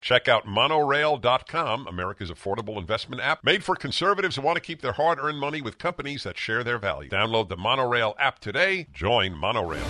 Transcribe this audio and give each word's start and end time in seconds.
Check 0.00 0.28
out 0.28 0.46
monorail.com, 0.46 1.86
America's 1.88 2.30
affordable 2.30 2.78
investment 2.78 3.20
app 3.20 3.42
made 3.42 3.64
for 3.64 3.74
conservatives 3.74 4.36
who 4.36 4.42
want 4.42 4.56
to 4.56 4.62
keep 4.62 4.80
their 4.80 4.92
hard 4.92 5.18
earned 5.18 5.38
money 5.38 5.60
with 5.60 5.76
companies 5.78 6.22
that 6.22 6.38
share 6.38 6.62
their 6.62 6.78
values. 6.78 7.10
Download 7.10 7.48
the 7.48 7.56
Monorail 7.56 8.14
app 8.18 8.38
today. 8.38 8.86
Join 8.92 9.34
Monorail. 9.34 9.84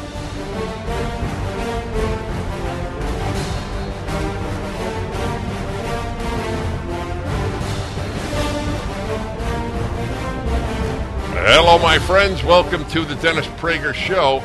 Hello, 11.50 11.78
my 11.78 11.98
friends. 11.98 12.42
Welcome 12.42 12.84
to 12.90 13.04
the 13.04 13.14
Dennis 13.16 13.46
Prager 13.58 13.92
Show. 13.94 14.42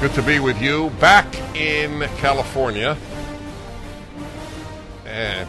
Good 0.00 0.14
to 0.14 0.22
be 0.22 0.38
with 0.38 0.62
you 0.62 0.90
back 1.00 1.26
in 1.56 2.08
California. 2.18 2.96
And 5.04 5.48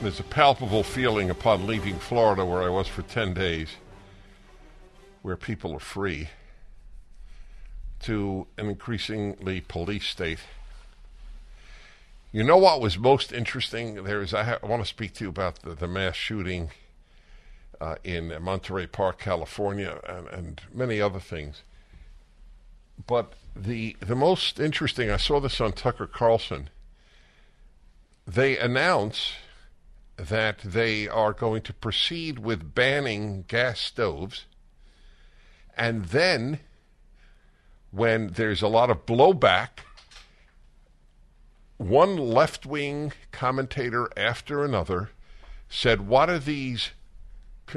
there's 0.00 0.18
a 0.18 0.22
palpable 0.22 0.82
feeling 0.82 1.28
upon 1.28 1.66
leaving 1.66 1.98
Florida, 1.98 2.46
where 2.46 2.62
I 2.62 2.70
was 2.70 2.88
for 2.88 3.02
10 3.02 3.34
days, 3.34 3.68
where 5.20 5.36
people 5.36 5.74
are 5.74 5.78
free, 5.78 6.30
to 8.00 8.46
an 8.56 8.70
increasingly 8.70 9.60
police 9.60 10.06
state. 10.06 10.38
You 12.32 12.44
know 12.44 12.56
what 12.56 12.80
was 12.80 12.96
most 12.96 13.30
interesting? 13.30 14.04
There 14.04 14.22
is 14.22 14.32
I, 14.32 14.44
ha- 14.44 14.58
I 14.62 14.66
want 14.66 14.82
to 14.82 14.88
speak 14.88 15.12
to 15.16 15.24
you 15.24 15.28
about 15.28 15.60
the, 15.60 15.74
the 15.74 15.86
mass 15.86 16.16
shooting 16.16 16.70
uh, 17.78 17.96
in 18.02 18.34
Monterey 18.40 18.86
Park, 18.86 19.18
California, 19.18 20.00
and, 20.08 20.28
and 20.28 20.62
many 20.72 20.98
other 20.98 21.20
things. 21.20 21.62
But 23.06 23.34
the 23.54 23.96
the 24.00 24.16
most 24.16 24.60
interesting, 24.60 25.10
I 25.10 25.16
saw 25.16 25.40
this 25.40 25.60
on 25.60 25.72
Tucker 25.72 26.06
Carlson. 26.06 26.70
They 28.26 28.58
announce 28.58 29.32
that 30.16 30.58
they 30.58 31.08
are 31.08 31.32
going 31.32 31.62
to 31.62 31.72
proceed 31.72 32.38
with 32.38 32.74
banning 32.74 33.44
gas 33.48 33.80
stoves, 33.80 34.44
and 35.76 36.06
then 36.06 36.60
when 37.90 38.28
there's 38.28 38.60
a 38.60 38.68
lot 38.68 38.90
of 38.90 39.06
blowback 39.06 39.80
one 41.78 42.16
left 42.16 42.66
wing 42.66 43.12
commentator 43.30 44.10
after 44.16 44.64
another 44.64 45.10
said, 45.68 46.06
What 46.06 46.28
are 46.28 46.38
these 46.38 46.90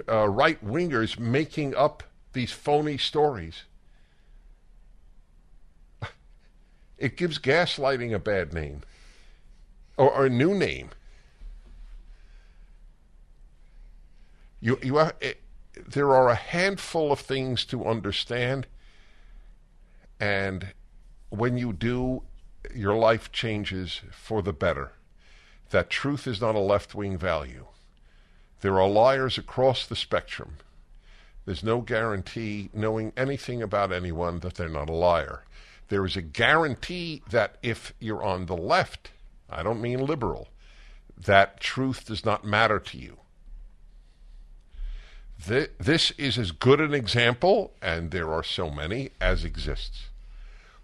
uh, 0.09 0.27
right 0.27 0.63
wingers 0.65 1.17
making 1.17 1.75
up 1.75 2.03
these 2.33 2.51
phony 2.51 2.97
stories? 2.97 3.63
It 7.01 7.17
gives 7.17 7.39
gaslighting 7.39 8.13
a 8.13 8.19
bad 8.19 8.53
name 8.53 8.83
or, 9.97 10.11
or 10.11 10.25
a 10.27 10.29
new 10.29 10.53
name. 10.53 10.91
You, 14.59 14.77
you 14.83 14.99
are, 14.99 15.13
it, 15.19 15.41
there 15.73 16.13
are 16.13 16.29
a 16.29 16.35
handful 16.35 17.11
of 17.11 17.19
things 17.19 17.65
to 17.65 17.85
understand, 17.85 18.67
and 20.19 20.73
when 21.29 21.57
you 21.57 21.73
do, 21.73 22.21
your 22.75 22.93
life 22.93 23.31
changes 23.31 24.01
for 24.11 24.43
the 24.43 24.53
better. 24.53 24.91
That 25.71 25.89
truth 25.89 26.27
is 26.27 26.39
not 26.39 26.53
a 26.53 26.59
left 26.59 26.93
wing 26.93 27.17
value. 27.17 27.65
There 28.59 28.79
are 28.79 28.87
liars 28.87 29.39
across 29.39 29.87
the 29.87 29.95
spectrum. 29.95 30.57
There's 31.45 31.63
no 31.63 31.81
guarantee, 31.81 32.69
knowing 32.75 33.11
anything 33.17 33.63
about 33.63 33.91
anyone, 33.91 34.41
that 34.41 34.53
they're 34.53 34.69
not 34.69 34.89
a 34.89 34.93
liar. 34.93 35.45
There 35.91 36.05
is 36.05 36.15
a 36.15 36.21
guarantee 36.21 37.21
that 37.31 37.57
if 37.61 37.93
you're 37.99 38.23
on 38.23 38.45
the 38.45 38.55
left, 38.55 39.11
I 39.49 39.61
don't 39.61 39.81
mean 39.81 39.99
liberal, 39.99 40.47
that 41.17 41.59
truth 41.59 42.05
does 42.05 42.23
not 42.23 42.45
matter 42.45 42.79
to 42.79 42.97
you. 42.97 43.17
This 45.45 46.11
is 46.11 46.37
as 46.37 46.51
good 46.53 46.79
an 46.79 46.93
example, 46.93 47.73
and 47.81 48.11
there 48.11 48.31
are 48.31 48.41
so 48.41 48.69
many, 48.71 49.09
as 49.19 49.43
exists. 49.43 50.07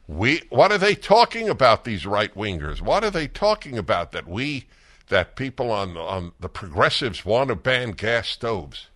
We 0.09 0.41
what 0.49 0.73
are 0.73 0.77
they 0.77 0.93
talking 0.93 1.47
about? 1.47 1.85
These 1.85 2.05
right 2.05 2.35
wingers. 2.35 2.81
What 2.81 3.05
are 3.05 3.09
they 3.09 3.29
talking 3.29 3.77
about? 3.77 4.11
That 4.11 4.27
we 4.27 4.65
that 5.07 5.37
people 5.37 5.71
on 5.71 5.95
on 5.95 6.33
the 6.37 6.49
progressives 6.49 7.23
want 7.23 7.47
to 7.47 7.55
ban 7.55 7.91
gas 7.91 8.27
stoves. 8.27 8.87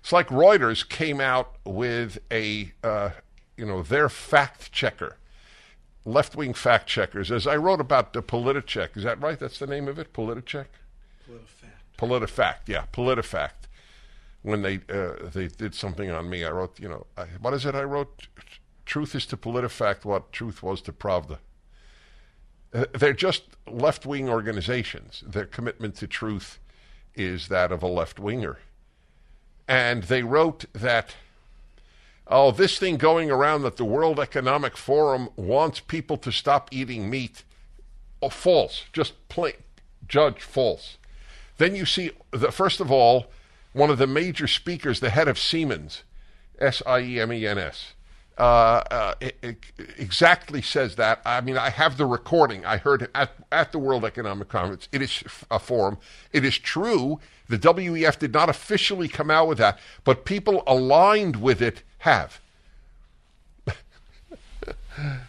It's 0.00 0.12
like 0.12 0.28
Reuters 0.28 0.86
came 0.86 1.18
out 1.18 1.54
with 1.64 2.18
a 2.30 2.72
uh, 2.84 3.10
you 3.56 3.64
know 3.64 3.82
their 3.82 4.10
fact 4.10 4.70
checker, 4.70 5.16
left 6.04 6.36
wing 6.36 6.54
fact 6.54 6.86
checkers. 6.86 7.30
As 7.30 7.46
I 7.46 7.56
wrote 7.56 7.80
about 7.80 8.12
the 8.12 8.22
Politicheck, 8.22 8.96
is 8.96 9.04
that 9.04 9.20
right? 9.20 9.38
That's 9.38 9.58
the 9.58 9.66
name 9.66 9.88
of 9.88 9.98
it, 9.98 10.12
Politicheck. 10.12 10.66
PolitiFact. 11.28 11.98
PolitiFact, 11.98 12.60
yeah, 12.66 12.84
PolitiFact. 12.92 13.50
When 14.42 14.62
they 14.62 14.80
uh, 14.88 15.28
they 15.32 15.48
did 15.48 15.74
something 15.74 16.10
on 16.10 16.30
me, 16.30 16.44
I 16.44 16.50
wrote, 16.50 16.80
you 16.80 16.88
know, 16.88 17.06
I, 17.16 17.24
what 17.40 17.52
is 17.52 17.66
it? 17.66 17.74
I 17.74 17.82
wrote 17.82 18.26
Truth 18.90 19.14
is 19.14 19.24
to 19.26 19.36
PolitiFact 19.36 20.04
what 20.04 20.32
truth 20.32 20.64
was 20.64 20.82
to 20.82 20.92
Pravda. 20.92 21.38
Uh, 22.74 22.86
they're 22.92 23.12
just 23.12 23.44
left 23.68 24.04
wing 24.04 24.28
organizations. 24.28 25.22
Their 25.24 25.44
commitment 25.44 25.94
to 25.98 26.08
truth 26.08 26.58
is 27.14 27.46
that 27.46 27.70
of 27.70 27.84
a 27.84 27.86
left 27.86 28.18
winger. 28.18 28.58
And 29.68 30.02
they 30.02 30.24
wrote 30.24 30.64
that, 30.72 31.14
oh, 32.30 32.52
this 32.52 32.78
thing 32.78 32.96
going 32.96 33.30
around 33.30 33.62
that 33.62 33.76
the 33.76 33.84
World 33.84 34.20
Economic 34.20 34.76
Forum 34.76 35.28
wants 35.36 35.80
people 35.80 36.16
to 36.18 36.30
stop 36.30 36.68
eating 36.70 37.10
meat. 37.10 37.42
Oh, 38.22 38.28
false. 38.28 38.84
Just 38.92 39.28
plain, 39.28 39.54
judge 40.06 40.40
false. 40.42 40.96
Then 41.58 41.74
you 41.74 41.84
see, 41.84 42.12
the, 42.30 42.52
first 42.52 42.80
of 42.80 42.90
all, 42.90 43.26
one 43.72 43.90
of 43.90 43.98
the 43.98 44.06
major 44.06 44.46
speakers, 44.46 45.00
the 45.00 45.10
head 45.10 45.28
of 45.28 45.38
Siemens, 45.38 46.04
S 46.58 46.82
I 46.86 47.00
E 47.00 47.20
M 47.20 47.32
E 47.32 47.46
N 47.46 47.58
S, 47.58 47.94
uh, 48.40 48.82
uh, 48.90 49.14
it, 49.20 49.58
exactly 49.98 50.62
says 50.62 50.96
that. 50.96 51.20
I 51.26 51.42
mean, 51.42 51.58
I 51.58 51.68
have 51.68 51.98
the 51.98 52.06
recording. 52.06 52.64
I 52.64 52.78
heard 52.78 53.02
it 53.02 53.10
at, 53.14 53.32
at 53.52 53.70
the 53.70 53.78
World 53.78 54.02
Economic 54.02 54.48
Conference. 54.48 54.88
It 54.92 55.02
is 55.02 55.22
a 55.50 55.58
forum. 55.58 55.98
It 56.32 56.42
is 56.42 56.56
true. 56.56 57.20
The 57.50 57.58
WEF 57.58 58.18
did 58.18 58.32
not 58.32 58.48
officially 58.48 59.08
come 59.08 59.30
out 59.30 59.46
with 59.46 59.58
that, 59.58 59.78
but 60.04 60.24
people 60.24 60.62
aligned 60.66 61.36
with 61.36 61.60
it 61.60 61.82
have. 61.98 62.40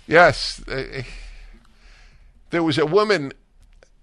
yes, 0.08 0.64
there 2.52 2.64
was 2.64 2.78
a 2.78 2.86
woman. 2.86 3.34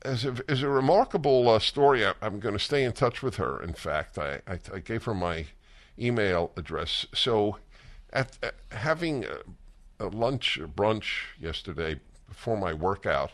As 0.02 0.24
a, 0.24 0.36
as 0.48 0.62
a 0.62 0.68
remarkable 0.68 1.48
uh, 1.48 1.58
story, 1.58 2.06
I, 2.06 2.12
am 2.22 2.40
going 2.40 2.54
to 2.54 2.60
stay 2.60 2.84
in 2.84 2.92
touch 2.92 3.22
with 3.22 3.36
her. 3.36 3.60
In 3.60 3.72
fact, 3.72 4.16
I, 4.16 4.40
I, 4.46 4.58
I 4.72 4.78
gave 4.78 5.04
her 5.04 5.14
my 5.14 5.46
email 5.98 6.52
address. 6.56 7.06
So 7.12 7.56
at, 8.12 8.38
at 8.42 8.54
having 8.70 9.24
a, 9.24 10.04
a, 10.04 10.08
lunch 10.08 10.58
or 10.58 10.66
brunch 10.66 11.24
yesterday 11.40 12.00
before 12.28 12.56
my 12.56 12.72
workout, 12.72 13.32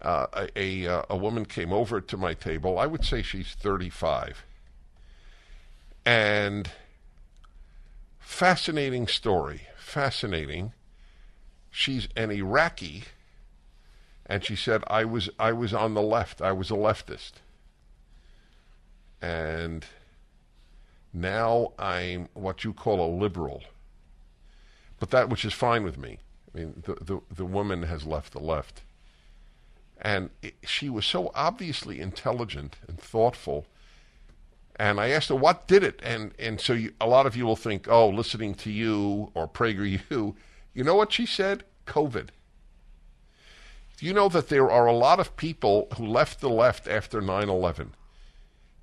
uh, 0.00 0.26
a, 0.56 0.84
a, 0.84 1.04
a 1.10 1.16
woman 1.16 1.44
came 1.44 1.72
over 1.72 2.00
to 2.00 2.16
my 2.16 2.34
table. 2.34 2.78
I 2.78 2.86
would 2.86 3.04
say 3.04 3.22
she's 3.22 3.54
35. 3.54 4.44
And 6.04 6.70
fascinating 8.18 9.06
story, 9.06 9.62
fascinating. 9.76 10.72
She's 11.70 12.08
an 12.16 12.30
Iraqi, 12.30 13.04
and 14.26 14.44
she 14.44 14.56
said 14.56 14.82
I 14.88 15.04
was 15.04 15.30
I 15.38 15.52
was 15.52 15.72
on 15.72 15.94
the 15.94 16.02
left. 16.02 16.42
I 16.42 16.52
was 16.52 16.70
a 16.70 16.74
leftist, 16.74 17.32
and 19.20 19.86
now 21.12 21.72
I'm 21.78 22.28
what 22.34 22.64
you 22.64 22.72
call 22.72 23.00
a 23.00 23.10
liberal 23.14 23.62
but 25.02 25.10
that 25.10 25.28
which 25.28 25.44
is 25.44 25.52
fine 25.52 25.82
with 25.82 25.98
me. 25.98 26.18
I 26.54 26.58
mean, 26.58 26.84
the 26.86 26.94
the, 26.94 27.20
the 27.28 27.44
woman 27.44 27.82
has 27.82 28.06
left 28.06 28.32
the 28.32 28.38
left, 28.38 28.82
and 30.00 30.30
it, 30.42 30.54
she 30.62 30.88
was 30.88 31.04
so 31.04 31.32
obviously 31.34 31.98
intelligent 32.00 32.76
and 32.86 33.00
thoughtful. 33.00 33.66
And 34.76 35.00
I 35.00 35.08
asked 35.08 35.28
her 35.30 35.34
what 35.34 35.66
did 35.66 35.82
it, 35.82 35.98
and 36.04 36.34
and 36.38 36.60
so 36.60 36.74
you, 36.74 36.92
a 37.00 37.08
lot 37.08 37.26
of 37.26 37.34
you 37.34 37.44
will 37.44 37.56
think, 37.56 37.88
oh, 37.88 38.08
listening 38.08 38.54
to 38.54 38.70
you 38.70 39.32
or 39.34 39.48
Prager 39.48 40.00
you. 40.08 40.36
You 40.72 40.84
know 40.84 40.94
what 40.94 41.12
she 41.12 41.26
said? 41.26 41.64
COVID. 41.84 42.28
Do 43.96 44.06
you 44.06 44.12
know 44.12 44.28
that 44.28 44.50
there 44.50 44.70
are 44.70 44.86
a 44.86 44.92
lot 44.92 45.18
of 45.18 45.36
people 45.36 45.88
who 45.96 46.06
left 46.06 46.40
the 46.40 46.48
left 46.48 46.86
after 46.86 47.20
9 47.20 47.48
11? 47.48 47.94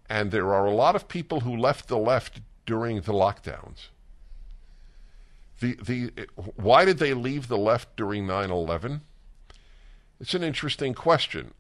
And 0.10 0.31
there 0.31 0.54
are 0.54 0.66
a 0.66 0.75
lot 0.75 0.98
of 0.98 1.07
people 1.07 1.39
who 1.39 1.56
left 1.56 1.88
the 1.88 1.98
left 1.98 2.42
during 2.66 2.98
the 2.98 3.13
lockdowns. 3.13 3.88
The, 5.60 5.76
the, 5.76 6.28
why 6.56 6.86
did 6.86 7.00
they 7.00 7.14
leave 7.14 7.48
the 7.48 7.58
left 7.58 7.96
during 7.98 8.26
9 8.26 8.50
11? 8.50 9.02
It's 10.20 10.34
an 10.34 10.44
interesting 10.44 10.94
question. 10.94 11.54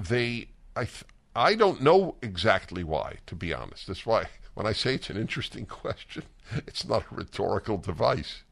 They, 0.00 0.48
I, 0.74 0.88
I 1.34 1.54
don't 1.54 1.82
know 1.82 2.16
exactly 2.22 2.84
why, 2.84 3.18
to 3.26 3.34
be 3.34 3.52
honest. 3.52 3.86
That's 3.86 4.06
why 4.06 4.26
when 4.56 4.66
I 4.66 4.72
say 4.72 4.94
it's 4.94 5.10
an 5.10 5.18
interesting 5.18 5.66
question, 5.66 6.22
it's 6.66 6.86
not 6.86 7.04
a 7.12 7.14
rhetorical 7.14 7.76
device. 7.76 8.42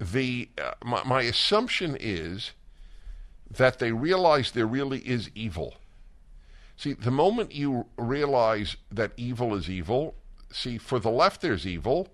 The, 0.00 0.48
uh, 0.58 0.72
my, 0.84 1.04
my 1.04 1.22
assumption 1.22 1.96
is 2.00 2.52
that 3.50 3.78
they 3.78 3.92
realize 3.92 4.50
there 4.50 4.66
really 4.66 5.00
is 5.00 5.30
evil. 5.34 5.74
See, 6.76 6.94
the 6.94 7.10
moment 7.10 7.54
you 7.54 7.86
realize 7.98 8.76
that 8.90 9.12
evil 9.16 9.54
is 9.54 9.68
evil, 9.68 10.14
see, 10.50 10.78
for 10.78 10.98
the 10.98 11.10
left 11.10 11.42
there's 11.42 11.66
evil. 11.66 12.08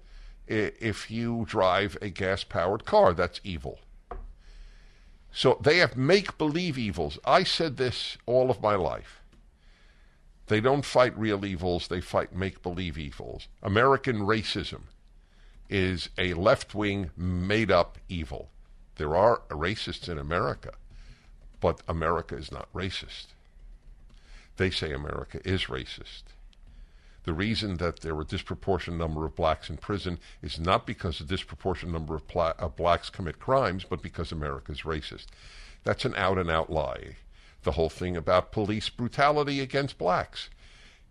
If 0.49 1.11
you 1.11 1.45
drive 1.47 1.99
a 2.01 2.09
gas 2.09 2.43
powered 2.43 2.85
car, 2.85 3.13
that's 3.13 3.41
evil. 3.45 3.79
So 5.31 5.59
they 5.63 5.79
have 5.79 5.97
make 5.97 6.39
believe 6.39 6.79
evils. 6.79 7.19
I 7.25 7.45
said 7.45 7.77
this 7.77 8.17
all 8.27 8.51
of 8.51 8.63
my 8.63 8.75
life. 8.75 9.21
They 10.47 10.61
don't 10.61 10.85
fight 10.85 11.17
real 11.19 11.45
evils, 11.45 11.89
they 11.89 12.01
fight 12.01 12.35
make 12.35 12.63
believe 12.63 12.97
evils. 12.97 13.49
American 13.63 14.21
racism 14.21 14.85
is 15.69 16.09
a 16.17 16.33
left 16.33 16.75
wing 16.75 17.11
made 17.17 17.71
up 17.71 17.99
evil. 18.09 18.49
There 18.97 19.15
are 19.15 19.43
racists 19.51 20.09
in 20.09 20.19
America, 20.19 20.73
but 21.61 21.83
America 21.87 22.35
is 22.35 22.51
not 22.51 22.73
racist. 22.73 23.27
They 24.57 24.71
say 24.71 24.93
America 24.93 25.41
is 25.45 25.65
racist. 25.65 26.23
The 27.29 27.35
reason 27.35 27.77
that 27.77 28.01
there 28.01 28.15
were 28.15 28.23
a 28.23 28.25
disproportionate 28.25 28.99
number 28.99 29.27
of 29.27 29.37
blacks 29.37 29.69
in 29.69 29.77
prison 29.77 30.19
is 30.41 30.59
not 30.59 30.87
because 30.87 31.21
a 31.21 31.25
disproportionate 31.25 31.93
number 31.93 32.15
of, 32.15 32.27
pla- 32.27 32.55
of 32.59 32.75
blacks 32.75 33.11
commit 33.11 33.39
crimes, 33.39 33.85
but 33.85 34.01
because 34.01 34.33
America 34.33 34.73
is 34.73 34.81
racist. 34.81 35.27
That's 35.85 36.07
an 36.07 36.15
out 36.17 36.39
and 36.39 36.51
out 36.51 36.73
lie. 36.73 37.17
The 37.65 37.73
whole 37.73 37.91
thing 37.91 38.17
about 38.17 38.51
police 38.51 38.89
brutality 38.89 39.61
against 39.61 39.99
blacks. 39.99 40.49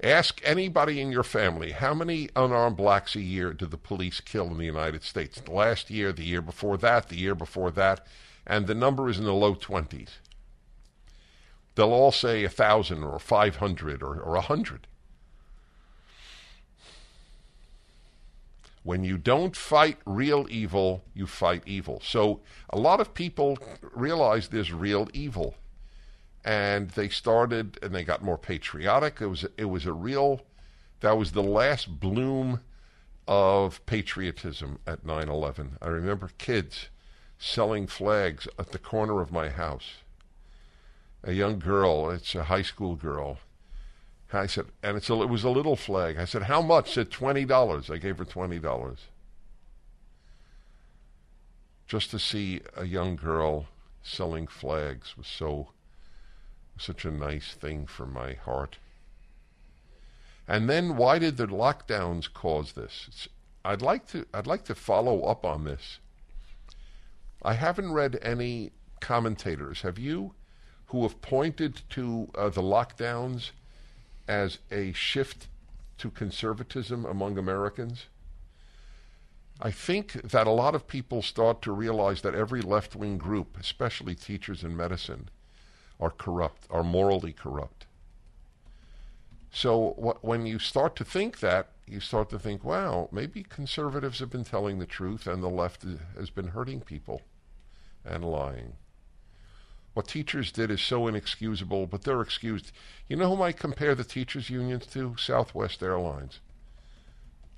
Ask 0.01 0.41
anybody 0.43 0.99
in 0.99 1.11
your 1.11 1.21
family 1.21 1.73
how 1.73 1.93
many 1.93 2.29
unarmed 2.35 2.77
blacks 2.77 3.15
a 3.15 3.21
year 3.21 3.53
do 3.53 3.67
the 3.67 3.77
police 3.77 4.19
kill 4.19 4.47
in 4.47 4.57
the 4.57 4.65
United 4.65 5.03
States? 5.03 5.39
The 5.39 5.51
last 5.51 5.91
year, 5.91 6.11
the 6.11 6.25
year 6.25 6.41
before 6.41 6.77
that, 6.77 7.09
the 7.09 7.19
year 7.19 7.35
before 7.35 7.69
that, 7.69 8.07
and 8.43 8.65
the 8.65 8.73
number 8.73 9.07
is 9.07 9.19
in 9.19 9.25
the 9.25 9.33
low 9.33 9.53
20s. 9.53 10.13
They'll 11.75 11.93
all 11.93 12.11
say 12.11 12.39
a 12.39 12.47
1,000 12.47 13.03
or 13.03 13.19
500 13.19 14.01
or, 14.01 14.19
or 14.19 14.33
100. 14.33 14.87
When 18.87 19.03
you 19.03 19.17
don't 19.17 19.53
fight 19.53 19.97
real 20.05 20.47
evil, 20.49 21.03
you 21.13 21.27
fight 21.27 21.63
evil. 21.65 21.99
So 22.01 22.39
a 22.69 22.79
lot 22.79 23.01
of 23.01 23.13
people 23.13 23.57
realize 23.81 24.47
there's 24.47 24.71
real 24.71 25.09
evil. 25.11 25.55
And 26.45 26.91
they 26.91 27.09
started 27.09 27.77
and 27.81 27.93
they 27.93 28.05
got 28.05 28.23
more 28.23 28.37
patriotic. 28.37 29.17
It 29.19 29.27
was 29.27 29.45
it 29.57 29.65
was 29.65 29.85
a 29.85 29.91
real 29.91 30.45
that 31.01 31.17
was 31.17 31.33
the 31.33 31.43
last 31.43 31.99
bloom 31.99 32.61
of 33.27 33.85
patriotism 33.85 34.79
at 34.87 35.03
9/11. 35.05 35.71
I 35.81 35.87
remember 35.87 36.29
kids 36.37 36.87
selling 37.37 37.87
flags 37.87 38.47
at 38.57 38.71
the 38.71 38.79
corner 38.79 39.19
of 39.19 39.33
my 39.33 39.49
house. 39.49 39.97
A 41.25 41.33
young 41.33 41.59
girl, 41.59 42.09
it's 42.09 42.35
a 42.35 42.45
high 42.45 42.61
school 42.61 42.95
girl, 42.95 43.39
I 44.33 44.45
said, 44.45 44.65
and 44.83 44.97
it's 44.97 45.09
a, 45.09 45.21
it 45.21 45.29
was 45.29 45.43
a 45.43 45.49
little 45.49 45.75
flag. 45.75 46.17
I 46.17 46.25
said, 46.25 46.43
how 46.43 46.61
much? 46.61 46.93
Said 46.93 47.11
twenty 47.11 47.45
dollars. 47.45 47.89
I 47.89 47.97
gave 47.97 48.17
her 48.17 48.25
twenty 48.25 48.59
dollars 48.59 48.99
just 51.87 52.11
to 52.11 52.19
see 52.19 52.61
a 52.75 52.85
young 52.85 53.15
girl 53.15 53.67
selling 54.03 54.45
flags 54.45 55.17
was 55.17 55.27
so 55.27 55.69
such 56.77 57.05
a 57.05 57.11
nice 57.11 57.53
thing 57.53 57.87
for 57.87 58.05
my 58.05 58.33
heart. 58.33 58.77
And 60.47 60.69
then 60.69 60.95
why 60.95 61.17
did 61.17 61.37
the 61.37 61.47
lockdowns 61.47 62.31
cause 62.31 62.73
this? 62.73 63.05
It's, 63.07 63.27
I'd 63.65 63.81
like 63.81 64.07
to 64.09 64.25
I'd 64.33 64.47
like 64.47 64.65
to 64.65 64.75
follow 64.75 65.23
up 65.23 65.45
on 65.45 65.63
this. 65.63 65.99
I 67.41 67.53
haven't 67.53 67.93
read 67.93 68.19
any 68.21 68.71
commentators. 68.99 69.81
Have 69.81 69.97
you 69.97 70.33
who 70.87 71.03
have 71.03 71.21
pointed 71.21 71.81
to 71.89 72.29
uh, 72.35 72.49
the 72.49 72.61
lockdowns 72.61 73.51
as 74.27 74.59
a 74.71 74.93
shift 74.93 75.47
to 75.97 76.09
conservatism 76.09 77.05
among 77.05 77.37
Americans? 77.37 78.05
I 79.59 79.71
think 79.71 80.13
that 80.13 80.45
a 80.45 80.51
lot 80.51 80.75
of 80.75 80.87
people 80.87 81.21
start 81.21 81.61
to 81.63 81.71
realize 81.71 82.21
that 82.21 82.35
every 82.35 82.61
left 82.61 82.95
wing 82.95 83.17
group, 83.17 83.57
especially 83.59 84.13
teachers 84.13 84.63
in 84.63 84.77
medicine, 84.77 85.29
are 85.99 86.11
corrupt, 86.11 86.67
are 86.69 86.83
morally 86.83 87.33
corrupt. 87.33 87.87
So 89.51 89.91
wh- 89.93 90.23
when 90.23 90.45
you 90.45 90.59
start 90.59 90.95
to 90.97 91.03
think 91.03 91.39
that, 91.39 91.69
you 91.87 91.99
start 91.99 92.29
to 92.29 92.37
think, 92.37 92.63
wow, 92.63 93.09
maybe 93.11 93.41
conservatives 93.41 94.19
have 94.19 94.29
been 94.29 94.43
telling 94.43 94.77
the 94.77 94.85
truth 94.85 95.25
and 95.25 95.41
the 95.41 95.49
left 95.49 95.83
has 96.15 96.29
been 96.29 96.49
hurting 96.49 96.81
people 96.81 97.21
and 98.05 98.23
lying. 98.23 98.73
What 99.97 100.07
teachers 100.07 100.51
did 100.51 100.69
is 100.69 100.79
so 100.79 101.07
inexcusable, 101.07 101.87
but 101.87 102.03
they're 102.03 102.21
excused. 102.21 102.71
You 103.07 103.15
know 103.15 103.29
whom 103.29 103.41
I 103.41 103.51
compare 103.51 103.95
the 103.95 104.03
teachers' 104.03 104.47
unions 104.47 104.85
to? 104.93 105.15
Southwest 105.17 105.81
Airlines. 105.81 106.39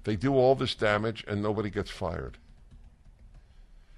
They 0.06 0.16
do 0.16 0.34
all 0.34 0.56
this 0.56 0.74
damage 0.74 1.26
and 1.28 1.44
nobody 1.44 1.70
gets 1.70 1.92
fired. 1.92 2.38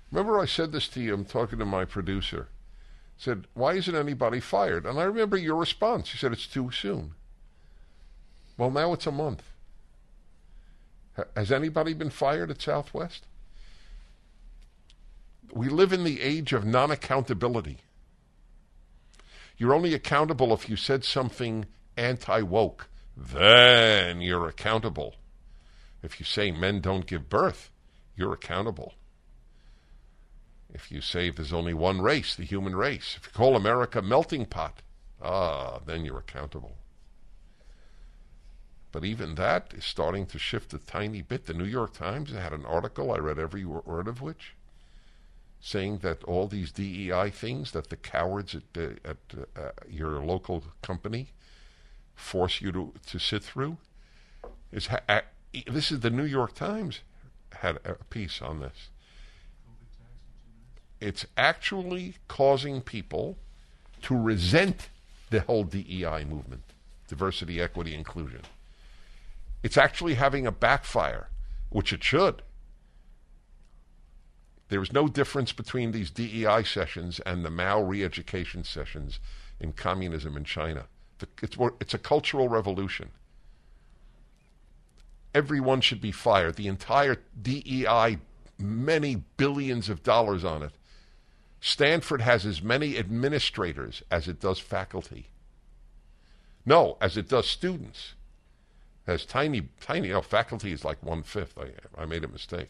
Remember, 0.10 0.40
I 0.40 0.46
said 0.46 0.72
this 0.72 0.88
to 0.88 1.00
you. 1.00 1.14
I'm 1.14 1.24
talking 1.24 1.60
to 1.60 1.66
my 1.66 1.86
producer. 1.86 2.48
I 2.50 3.24
said, 3.24 3.46
Why 3.54 3.74
isn't 3.74 3.94
anybody 3.94 4.40
fired? 4.40 4.88
And 4.88 5.00
I 5.00 5.04
remember 5.04 5.38
your 5.38 5.58
response. 5.58 6.12
You 6.12 6.18
said, 6.18 6.32
It's 6.32 6.48
too 6.48 6.72
soon. 6.72 7.14
Well, 8.58 8.72
now 8.72 8.92
it's 8.94 9.06
a 9.06 9.12
month. 9.12 9.44
Has 11.38 11.52
anybody 11.52 11.94
been 11.94 12.10
fired 12.10 12.50
at 12.50 12.60
Southwest? 12.60 13.28
We 15.54 15.70
live 15.70 15.94
in 15.94 16.04
the 16.04 16.22
age 16.22 16.54
of 16.54 16.66
non 16.66 16.90
accountability. 16.90 17.82
You're 19.62 19.76
only 19.76 19.94
accountable 19.94 20.56
if 20.56 20.68
you 20.68 20.76
said 20.76 21.04
something 21.04 21.68
anti 21.96 22.42
woke. 22.42 22.90
Then 23.16 24.20
you're 24.20 24.48
accountable. 24.48 25.18
If 26.02 26.20
you 26.20 26.26
say 26.26 26.50
men 26.50 26.82
don't 26.82 27.06
give 27.06 27.30
birth, 27.30 27.70
you're 28.16 28.34
accountable. 28.34 28.96
If 30.74 30.92
you 30.92 31.00
say 31.00 31.30
there's 31.30 31.54
only 31.54 31.76
one 31.76 32.02
race, 32.02 32.34
the 32.34 32.44
human 32.44 32.76
race, 32.76 33.16
if 33.16 33.28
you 33.28 33.34
call 33.34 33.56
America 33.56 34.02
melting 34.02 34.48
pot, 34.48 34.82
ah, 35.22 35.78
then 35.86 36.06
you're 36.06 36.18
accountable. 36.18 36.78
But 38.92 39.06
even 39.06 39.36
that 39.36 39.76
is 39.76 39.86
starting 39.86 40.26
to 40.26 40.40
shift 40.40 40.74
a 40.74 40.80
tiny 40.80 41.22
bit. 41.22 41.46
The 41.46 41.54
New 41.54 41.66
York 41.66 41.94
Times 41.94 42.32
had 42.32 42.52
an 42.52 42.66
article, 42.66 43.12
I 43.12 43.18
read 43.18 43.38
every 43.38 43.66
word 43.66 44.08
of 44.08 44.24
which, 44.24 44.56
saying 45.62 46.00
that 46.00 46.24
all 46.24 46.48
these 46.48 46.72
DEI 46.72 47.30
things 47.30 47.72
that 47.72 47.90
the 47.90 47.96
cowards 47.96 48.56
at, 48.56 48.64
uh, 48.76 48.90
at 49.06 49.18
uh, 49.56 49.70
your 49.88 50.20
local 50.20 50.64
company 50.82 51.30
force 52.16 52.62
you 52.62 52.72
to, 52.72 52.94
to 53.06 53.20
sit 53.20 53.44
through 53.44 53.78
is 54.72 54.88
ha- 54.88 55.22
this 55.68 55.92
is 55.92 56.00
the 56.00 56.10
New 56.10 56.26
York 56.26 56.56
Times 56.56 57.02
had 57.54 57.78
a 57.86 57.96
piece 58.10 58.42
on 58.42 58.60
this. 58.60 58.90
It's 61.00 61.26
actually 61.38 62.16
causing 62.28 62.82
people 62.82 63.38
to 64.04 64.18
resent 64.18 64.90
the 65.30 65.42
whole 65.42 65.64
DEI 65.64 66.26
movement, 66.26 66.64
diversity, 67.08 67.62
equity, 67.62 67.94
inclusion. 67.94 68.42
It's 69.64 69.78
actually 69.78 70.16
having 70.16 70.48
a 70.48 70.52
backfire, 70.52 71.30
which 71.70 71.94
it 71.94 72.04
should. 72.04 72.42
There 74.72 74.82
is 74.82 74.94
no 74.94 75.10
difference 75.10 75.52
between 75.52 75.92
these 75.92 76.10
DEI 76.10 76.64
sessions 76.64 77.20
and 77.26 77.44
the 77.44 77.50
Mao 77.50 77.82
re 77.82 78.06
education 78.06 78.64
sessions 78.64 79.20
in 79.60 79.74
communism 79.74 80.38
in 80.38 80.46
China. 80.46 80.86
It's, 81.42 81.58
it's 81.82 81.94
a 81.94 81.98
cultural 81.98 82.48
revolution. 82.48 83.10
Everyone 85.36 85.82
should 85.82 86.00
be 86.00 86.14
fired. 86.14 86.56
The 86.56 86.70
entire 86.70 87.18
DEI, 87.42 88.20
many 88.58 89.16
billions 89.36 89.90
of 89.90 90.04
dollars 90.04 90.46
on 90.46 90.64
it. 90.64 90.72
Stanford 91.60 92.22
has 92.22 92.46
as 92.46 92.62
many 92.62 92.98
administrators 92.98 94.04
as 94.10 94.30
it 94.30 94.40
does 94.40 94.60
faculty. 94.60 95.28
No, 96.66 96.96
as 97.02 97.18
it 97.18 97.28
does 97.28 97.50
students. 97.50 98.14
Has 99.06 99.26
tiny, 99.26 99.68
tiny, 99.82 100.08
know, 100.08 100.22
faculty 100.22 100.72
is 100.72 100.86
like 100.86 101.04
one 101.04 101.24
fifth. 101.24 101.58
I, 101.58 101.72
I 102.02 102.06
made 102.06 102.24
a 102.24 102.30
mistake. 102.30 102.70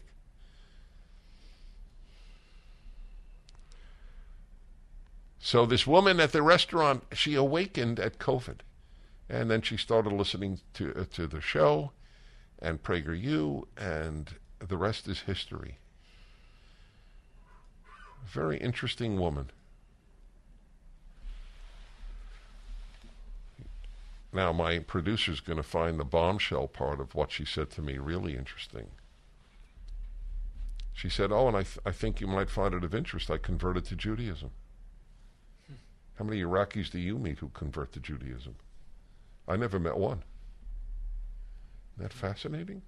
So 5.44 5.66
this 5.66 5.88
woman 5.88 6.20
at 6.20 6.30
the 6.30 6.40
restaurant, 6.40 7.02
she 7.12 7.34
awakened 7.34 7.98
at 7.98 8.20
COVID, 8.20 8.58
and 9.28 9.50
then 9.50 9.60
she 9.60 9.76
started 9.76 10.12
listening 10.12 10.60
to 10.74 10.94
uh, 10.94 11.04
to 11.14 11.26
the 11.26 11.40
show, 11.40 11.90
and 12.60 12.80
PragerU, 12.80 13.64
and 13.76 14.36
the 14.60 14.76
rest 14.76 15.08
is 15.08 15.22
history. 15.22 15.78
Very 18.24 18.56
interesting 18.58 19.18
woman. 19.18 19.50
Now, 24.32 24.52
my 24.52 24.78
producer's 24.78 25.40
going 25.40 25.56
to 25.56 25.64
find 25.64 25.98
the 25.98 26.04
bombshell 26.04 26.68
part 26.68 27.00
of 27.00 27.16
what 27.16 27.32
she 27.32 27.44
said 27.44 27.68
to 27.70 27.82
me 27.82 27.98
really 27.98 28.36
interesting. 28.36 28.92
She 30.94 31.08
said, 31.08 31.32
Oh, 31.32 31.48
and 31.48 31.56
I, 31.56 31.64
th- 31.64 31.80
I 31.84 31.90
think 31.90 32.20
you 32.20 32.28
might 32.28 32.48
find 32.48 32.74
it 32.74 32.84
of 32.84 32.94
interest. 32.94 33.28
I 33.28 33.38
converted 33.38 33.84
to 33.86 33.96
Judaism. 33.96 34.52
How 36.22 36.28
many 36.28 36.40
Iraqis 36.40 36.88
do 36.88 37.00
you 37.00 37.18
meet 37.18 37.40
who 37.40 37.48
convert 37.48 37.90
to 37.94 37.98
Judaism? 37.98 38.54
I 39.48 39.56
never 39.56 39.80
met 39.80 39.96
one. 39.96 40.22
Isn't 41.96 42.04
that 42.04 42.12
fascinating? 42.12 42.82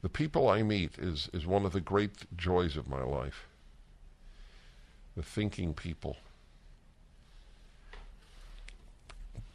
The 0.00 0.08
people 0.08 0.48
I 0.48 0.62
meet 0.62 0.98
is, 0.98 1.28
is 1.34 1.44
one 1.44 1.66
of 1.66 1.74
the 1.74 1.82
great 1.82 2.34
joys 2.38 2.74
of 2.78 2.88
my 2.88 3.02
life. 3.02 3.44
The 5.14 5.22
thinking 5.22 5.74
people. 5.74 6.16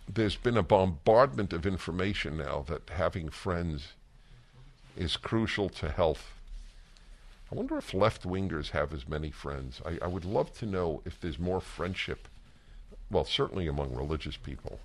There's 0.07 0.35
been 0.35 0.55
a 0.55 0.61
bombardment 0.61 1.51
of 1.51 1.65
information 1.65 2.37
now 2.37 2.63
that 2.67 2.91
having 2.91 3.29
friends 3.29 3.93
is 4.95 5.17
crucial 5.17 5.67
to 5.69 5.89
health. 5.89 6.35
I 7.51 7.55
wonder 7.55 7.77
if 7.77 7.93
left 7.93 8.23
wingers 8.23 8.69
have 8.69 8.93
as 8.93 9.09
many 9.09 9.29
friends. 9.29 9.81
I, 9.85 9.97
I 10.01 10.07
would 10.07 10.23
love 10.23 10.53
to 10.59 10.65
know 10.65 11.01
if 11.05 11.19
there's 11.19 11.37
more 11.37 11.59
friendship, 11.59 12.29
well, 13.09 13.25
certainly 13.25 13.67
among 13.67 13.93
religious 13.93 14.37
people. 14.37 14.79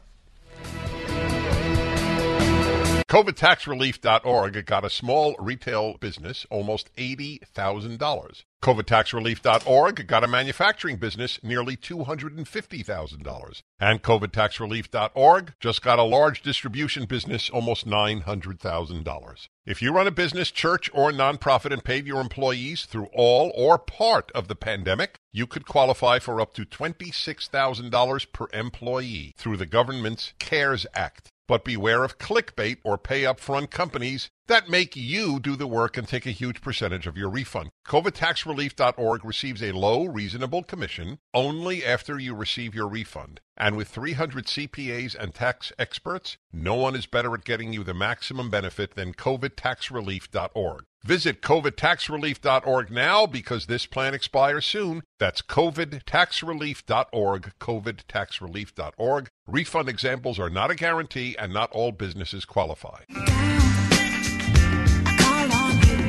COVIDTaxRelief.org 3.09 4.67
got 4.67 4.85
a 4.85 4.91
small 4.91 5.37
retail 5.39 5.97
business 5.99 6.45
almost 6.51 6.93
$80,000. 6.97 8.43
COVIDTaxRelief.org 8.61 10.07
got 10.09 10.25
a 10.25 10.29
manufacturing 10.29 10.97
business 10.97 11.39
nearly 11.45 11.77
$250,000. 11.77 13.63
And 13.79 14.03
COVIDTaxRelief.org 14.03 15.55
just 15.61 15.83
got 15.83 16.01
a 16.01 16.03
large 16.03 16.43
distribution 16.43 17.05
business 17.05 17.49
almost 17.49 17.87
$900,000. 17.87 19.49
If 19.67 19.83
you 19.83 19.91
run 19.93 20.07
a 20.07 20.13
business, 20.13 20.53
church, 20.53 20.89
or 20.95 21.11
nonprofit 21.11 21.73
and 21.73 21.83
paid 21.83 22.07
your 22.07 22.21
employees 22.21 22.85
through 22.85 23.09
all 23.13 23.51
or 23.57 23.79
part 23.79 24.31
of 24.31 24.47
the 24.47 24.55
pandemic, 24.55 25.19
you 25.33 25.49
could 25.49 25.67
qualify 25.67 26.21
for 26.21 26.41
up 26.41 26.55
to 26.55 26.65
$26,000 26.65 28.33
per 28.33 28.47
employee 28.53 29.35
through 29.37 29.57
the 29.57 29.67
government's 29.67 30.35
CARES 30.39 30.87
Act. 30.95 31.33
But 31.49 31.65
beware 31.65 32.05
of 32.05 32.17
clickbait 32.17 32.77
or 32.85 32.97
pay 32.97 33.23
upfront 33.23 33.71
companies 33.71 34.31
that 34.49 34.69
make 34.69 34.97
you 34.97 35.41
do 35.41 35.57
the 35.57 35.67
work 35.67 35.97
and 35.97 36.07
take 36.07 36.27
a 36.27 36.31
huge 36.31 36.61
percentage 36.61 37.07
of 37.07 37.17
your 37.17 37.31
refund. 37.31 37.71
COVIDTaxRelief.org 37.87 39.25
receives 39.25 39.63
a 39.63 39.73
low, 39.73 40.05
reasonable 40.05 40.63
commission 40.63 41.19
only 41.35 41.85
after 41.85 42.19
you 42.19 42.35
receive 42.35 42.75
your 42.75 42.89
refund. 42.89 43.41
And 43.57 43.77
with 43.77 43.89
300 43.89 44.47
CPAs 44.47 45.15
and 45.15 45.35
tax 45.35 45.73
experts, 45.79 46.37
no 46.53 46.75
one 46.75 46.95
is 46.95 47.07
better 47.07 47.33
at 47.35 47.45
getting 47.45 47.73
you 47.73 47.85
the 47.85 47.95
maximum 47.95 48.51
benefit 48.51 48.95
than 48.95 49.15
COVIDTaxRelief.org. 49.15 50.85
Visit 51.05 51.41
COVIDTaxRelief.org 51.41 52.91
now 52.91 53.27
because 53.27 53.67
this 53.67 53.87
plan 53.87 54.13
expires 54.13 54.67
soon. 54.67 55.05
That's 55.21 55.41
COVIDTaxRelief.org, 55.41 57.53
COVIDTaxRelief.org. 57.61 59.29
Refund 59.47 59.89
examples 59.89 60.41
are 60.41 60.51
not 60.51 60.73
a 60.73 60.75
guarantee 60.75 61.37
and 61.39 61.53
not 61.53 61.71
all 61.71 61.93
businesses 61.93 62.45
qualify. 62.45 63.03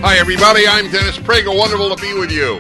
Hi, 0.10 0.20
everybody. 0.20 0.66
I'm 0.66 0.90
Dennis 0.90 1.18
Prager. 1.18 1.54
Wonderful 1.54 1.94
to 1.94 2.02
be 2.02 2.14
with 2.14 2.32
you. 2.32 2.60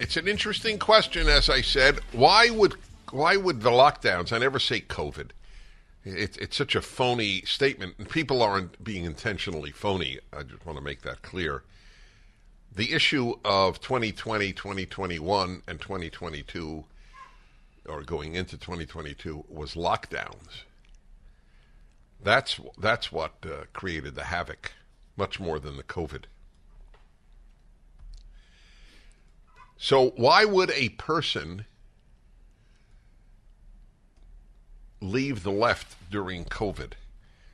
It's 0.00 0.16
an 0.16 0.26
interesting 0.26 0.78
question, 0.78 1.28
as 1.28 1.50
I 1.50 1.60
said. 1.60 2.00
Why 2.12 2.48
would 2.48 2.76
why 3.10 3.36
would 3.36 3.60
the 3.60 3.68
lockdowns? 3.68 4.32
I 4.32 4.38
never 4.38 4.58
say 4.58 4.80
COVID. 4.80 5.32
It, 6.06 6.38
it's 6.38 6.56
such 6.56 6.74
a 6.74 6.80
phony 6.80 7.42
statement, 7.42 7.96
and 7.98 8.08
people 8.08 8.40
aren't 8.40 8.82
being 8.82 9.04
intentionally 9.04 9.70
phony. 9.70 10.18
I 10.32 10.44
just 10.44 10.64
want 10.64 10.78
to 10.78 10.82
make 10.82 11.02
that 11.02 11.20
clear. 11.20 11.62
The 12.74 12.94
issue 12.94 13.34
of 13.44 13.82
2020, 13.82 14.54
2021, 14.54 15.62
and 15.68 15.78
2022, 15.78 16.84
or 17.88 18.02
going 18.02 18.34
into 18.34 18.56
2022, 18.56 19.44
was 19.48 19.74
lockdowns. 19.74 20.64
That's 22.22 22.60
that's 22.76 23.12
what 23.12 23.34
uh, 23.44 23.64
created 23.72 24.14
the 24.14 24.24
havoc, 24.24 24.72
much 25.16 25.38
more 25.38 25.58
than 25.58 25.76
the 25.76 25.82
COVID. 25.82 26.24
So 29.76 30.10
why 30.16 30.44
would 30.44 30.72
a 30.72 30.88
person 30.90 31.64
leave 35.00 35.44
the 35.44 35.52
left 35.52 35.96
during 36.10 36.44
COVID? 36.44 36.94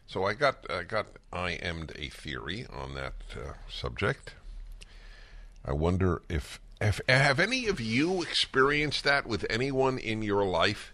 So 0.06 0.24
I 0.24 0.32
got 0.32 0.64
I 0.70 0.84
got 0.84 1.06
IM'd 1.32 1.92
a 1.96 2.08
theory 2.08 2.66
on 2.72 2.94
that 2.94 3.14
uh, 3.36 3.52
subject. 3.70 4.34
I 5.64 5.72
wonder 5.72 6.22
if, 6.28 6.60
if 6.80 7.00
have 7.08 7.40
any 7.40 7.66
of 7.66 7.80
you 7.80 8.22
experienced 8.22 9.04
that 9.04 9.26
with 9.26 9.46
anyone 9.48 9.98
in 9.98 10.22
your 10.22 10.44
life? 10.44 10.92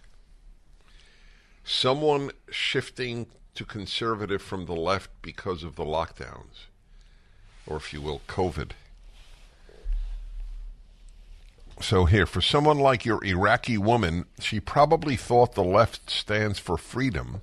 Someone 1.63 2.31
shifting 2.49 3.27
to 3.55 3.65
conservative 3.65 4.41
from 4.41 4.65
the 4.65 4.75
left 4.75 5.09
because 5.21 5.63
of 5.63 5.75
the 5.75 5.85
lockdowns, 5.85 6.67
or 7.67 7.77
if 7.77 7.93
you 7.93 8.01
will, 8.01 8.21
COVID. 8.27 8.71
So 11.81 12.05
here, 12.05 12.25
for 12.25 12.41
someone 12.41 12.77
like 12.77 13.05
your 13.05 13.23
Iraqi 13.23 13.77
woman, 13.77 14.25
she 14.39 14.59
probably 14.59 15.15
thought 15.15 15.55
the 15.55 15.63
left 15.63 16.09
stands 16.09 16.59
for 16.59 16.77
freedom 16.77 17.41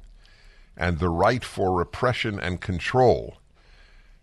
and 0.76 1.00
the 1.00 1.08
right 1.08 1.42
for 1.42 1.76
repression 1.76 2.38
and 2.38 2.60
control. 2.60 3.38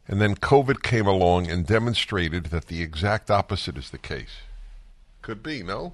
And 0.08 0.22
then 0.22 0.36
COVID 0.36 0.84
came 0.84 1.08
along 1.08 1.50
and 1.50 1.66
demonstrated 1.66 2.46
that 2.48 2.68
the 2.68 2.82
exact 2.82 3.32
opposite 3.32 3.78
is 3.78 3.90
the 3.90 3.98
case. 3.98 4.42
Could 5.22 5.42
be, 5.42 5.64
no? 5.64 5.94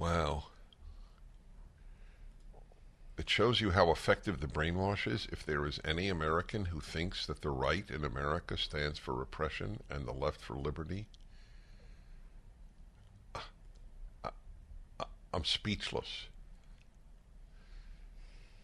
Wow. 0.00 0.44
It 3.18 3.28
shows 3.28 3.60
you 3.60 3.72
how 3.72 3.90
effective 3.90 4.40
the 4.40 4.46
brainwash 4.46 5.06
is 5.06 5.28
if 5.30 5.44
there 5.44 5.66
is 5.66 5.78
any 5.84 6.08
American 6.08 6.64
who 6.64 6.80
thinks 6.80 7.26
that 7.26 7.42
the 7.42 7.50
right 7.50 7.84
in 7.90 8.02
America 8.02 8.56
stands 8.56 8.98
for 8.98 9.12
repression 9.12 9.80
and 9.90 10.06
the 10.06 10.12
left 10.12 10.40
for 10.40 10.54
liberty. 10.54 11.04
Uh, 13.34 13.40
uh, 14.24 14.30
uh, 15.00 15.04
I'm 15.34 15.44
speechless. 15.44 16.28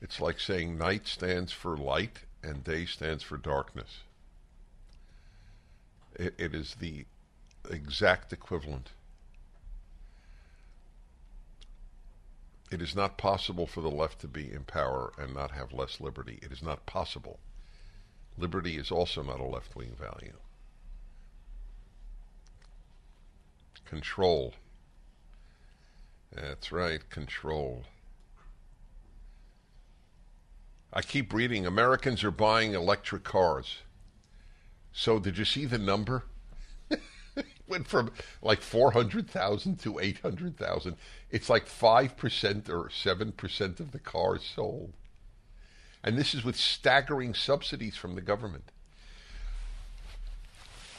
It's 0.01 0.21
like 0.21 0.39
saying 0.41 0.79
night 0.79 1.07
stands 1.07 1.53
for 1.53 1.77
light 1.77 2.19
and 2.43 2.63
day 2.63 2.85
stands 2.85 3.23
for 3.23 3.37
darkness. 3.37 4.01
It, 6.15 6.35
it 6.39 6.55
is 6.55 6.77
the 6.79 7.07
exact 7.71 8.33
equivalent. 8.33 8.91
It 12.71 12.83
is 12.83 12.97
not 12.97 13.17
possible 13.17 13.67
for 13.67 13.81
the 13.81 13.91
left 13.91 14.21
to 14.21 14.29
be 14.29 14.53
in 14.53 14.65
power 14.65 15.13
and 15.19 15.33
not 15.33 15.53
have 15.53 15.73
less 15.73 16.01
liberty. 16.01 16.39
It 16.43 16.53
is 16.53 16.63
not 16.63 16.85
possible. 16.85 17.39
Liberty 18.37 18.77
is 18.77 18.91
also 18.91 19.23
not 19.23 19.41
a 19.41 19.45
left 19.45 19.77
wing 19.77 19.97
value. 19.99 20.35
Control. 23.85 24.55
That's 26.33 26.73
right, 26.73 27.09
control. 27.09 27.85
I 30.97 31.03
keep 31.03 31.35
reading 31.35 31.67
Americans 31.67 32.25
are 32.25 32.31
buying 32.31 32.73
electric 32.73 33.23
cars. 33.23 33.81
So, 34.95 35.19
did 35.19 35.37
you 35.37 35.45
see 35.45 35.67
the 35.67 35.77
number? 35.77 36.25
went 37.69 37.87
from 37.87 38.13
like 38.41 38.63
400,000 38.63 39.79
to 39.81 39.99
800,000. 39.99 40.97
It's 41.31 41.51
like 41.51 41.67
5% 41.67 42.71
or 42.71 42.89
7% 42.89 43.81
of 43.81 43.93
the 43.93 43.99
cars 43.99 44.43
sold. 44.43 44.95
And 46.03 46.17
this 46.17 46.33
is 46.33 46.43
with 46.43 46.57
staggering 46.57 47.35
subsidies 47.35 47.97
from 47.97 48.15
the 48.15 48.23
government. 48.23 48.73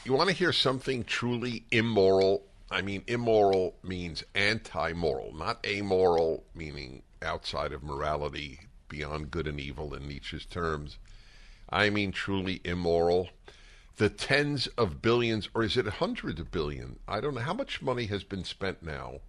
You 0.06 0.14
want 0.14 0.30
to 0.30 0.36
hear 0.36 0.54
something 0.54 1.06
truly 1.06 1.66
immoral 1.72 2.44
I 2.70 2.82
mean, 2.82 3.04
immoral 3.08 3.78
means 3.82 4.26
anti 4.36 4.92
moral, 4.92 5.34
not 5.34 5.66
amoral, 5.66 6.44
meaning 6.54 7.02
outside 7.22 7.72
of 7.72 7.82
morality, 7.82 8.60
beyond 8.90 9.32
good 9.32 9.48
and 9.48 9.60
evil 9.60 9.94
in 9.94 10.08
Nietzsche's 10.08 10.46
terms. 10.46 10.98
I 11.70 11.90
mean, 11.90 12.12
truly 12.12 12.62
immoral. 12.64 13.30
The 13.98 14.10
tens 14.10 14.68
of 14.78 15.02
billions, 15.02 15.50
or 15.54 15.64
is 15.64 15.76
it 15.76 15.86
hundreds 15.88 16.40
of 16.40 16.52
billion? 16.52 17.00
I 17.08 17.20
don't 17.20 17.34
know. 17.34 17.42
How 17.42 17.54
much 17.54 17.82
money 17.82 18.06
has 18.06 18.24
been 18.24 18.44
spent 18.44 18.84
now 18.84 19.22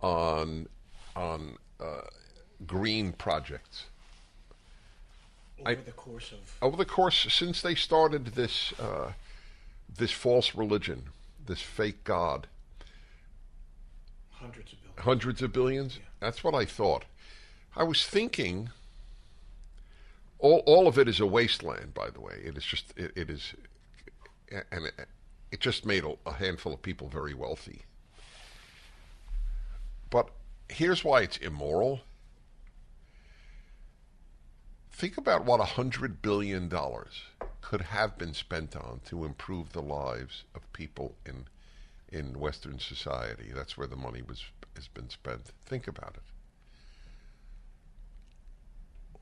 on, 0.00 0.68
on 1.14 1.56
uh, 1.78 2.02
green 2.66 3.12
projects? 3.12 3.86
Over 5.60 5.70
I, 5.70 5.74
the 5.74 5.92
course 5.92 6.32
of. 6.32 6.38
Over 6.62 6.76
the 6.76 6.84
course, 6.84 7.26
since 7.30 7.60
they 7.60 7.74
started 7.74 8.26
this, 8.28 8.72
uh, 8.80 9.12
this 9.94 10.12
false 10.12 10.54
religion, 10.54 11.04
this 11.46 11.60
fake 11.60 12.04
God 12.04 12.46
Hundreds 14.40 14.72
of 14.72 14.78
billions. 14.82 15.00
Hundreds 15.00 15.42
of 15.42 15.52
billions? 15.52 15.98
That's 16.20 16.44
what 16.44 16.54
I 16.54 16.64
thought. 16.64 17.04
I 17.74 17.84
was 17.84 18.06
thinking 18.06 18.70
all, 20.38 20.62
all 20.66 20.86
of 20.86 20.98
it 20.98 21.08
is 21.08 21.20
a 21.20 21.26
wasteland, 21.26 21.94
by 21.94 22.10
the 22.10 22.20
way. 22.20 22.34
It 22.44 22.56
is 22.56 22.64
just, 22.64 22.92
it, 22.96 23.12
it 23.16 23.30
is, 23.30 23.54
and 24.50 24.86
it, 24.86 25.08
it 25.50 25.60
just 25.60 25.86
made 25.86 26.04
a, 26.04 26.14
a 26.26 26.32
handful 26.32 26.72
of 26.72 26.82
people 26.82 27.08
very 27.08 27.34
wealthy. 27.34 27.82
But 30.10 30.30
here's 30.68 31.04
why 31.04 31.22
it's 31.22 31.36
immoral. 31.36 32.00
Think 34.92 35.16
about 35.16 35.44
what 35.44 35.60
a 35.60 35.64
hundred 35.64 36.22
billion 36.22 36.68
dollars 36.68 37.22
could 37.60 37.82
have 37.82 38.16
been 38.16 38.32
spent 38.32 38.76
on 38.76 39.00
to 39.06 39.24
improve 39.24 39.72
the 39.72 39.82
lives 39.82 40.44
of 40.54 40.72
people 40.72 41.16
in 41.26 41.46
in 42.08 42.38
Western 42.38 42.78
society. 42.78 43.50
That's 43.52 43.76
where 43.76 43.88
the 43.88 43.96
money 43.96 44.22
was 44.22 44.44
has 44.76 44.88
been 44.88 45.10
spent. 45.10 45.52
Think 45.64 45.88
about 45.88 46.14
it. 46.14 46.22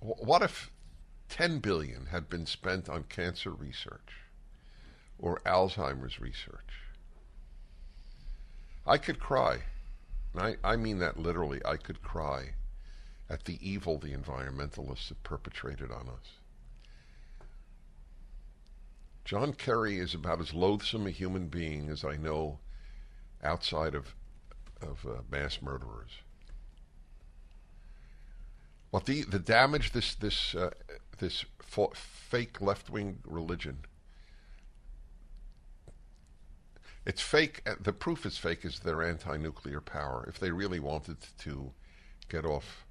What 0.00 0.42
if 0.42 0.70
10 1.28 1.58
billion 1.58 2.06
had 2.06 2.28
been 2.28 2.46
spent 2.46 2.88
on 2.88 3.04
cancer 3.04 3.50
research 3.50 4.22
or 5.18 5.40
Alzheimer's 5.46 6.20
research? 6.20 6.82
I 8.86 8.98
could 8.98 9.18
cry. 9.18 9.62
and 10.32 10.42
I, 10.42 10.72
I 10.72 10.76
mean 10.76 10.98
that 10.98 11.18
literally. 11.18 11.60
I 11.64 11.76
could 11.76 12.02
cry 12.02 12.54
at 13.28 13.44
the 13.44 13.58
evil 13.66 13.98
the 13.98 14.14
environmentalists 14.14 15.08
have 15.08 15.22
perpetrated 15.22 15.90
on 15.90 16.08
us. 16.08 16.38
John 19.24 19.54
Kerry 19.54 19.98
is 19.98 20.14
about 20.14 20.40
as 20.40 20.52
loathsome 20.52 21.06
a 21.06 21.10
human 21.10 21.48
being 21.48 21.88
as 21.88 22.04
I 22.04 22.16
know 22.16 22.58
outside 23.42 23.94
of 23.94 24.14
of 24.82 25.06
uh, 25.06 25.22
mass 25.30 25.62
murderers. 25.62 26.10
What 28.94 29.06
the 29.06 29.22
the 29.22 29.40
damage 29.40 29.90
this 29.90 30.14
this 30.14 30.54
uh, 30.54 30.70
this 31.18 31.44
fa- 31.58 31.96
fake 31.96 32.60
left 32.60 32.88
wing 32.88 33.18
religion. 33.26 33.78
It's 37.04 37.20
fake. 37.20 37.62
uh, 37.66 37.74
The 37.80 37.92
proof 37.92 38.24
is 38.24 38.38
fake 38.38 38.64
is 38.64 38.78
their 38.78 39.02
anti-nuclear 39.02 39.80
power. 39.80 40.24
If 40.28 40.38
they 40.38 40.52
really 40.52 40.78
wanted 40.78 41.16
to 41.38 41.72
get 42.28 42.44
off 42.44 42.86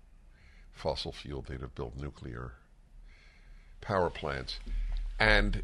fossil 0.73 1.13
fuel, 1.13 1.41
they'd 1.41 1.61
have 1.61 1.73
built 1.73 1.95
nuclear 1.95 2.55
power 3.79 4.09
plants. 4.09 4.59
And 5.17 5.63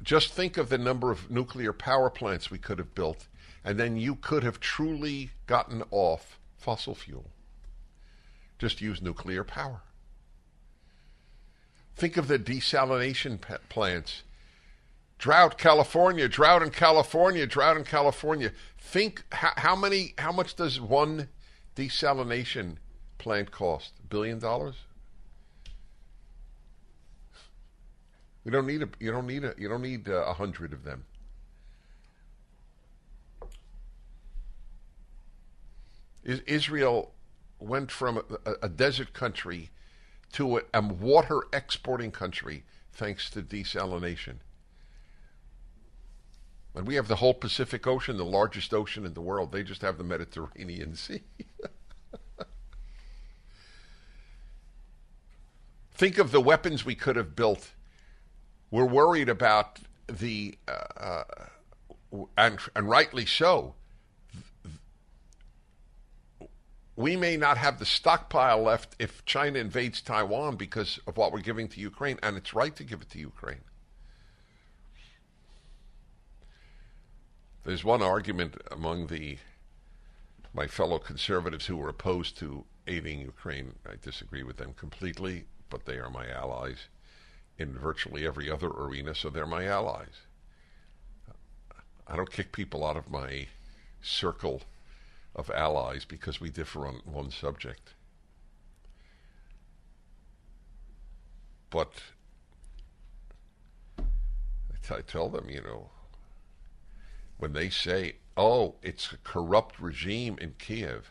just 0.00 0.32
think 0.32 0.58
of 0.58 0.68
the 0.68 0.78
number 0.78 1.10
of 1.10 1.28
nuclear 1.28 1.72
power 1.72 2.08
plants 2.08 2.52
we 2.52 2.58
could 2.58 2.78
have 2.78 2.94
built 2.94 3.26
and 3.64 3.80
then 3.80 3.96
you 3.96 4.14
could 4.14 4.44
have 4.44 4.60
truly 4.60 5.32
gotten 5.48 5.82
off 5.90 6.38
fossil 6.56 6.94
fuel. 6.94 7.31
Just 8.62 8.80
use 8.80 9.02
nuclear 9.02 9.42
power. 9.42 9.80
Think 11.96 12.16
of 12.16 12.28
the 12.28 12.38
desalination 12.38 13.40
plants. 13.68 14.22
Drought, 15.18 15.58
California, 15.58 16.28
drought 16.28 16.62
in 16.62 16.70
California, 16.70 17.44
drought 17.44 17.76
in 17.76 17.82
California. 17.82 18.52
Think 18.78 19.24
how, 19.32 19.50
how 19.56 19.74
many, 19.74 20.14
how 20.16 20.30
much 20.30 20.54
does 20.54 20.80
one 20.80 21.26
desalination 21.74 22.76
plant 23.18 23.50
cost? 23.50 23.94
A 23.98 24.06
billion 24.06 24.38
dollars? 24.38 24.76
We 28.44 28.52
don't 28.52 28.68
need 28.68 28.82
a, 28.84 28.88
you 29.00 29.10
don't 29.10 29.26
need 29.26 29.42
a, 29.42 29.54
you 29.58 29.68
don't 29.68 29.82
need 29.82 30.08
uh, 30.08 30.22
a 30.24 30.34
hundred 30.34 30.72
of 30.72 30.84
them. 30.84 31.04
Is 36.22 36.38
Israel 36.46 37.12
went 37.62 37.90
from 37.90 38.22
a, 38.46 38.52
a 38.62 38.68
desert 38.68 39.12
country 39.12 39.70
to 40.32 40.58
a, 40.58 40.62
a, 40.74 40.80
water 40.82 41.42
exporting 41.52 42.10
country 42.10 42.64
thanks 42.92 43.30
to 43.30 43.42
desalination. 43.42 44.36
And 46.74 46.86
we 46.86 46.94
have 46.94 47.08
the 47.08 47.16
whole 47.16 47.34
Pacific 47.34 47.86
Ocean, 47.86 48.16
the 48.16 48.24
largest 48.24 48.72
ocean 48.72 49.04
in 49.04 49.12
the 49.14 49.20
world. 49.20 49.52
They 49.52 49.62
just 49.62 49.82
have 49.82 49.98
the 49.98 50.04
Mediterranean 50.04 50.94
Sea. 50.96 51.22
Think 55.94 56.18
of 56.18 56.32
the 56.32 56.40
weapons 56.40 56.84
we 56.84 56.94
could 56.94 57.16
have 57.16 57.36
built. 57.36 57.72
We're 58.70 58.86
worried 58.86 59.28
about 59.28 59.78
the, 60.08 60.56
uh, 60.66 61.24
uh, 62.12 62.24
and, 62.36 62.58
and 62.74 62.88
rightly 62.88 63.26
so, 63.26 63.74
we 66.96 67.16
may 67.16 67.36
not 67.36 67.56
have 67.56 67.78
the 67.78 67.86
stockpile 67.86 68.62
left 68.62 68.96
if 68.98 69.24
China 69.24 69.58
invades 69.58 70.02
Taiwan 70.02 70.56
because 70.56 71.00
of 71.06 71.16
what 71.16 71.32
we're 71.32 71.40
giving 71.40 71.68
to 71.68 71.80
Ukraine, 71.80 72.18
and 72.22 72.36
it's 72.36 72.54
right 72.54 72.74
to 72.76 72.84
give 72.84 73.00
it 73.02 73.10
to 73.10 73.18
Ukraine. 73.18 73.64
There's 77.64 77.84
one 77.84 78.02
argument 78.02 78.56
among 78.70 79.06
the 79.06 79.38
my 80.54 80.66
fellow 80.66 80.98
conservatives 80.98 81.66
who 81.66 81.80
are 81.80 81.88
opposed 81.88 82.36
to 82.38 82.64
aiding 82.86 83.20
Ukraine. 83.20 83.76
I 83.88 83.94
disagree 84.02 84.42
with 84.42 84.58
them 84.58 84.74
completely, 84.74 85.44
but 85.70 85.86
they 85.86 85.96
are 85.96 86.10
my 86.10 86.28
allies 86.28 86.88
in 87.56 87.72
virtually 87.72 88.26
every 88.26 88.50
other 88.50 88.68
arena, 88.68 89.14
so 89.14 89.30
they're 89.30 89.46
my 89.46 89.64
allies. 89.64 90.26
I 92.06 92.16
don't 92.16 92.30
kick 92.30 92.52
people 92.52 92.84
out 92.84 92.98
of 92.98 93.10
my 93.10 93.46
circle 94.02 94.62
of 95.34 95.50
allies 95.50 96.04
because 96.04 96.40
we 96.40 96.50
differ 96.50 96.86
on 96.86 97.00
one 97.04 97.30
subject. 97.30 97.94
But 101.70 101.92
I, 103.98 104.02
t- 104.82 104.94
I 104.94 105.00
tell 105.00 105.30
them, 105.30 105.48
you 105.48 105.62
know, 105.62 105.88
when 107.38 107.54
they 107.54 107.70
say, 107.70 108.16
oh, 108.36 108.74
it's 108.82 109.12
a 109.12 109.16
corrupt 109.18 109.80
regime 109.80 110.36
in 110.40 110.54
Kiev, 110.58 111.10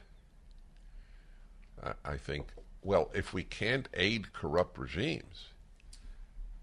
I, 1.84 1.94
I 2.06 2.18
think, 2.18 2.50
well, 2.84 3.10
if 3.14 3.34
we 3.34 3.44
can't 3.44 3.90
aid 3.96 4.34
corrupt 4.34 4.78
regimes, 4.78 5.48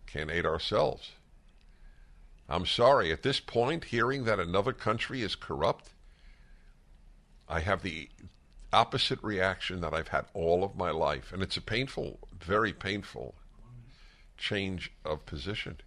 can't 0.06 0.30
aid 0.30 0.46
ourselves. 0.46 1.10
I'm 2.48 2.66
sorry, 2.66 3.12
at 3.12 3.22
this 3.22 3.40
point, 3.40 3.84
hearing 3.84 4.24
that 4.24 4.40
another 4.40 4.72
country 4.72 5.22
is 5.22 5.34
corrupt, 5.34 5.90
I 7.48 7.60
have 7.60 7.82
the 7.82 8.08
opposite 8.72 9.22
reaction 9.22 9.80
that 9.80 9.94
I've 9.94 10.08
had 10.08 10.26
all 10.34 10.62
of 10.62 10.76
my 10.76 10.90
life. 10.90 11.32
And 11.32 11.42
it's 11.42 11.56
a 11.56 11.62
painful, 11.62 12.18
very 12.38 12.72
painful 12.72 13.34
change 14.36 14.92
of 15.04 15.24
position. 15.26 15.78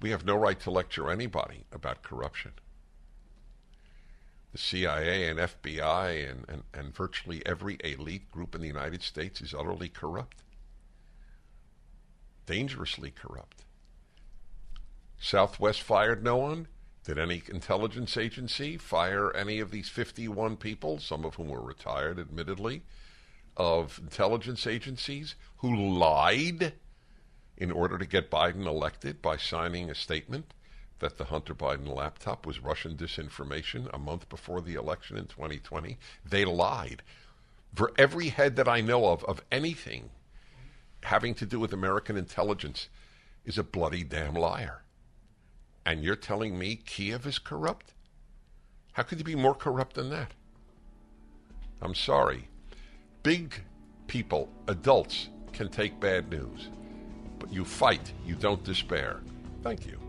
We 0.00 0.10
have 0.10 0.26
no 0.26 0.36
right 0.36 0.60
to 0.60 0.70
lecture 0.70 1.10
anybody 1.10 1.64
about 1.72 2.02
corruption. 2.02 2.52
The 4.52 4.58
CIA 4.58 5.28
and 5.28 5.38
FBI 5.38 6.30
and, 6.30 6.44
and, 6.48 6.62
and 6.72 6.94
virtually 6.94 7.44
every 7.44 7.78
elite 7.82 8.30
group 8.30 8.54
in 8.54 8.60
the 8.60 8.68
United 8.68 9.02
States 9.02 9.40
is 9.40 9.54
utterly 9.54 9.88
corrupt, 9.88 10.42
dangerously 12.46 13.10
corrupt. 13.10 13.64
Southwest 15.18 15.80
fired 15.80 16.22
no 16.22 16.36
one. 16.36 16.68
Did 17.04 17.18
any 17.18 17.42
intelligence 17.48 18.16
agency 18.16 18.78
fire 18.78 19.34
any 19.36 19.60
of 19.60 19.70
these 19.70 19.90
51 19.90 20.56
people, 20.56 20.98
some 20.98 21.24
of 21.24 21.34
whom 21.34 21.48
were 21.48 21.60
retired, 21.60 22.18
admittedly, 22.18 22.82
of 23.56 23.98
intelligence 23.98 24.66
agencies 24.66 25.34
who 25.58 25.74
lied 25.74 26.72
in 27.56 27.70
order 27.70 27.98
to 27.98 28.06
get 28.06 28.30
Biden 28.30 28.66
elected 28.66 29.20
by 29.20 29.36
signing 29.36 29.90
a 29.90 29.94
statement 29.94 30.54
that 30.98 31.18
the 31.18 31.24
Hunter 31.24 31.54
Biden 31.54 31.94
laptop 31.94 32.46
was 32.46 32.60
Russian 32.60 32.96
disinformation 32.96 33.88
a 33.92 33.98
month 33.98 34.28
before 34.30 34.62
the 34.62 34.74
election 34.74 35.18
in 35.18 35.26
2020? 35.26 35.98
They 36.24 36.44
lied. 36.46 37.02
For 37.74 37.92
every 37.98 38.28
head 38.28 38.56
that 38.56 38.68
I 38.68 38.80
know 38.80 39.06
of, 39.08 39.22
of 39.24 39.42
anything 39.52 40.10
having 41.02 41.34
to 41.34 41.44
do 41.44 41.60
with 41.60 41.74
American 41.74 42.16
intelligence, 42.16 42.88
is 43.44 43.58
a 43.58 43.62
bloody 43.62 44.02
damn 44.02 44.34
liar. 44.34 44.83
And 45.86 46.02
you're 46.02 46.16
telling 46.16 46.58
me 46.58 46.76
Kiev 46.76 47.26
is 47.26 47.38
corrupt? 47.38 47.92
How 48.92 49.02
could 49.02 49.18
you 49.18 49.24
be 49.24 49.34
more 49.34 49.54
corrupt 49.54 49.96
than 49.96 50.10
that? 50.10 50.32
I'm 51.82 51.94
sorry. 51.94 52.48
Big 53.22 53.62
people, 54.06 54.48
adults, 54.68 55.28
can 55.52 55.68
take 55.68 56.00
bad 56.00 56.30
news. 56.30 56.68
But 57.38 57.52
you 57.52 57.64
fight, 57.64 58.12
you 58.24 58.34
don't 58.34 58.64
despair. 58.64 59.20
Thank 59.62 59.86
you. 59.86 60.00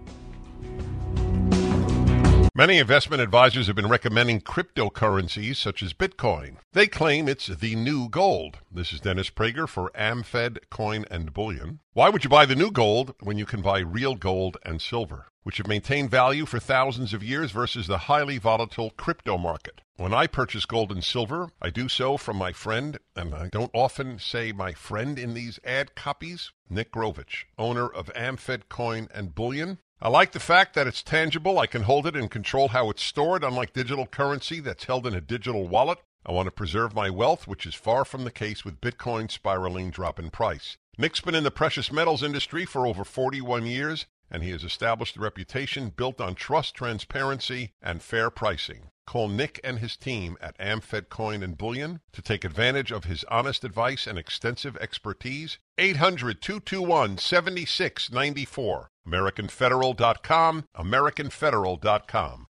Many 2.57 2.77
investment 2.77 3.21
advisors 3.21 3.67
have 3.67 3.75
been 3.75 3.89
recommending 3.89 4.39
cryptocurrencies 4.39 5.57
such 5.57 5.83
as 5.83 5.91
Bitcoin. 5.91 6.55
They 6.71 6.87
claim 6.87 7.27
it's 7.27 7.47
the 7.47 7.75
new 7.75 8.07
gold. 8.07 8.59
This 8.71 8.93
is 8.93 9.01
Dennis 9.01 9.29
Prager 9.29 9.67
for 9.67 9.91
AmFed 9.93 10.59
Coin 10.69 11.03
and 11.11 11.33
Bullion. 11.33 11.79
Why 11.91 12.07
would 12.07 12.23
you 12.23 12.29
buy 12.29 12.45
the 12.45 12.55
new 12.55 12.71
gold 12.71 13.13
when 13.19 13.37
you 13.37 13.45
can 13.45 13.61
buy 13.61 13.79
real 13.79 14.15
gold 14.15 14.55
and 14.63 14.81
silver, 14.81 15.25
which 15.45 15.57
have 15.57 15.67
maintained 15.67 16.09
value 16.09 16.43
for 16.43 16.59
thousands 16.59 17.13
of 17.13 17.23
years 17.23 17.51
versus 17.51 17.85
the 17.85 17.99
highly 18.09 18.39
volatile 18.39 18.89
crypto 18.97 19.37
market? 19.37 19.81
When 19.95 20.11
I 20.11 20.25
purchase 20.25 20.65
gold 20.65 20.91
and 20.91 21.03
silver, 21.03 21.51
I 21.61 21.69
do 21.69 21.87
so 21.87 22.17
from 22.17 22.35
my 22.35 22.51
friend, 22.51 22.97
and 23.15 23.35
I 23.35 23.49
don't 23.49 23.69
often 23.71 24.17
say 24.17 24.51
my 24.51 24.73
friend 24.73 25.19
in 25.19 25.35
these 25.35 25.59
ad 25.63 25.93
copies, 25.93 26.51
Nick 26.67 26.91
Grovich, 26.91 27.45
owner 27.59 27.87
of 27.87 28.11
AmFed 28.15 28.67
Coin 28.69 29.07
and 29.13 29.35
Bullion. 29.35 29.77
I 30.01 30.09
like 30.09 30.31
the 30.31 30.39
fact 30.39 30.73
that 30.73 30.87
it's 30.87 31.03
tangible. 31.03 31.59
I 31.59 31.67
can 31.67 31.83
hold 31.83 32.07
it 32.07 32.15
and 32.15 32.29
control 32.29 32.69
how 32.69 32.89
it's 32.89 33.03
stored, 33.03 33.43
unlike 33.43 33.71
digital 33.71 34.07
currency 34.07 34.59
that's 34.59 34.85
held 34.85 35.05
in 35.05 35.13
a 35.13 35.21
digital 35.21 35.67
wallet. 35.67 35.99
I 36.25 36.31
want 36.31 36.47
to 36.47 36.51
preserve 36.51 36.95
my 36.95 37.11
wealth, 37.11 37.47
which 37.47 37.67
is 37.67 37.75
far 37.75 38.03
from 38.03 38.23
the 38.23 38.31
case 38.31 38.65
with 38.65 38.81
Bitcoin 38.81 39.29
spiraling 39.29 39.91
drop 39.91 40.17
in 40.17 40.31
price. 40.31 40.75
Nick's 40.97 41.21
been 41.21 41.35
in 41.35 41.43
the 41.43 41.51
precious 41.51 41.91
metals 41.91 42.23
industry 42.23 42.65
for 42.65 42.87
over 42.87 43.03
41 43.03 43.65
years, 43.65 44.07
and 44.29 44.43
he 44.43 44.51
has 44.51 44.63
established 44.63 45.17
a 45.17 45.21
reputation 45.21 45.89
built 45.89 46.19
on 46.19 46.35
trust, 46.35 46.75
transparency, 46.75 47.71
and 47.81 48.01
fair 48.01 48.29
pricing. 48.29 48.89
Call 49.05 49.29
Nick 49.29 49.59
and 49.63 49.79
his 49.79 49.95
team 49.95 50.35
at 50.41 50.57
AmFed 50.57 51.09
Coin 51.09 51.43
and 51.43 51.57
Bullion 51.57 52.01
to 52.11 52.21
take 52.21 52.43
advantage 52.43 52.91
of 52.91 53.03
his 53.03 53.23
honest 53.25 53.63
advice 53.63 54.07
and 54.07 54.17
extensive 54.17 54.75
expertise. 54.77 55.59
800 55.77 56.41
221 56.41 57.17
7694. 57.19 58.89
AmericanFederal.com. 59.07 60.65
AmericanFederal.com. 60.75 62.47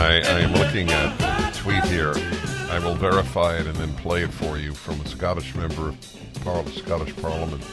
I, 0.00 0.22
I 0.24 0.40
am 0.40 0.52
looking 0.54 0.90
at 0.90 1.20
a 1.20 1.58
tweet 1.58 1.84
here. 1.86 2.14
I 2.70 2.78
will 2.80 2.94
verify 2.94 3.56
it 3.56 3.66
and 3.66 3.74
then 3.76 3.94
play 3.94 4.22
it 4.22 4.30
for 4.30 4.58
you 4.58 4.74
from 4.74 5.00
a 5.00 5.08
Scottish 5.08 5.54
member 5.54 5.88
of 5.88 5.96
Par- 6.44 6.66
Scottish 6.66 7.16
Parliament 7.16 7.64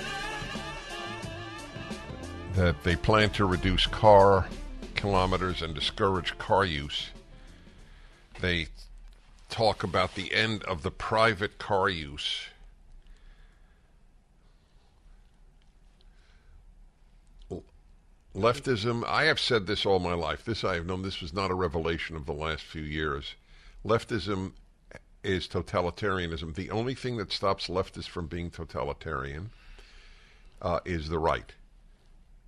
that 2.56 2.82
they 2.84 2.96
plan 2.96 3.30
to 3.32 3.46
reduce 3.46 3.86
car 3.88 4.48
kilometers 4.96 5.62
and 5.62 5.76
discourage 5.76 6.38
car 6.38 6.64
use. 6.64 7.10
They 8.40 8.68
talk 9.50 9.84
about 9.84 10.16
the 10.16 10.34
end 10.34 10.64
of 10.64 10.82
the 10.82 10.92
private 10.92 11.58
car 11.58 11.90
use. 11.90 12.46
Leftism, 18.34 19.04
I 19.06 19.26
have 19.26 19.40
said 19.40 19.68
this 19.68 19.86
all 19.86 20.00
my 20.00 20.14
life. 20.14 20.46
This 20.46 20.64
I 20.64 20.76
have 20.76 20.86
known 20.86 21.02
this 21.02 21.22
was 21.22 21.34
not 21.34 21.52
a 21.52 21.56
revelation 21.56 22.16
of 22.16 22.26
the 22.26 22.34
last 22.34 22.64
few 22.64 22.82
years. 22.82 23.36
Leftism 23.86 24.54
is 25.26 25.48
totalitarianism. 25.48 26.56
The 26.56 26.72
only 26.72 26.94
thing 26.94 27.18
that 27.18 27.32
stops 27.32 27.68
leftists 27.68 28.08
from 28.08 28.28
being 28.28 28.50
totalitarian 28.50 29.50
uh, 30.62 30.80
is 30.86 31.10
the 31.10 31.20
right 31.20 31.54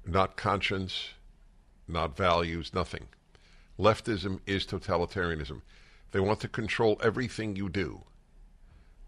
not 0.06 0.38
conscience, 0.38 1.10
not 1.88 2.16
values, 2.16 2.74
nothing. 2.74 3.08
Leftism 3.78 4.40
is 4.46 4.66
totalitarianism. 4.66 5.62
They 6.12 6.20
want 6.20 6.40
to 6.42 6.48
control 6.48 7.00
everything 7.04 7.56
you 7.56 7.70
do, 7.70 8.04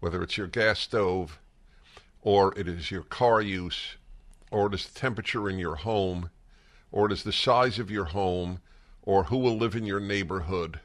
whether 0.00 0.22
it's 0.22 0.36
your 0.36 0.46
gas 0.46 0.78
stove, 0.80 1.40
or 2.22 2.56
it 2.58 2.68
is 2.68 2.90
your 2.90 3.02
car 3.02 3.40
use, 3.40 3.96
or 4.50 4.66
it 4.66 4.74
is 4.74 4.86
the 4.86 4.98
temperature 4.98 5.48
in 5.48 5.58
your 5.58 5.76
home, 5.76 6.30
or 6.92 7.06
it 7.06 7.12
is 7.12 7.22
the 7.22 7.32
size 7.32 7.78
of 7.78 7.90
your 7.90 8.06
home, 8.06 8.60
or 9.02 9.24
who 9.24 9.38
will 9.38 9.56
live 9.56 9.74
in 9.74 9.86
your 9.86 10.00
neighborhood, 10.00 10.80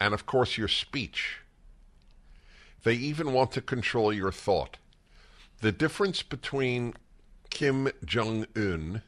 and 0.00 0.14
of 0.14 0.24
course 0.24 0.56
your 0.56 0.68
speech. 0.68 1.41
They 2.82 2.94
even 2.94 3.32
want 3.32 3.52
to 3.52 3.60
control 3.60 4.12
your 4.12 4.32
thought. 4.32 4.78
The 5.60 5.72
difference 5.72 6.22
between 6.22 6.94
Kim 7.50 7.90
Jong 8.04 8.46
un 8.56 9.02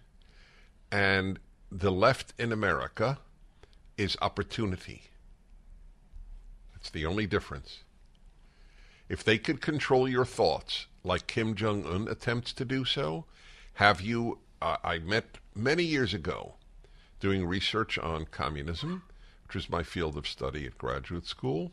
and 0.93 1.41
the 1.73 1.91
left 1.91 2.35
in 2.39 2.53
America 2.53 3.19
is 3.97 4.17
opportunity. 4.23 5.05
That's 6.73 6.91
the 6.91 7.07
only 7.07 7.27
difference. 7.27 7.81
If 9.09 9.25
they 9.25 9.39
could 9.39 9.61
control 9.61 10.09
your 10.09 10.25
thoughts 10.25 10.87
like 11.03 11.27
Kim 11.27 11.55
Jong 11.55 11.85
un 11.85 12.07
attempts 12.09 12.53
to 12.55 12.65
do 12.65 12.85
so, 12.85 13.25
have 13.75 14.01
you? 14.01 14.39
Uh, 14.63 14.77
I 14.85 14.99
met 14.99 15.39
many 15.55 15.83
years 15.83 16.15
ago 16.15 16.55
doing 17.19 17.45
research 17.45 17.99
on 17.99 18.27
communism, 18.27 19.03
which 19.47 19.57
was 19.57 19.69
my 19.69 19.83
field 19.83 20.17
of 20.17 20.29
study 20.29 20.65
at 20.67 20.79
graduate 20.79 21.27
school. 21.27 21.73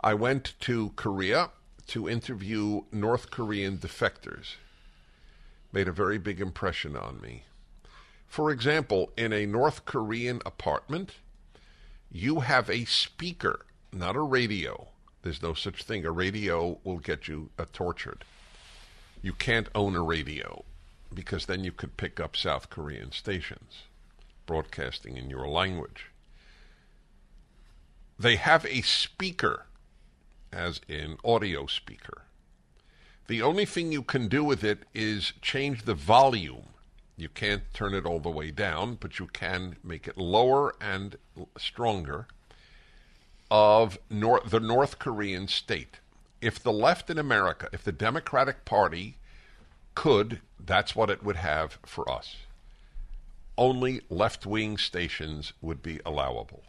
I 0.00 0.14
went 0.14 0.54
to 0.60 0.90
Korea 0.96 1.50
to 1.88 2.08
interview 2.08 2.82
North 2.92 3.30
Korean 3.30 3.78
defectors 3.78 4.54
made 5.72 5.88
a 5.88 5.92
very 5.92 6.18
big 6.18 6.40
impression 6.40 6.96
on 6.96 7.20
me. 7.20 7.44
For 8.26 8.50
example, 8.50 9.12
in 9.16 9.32
a 9.32 9.46
North 9.46 9.84
Korean 9.84 10.40
apartment, 10.46 11.14
you 12.10 12.40
have 12.40 12.70
a 12.70 12.84
speaker, 12.84 13.66
not 13.92 14.16
a 14.16 14.20
radio. 14.20 14.88
There's 15.22 15.42
no 15.42 15.54
such 15.54 15.82
thing. 15.82 16.04
A 16.04 16.10
radio 16.10 16.78
will 16.84 16.98
get 16.98 17.28
you 17.28 17.50
uh, 17.58 17.64
tortured. 17.72 18.24
You 19.22 19.32
can't 19.32 19.68
own 19.74 19.96
a 19.96 20.02
radio 20.02 20.64
because 21.12 21.46
then 21.46 21.64
you 21.64 21.72
could 21.72 21.96
pick 21.96 22.20
up 22.20 22.36
South 22.36 22.70
Korean 22.70 23.12
stations 23.12 23.82
broadcasting 24.46 25.16
in 25.16 25.28
your 25.28 25.46
language. 25.48 26.06
They 28.18 28.36
have 28.36 28.64
a 28.64 28.80
speaker, 28.82 29.66
as 30.52 30.80
in 30.88 31.18
audio 31.24 31.66
speaker. 31.66 32.22
The 33.26 33.42
only 33.42 33.66
thing 33.66 33.92
you 33.92 34.02
can 34.02 34.28
do 34.28 34.42
with 34.42 34.64
it 34.64 34.84
is 34.94 35.32
change 35.42 35.82
the 35.82 35.94
volume. 35.94 36.68
You 37.16 37.28
can't 37.28 37.62
turn 37.74 37.94
it 37.94 38.06
all 38.06 38.20
the 38.20 38.30
way 38.30 38.50
down, 38.50 38.94
but 38.94 39.18
you 39.18 39.26
can 39.26 39.76
make 39.84 40.08
it 40.08 40.16
lower 40.16 40.74
and 40.80 41.16
stronger 41.58 42.26
of 43.50 43.98
nor- 44.08 44.42
the 44.44 44.60
North 44.60 44.98
Korean 44.98 45.48
state. 45.48 45.98
If 46.40 46.62
the 46.62 46.72
left 46.72 47.10
in 47.10 47.18
America, 47.18 47.68
if 47.72 47.82
the 47.82 47.92
Democratic 47.92 48.64
Party 48.64 49.16
could, 49.94 50.40
that's 50.64 50.94
what 50.94 51.10
it 51.10 51.22
would 51.22 51.36
have 51.36 51.78
for 51.84 52.08
us. 52.10 52.36
Only 53.56 54.02
left 54.08 54.46
wing 54.46 54.78
stations 54.78 55.52
would 55.60 55.82
be 55.82 56.00
allowable. 56.06 56.62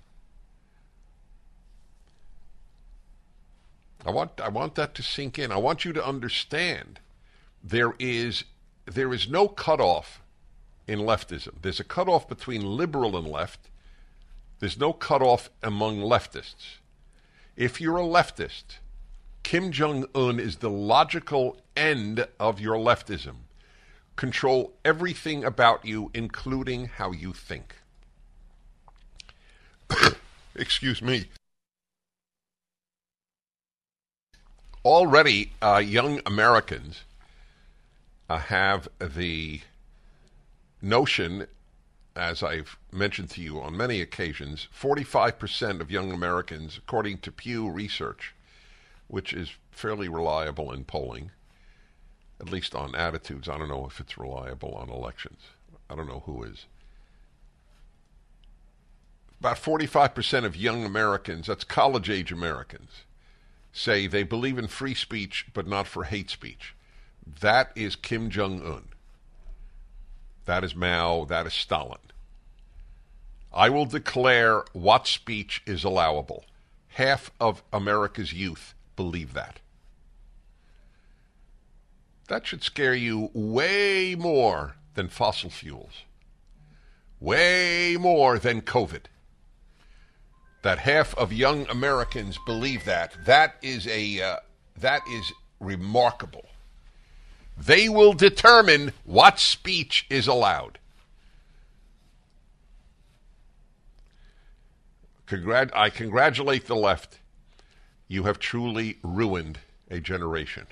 I 4.06 4.12
want 4.12 4.40
I 4.40 4.50
want 4.50 4.76
that 4.76 4.96
to 4.96 5.04
sink 5.04 5.38
in. 5.38 5.52
I 5.52 5.58
want 5.58 5.86
you 5.86 5.94
to 5.94 6.06
understand 6.06 7.00
there 7.64 7.94
is 8.00 8.46
there 8.86 9.14
is 9.14 9.30
no 9.30 9.48
cutoff 9.48 10.22
in 10.88 11.00
leftism. 11.00 11.62
There's 11.62 11.80
a 11.80 11.84
cutoff 11.84 12.28
between 12.28 12.62
liberal 12.62 13.18
and 13.18 13.28
left. 13.28 13.70
There's 14.60 14.80
no 14.80 14.94
cutoff 14.94 15.50
among 15.62 16.00
leftists. 16.00 16.78
If 17.56 17.80
you're 17.80 17.98
a 17.98 18.02
leftist, 18.02 18.80
Kim 19.44 19.72
Jong 19.72 20.06
un 20.16 20.40
is 20.40 20.58
the 20.58 20.70
logical 20.70 21.58
end 21.76 22.28
of 22.40 22.60
your 22.60 22.76
leftism. 22.76 23.36
Control 24.16 24.74
everything 24.84 25.44
about 25.44 25.86
you, 25.86 26.10
including 26.14 26.86
how 26.86 27.12
you 27.12 27.32
think. 27.32 27.76
Excuse 30.56 31.02
me. 31.02 31.30
Already 34.90 35.52
uh, 35.62 35.78
young 35.78 36.20
Americans 36.26 37.04
uh, 38.28 38.40
have 38.40 38.88
the 39.00 39.62
notion, 40.82 41.46
as 42.16 42.42
I've 42.42 42.76
mentioned 42.92 43.30
to 43.32 43.42
you 43.42 43.62
on 43.62 43.78
many 43.78 44.02
occasions, 44.02 44.68
45% 44.76 45.80
of 45.80 45.92
young 45.92 46.12
Americans, 46.12 46.80
according 46.80 47.20
to 47.20 47.32
Pew 47.32 47.70
Research, 47.70 48.34
which 49.08 49.32
is 49.32 49.52
fairly 49.70 50.10
reliable 50.10 50.72
in 50.72 50.86
polling, 50.86 51.30
at 52.40 52.50
least 52.50 52.74
on 52.74 52.96
attitudes. 52.96 53.48
I 53.48 53.60
don't 53.60 53.70
know 53.70 53.86
if 53.86 54.00
it's 54.00 54.18
reliable 54.18 54.74
on 54.74 54.90
elections. 54.90 55.42
I 55.88 55.96
don't 55.96 56.08
know 56.08 56.24
who 56.26 56.44
is. 56.44 56.66
About 59.40 59.58
45% 59.58 60.46
of 60.46 60.56
young 60.56 60.84
Americans, 60.84 61.46
that's 61.46 61.64
college 61.64 62.10
age 62.10 62.32
Americans, 62.32 63.04
say 63.72 64.08
they 64.08 64.24
believe 64.24 64.58
in 64.58 64.68
free 64.68 64.96
speech 64.96 65.48
but 65.54 65.68
not 65.68 65.88
for 65.88 66.06
hate 66.06 66.30
speech. 66.30 66.76
That 67.42 67.72
is 67.76 67.96
Kim 67.96 68.30
Jong 68.30 68.62
un. 68.66 68.90
That 70.46 70.64
is 70.64 70.76
Mao. 70.76 71.26
That 71.26 71.46
is 71.46 71.54
Stalin. 71.54 72.00
I 73.54 73.70
will 73.70 73.86
declare 73.86 74.64
what 74.74 75.08
speech 75.08 75.62
is 75.66 75.84
allowable. 75.84 76.46
Half 76.90 77.32
of 77.40 77.64
America's 77.72 78.34
youth 78.34 78.74
believe 78.96 79.34
that. 79.34 79.60
That 82.28 82.46
should 82.46 82.64
scare 82.64 82.94
you 82.94 83.32
way 83.34 84.16
more 84.18 84.76
than 84.94 85.08
fossil 85.08 85.50
fuels, 85.50 86.04
way 87.20 87.98
more 88.00 88.38
than 88.38 88.62
COVID. 88.62 89.06
That 90.62 90.80
half 90.80 91.16
of 91.16 91.32
young 91.32 91.68
Americans 91.68 92.38
believe 92.46 92.86
that. 92.86 93.14
That 93.26 93.56
is 93.62 93.88
a 93.88 94.22
uh, 94.22 94.38
that 94.78 95.02
is 95.10 95.32
remarkable. 95.60 96.46
They 97.58 97.90
will 97.90 98.14
determine 98.14 98.94
what 99.04 99.40
speech 99.40 100.06
is 100.10 100.28
allowed. 100.28 100.80
Congrat- 105.28 105.76
I 105.76 105.90
congratulate 105.90 106.66
the 106.66 106.76
left. 106.76 107.20
You 108.08 108.24
have 108.24 108.40
truly 108.40 108.98
ruined 109.04 109.60
a 109.92 110.00
generation. 110.00 110.68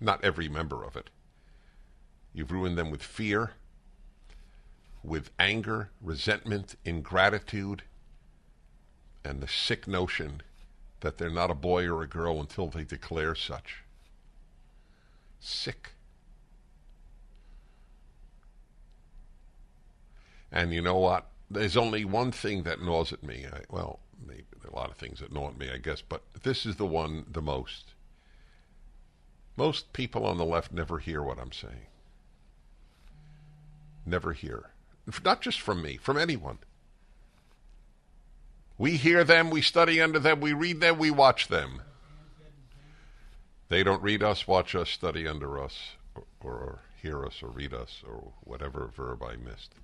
Not 0.00 0.22
every 0.24 0.48
member 0.48 0.84
of 0.84 0.96
it. 0.96 1.10
You've 2.34 2.52
ruined 2.52 2.78
them 2.78 2.90
with 2.90 3.02
fear, 3.02 3.52
with 5.02 5.30
anger, 5.38 5.90
resentment, 6.00 6.76
ingratitude, 6.84 7.82
and 9.24 9.40
the 9.40 9.48
sick 9.48 9.86
notion 9.86 10.42
that 11.00 11.18
they're 11.18 11.30
not 11.30 11.50
a 11.50 11.54
boy 11.54 11.86
or 11.86 12.02
a 12.02 12.08
girl 12.08 12.40
until 12.40 12.68
they 12.68 12.84
declare 12.84 13.34
such. 13.34 13.82
Sick. 15.40 15.92
And 20.50 20.72
you 20.72 20.82
know 20.82 20.98
what? 20.98 21.26
there's 21.52 21.76
only 21.76 22.04
one 22.04 22.32
thing 22.32 22.62
that 22.62 22.82
gnaws 22.82 23.12
at 23.12 23.22
me. 23.22 23.46
I, 23.52 23.60
well, 23.70 24.00
maybe 24.26 24.44
a 24.66 24.74
lot 24.74 24.90
of 24.90 24.96
things 24.96 25.20
that 25.20 25.32
gnaw 25.32 25.48
at 25.48 25.58
me, 25.58 25.70
I 25.72 25.78
guess, 25.78 26.00
but 26.00 26.22
this 26.42 26.64
is 26.64 26.76
the 26.76 26.86
one 26.86 27.26
the 27.30 27.42
most. 27.42 27.92
Most 29.56 29.92
people 29.92 30.24
on 30.24 30.38
the 30.38 30.44
left 30.44 30.72
never 30.72 30.98
hear 30.98 31.22
what 31.22 31.38
I'm 31.38 31.52
saying. 31.52 31.86
Never 34.06 34.32
hear. 34.32 34.70
Not 35.24 35.42
just 35.42 35.60
from 35.60 35.82
me, 35.82 35.98
from 35.98 36.16
anyone. 36.16 36.58
We 38.78 38.96
hear 38.96 39.24
them, 39.24 39.50
we 39.50 39.62
study 39.62 40.00
under 40.00 40.18
them, 40.18 40.40
we 40.40 40.52
read 40.52 40.80
them, 40.80 40.98
we 40.98 41.10
watch 41.10 41.48
them. 41.48 41.82
They 43.68 43.82
don't 43.82 44.02
read 44.02 44.22
us, 44.22 44.46
watch 44.46 44.74
us, 44.74 44.90
study 44.90 45.26
under 45.26 45.62
us, 45.62 45.92
or, 46.14 46.24
or 46.40 46.78
hear 47.00 47.24
us, 47.24 47.42
or 47.42 47.48
read 47.48 47.72
us, 47.72 48.02
or 48.06 48.32
whatever 48.44 48.90
verb 48.94 49.22
I 49.22 49.36
missed. 49.36 49.74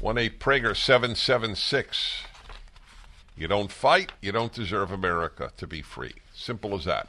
1 0.00 0.18
8 0.18 0.40
Prager 0.40 0.76
776. 0.76 2.24
You 3.36 3.48
don't 3.48 3.70
fight, 3.70 4.12
you 4.20 4.32
don't 4.32 4.52
deserve 4.52 4.90
America 4.90 5.50
to 5.56 5.66
be 5.66 5.82
free. 5.82 6.14
Simple 6.34 6.74
as 6.74 6.84
that. 6.84 7.08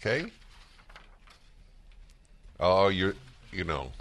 Okay? 0.00 0.30
Oh, 2.60 2.88
you're, 2.88 3.14
you 3.52 3.64
know, 3.64 3.92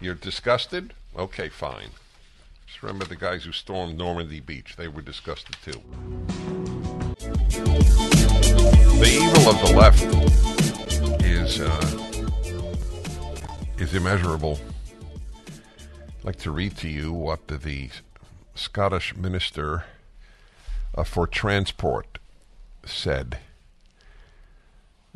you're 0.00 0.14
disgusted? 0.14 0.94
Okay, 1.16 1.48
fine. 1.48 1.90
Remember 2.82 3.04
the 3.04 3.16
guys 3.16 3.44
who 3.44 3.52
stormed 3.52 3.96
Normandy 3.96 4.40
Beach. 4.40 4.74
They 4.76 4.88
were 4.88 5.02
disgusted 5.02 5.54
too. 5.62 5.80
The 8.98 9.08
evil 9.08 9.48
of 9.48 9.60
the 9.64 9.72
left 9.76 10.02
is 11.24 11.60
uh, 11.60 12.02
is 13.78 13.94
immeasurable. 13.94 14.58
I'd 16.18 16.24
like 16.24 16.38
to 16.40 16.50
read 16.50 16.76
to 16.78 16.88
you 16.88 17.12
what 17.12 17.46
the, 17.46 17.56
the 17.56 17.90
Scottish 18.56 19.14
Minister 19.14 19.84
uh, 20.96 21.04
for 21.04 21.28
Transport 21.28 22.18
said. 22.84 23.38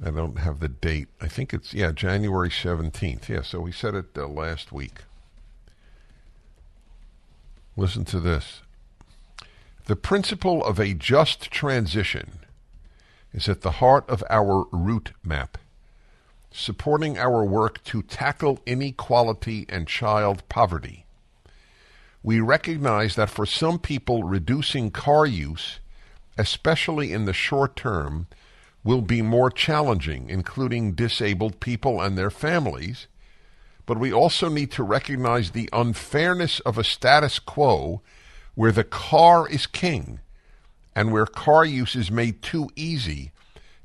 I 0.05 0.11
don't 0.11 0.39
have 0.39 0.61
the 0.61 0.69
date. 0.69 1.09
I 1.21 1.27
think 1.29 1.55
it's, 1.55 1.73
yeah, 1.73 1.91
January 1.91 2.51
17th. 2.51 3.29
Yeah, 3.29 3.43
so 3.43 3.65
he 3.65 3.73
said 3.73 3.95
it 3.95 4.07
uh, 4.17 4.29
last 4.29 4.71
week. 4.71 5.01
Listen 7.77 8.05
to 8.07 8.21
this. 8.21 8.63
The 9.85 9.97
principle 9.97 10.65
of 10.65 10.81
a 10.81 10.95
just 10.95 11.51
transition 11.51 12.41
is 13.33 13.49
at 13.49 13.61
the 13.61 13.73
heart 13.73 14.09
of 14.09 14.25
our 14.31 14.65
route 14.73 15.13
map 15.23 15.59
supporting 16.57 17.19
our 17.19 17.45
work 17.45 17.85
to 17.85 18.03
tackle 18.03 18.61
inequality 18.65 19.67
and 19.69 19.87
child 19.87 20.43
poverty. 20.49 21.05
We 22.23 22.41
recognize 22.41 23.15
that 23.17 23.31
for 23.31 23.45
some 23.47 23.79
people, 23.79 24.25
reducing 24.25 24.91
car 24.91 25.27
use, 25.27 25.79
especially 26.39 27.13
in 27.13 27.27
the 27.27 27.35
short 27.35 27.77
term, 27.77 28.27
will 28.83 29.03
be 29.03 29.21
more 29.21 29.51
challenging, 29.51 30.31
including 30.31 30.93
disabled 30.93 31.61
people 31.61 32.01
and 32.01 32.17
their 32.17 32.31
families. 32.31 33.07
But 33.87 33.99
we 33.99 34.13
also 34.13 34.49
need 34.49 34.73
to 34.73 34.83
recognize 34.83 35.53
the 35.53 35.69
unfairness 35.73 36.61
of 36.61 36.77
a 36.77 36.85
status 36.85 37.39
quo 37.39 38.03
where 38.57 38.73
the 38.73 38.85
car 38.85 39.49
is 39.49 39.67
king 39.67 40.21
and 40.95 41.13
where 41.13 41.27
car 41.27 41.65
use 41.65 41.95
is 41.95 42.11
made 42.11 42.43
too 42.43 42.69
easy 42.75 43.31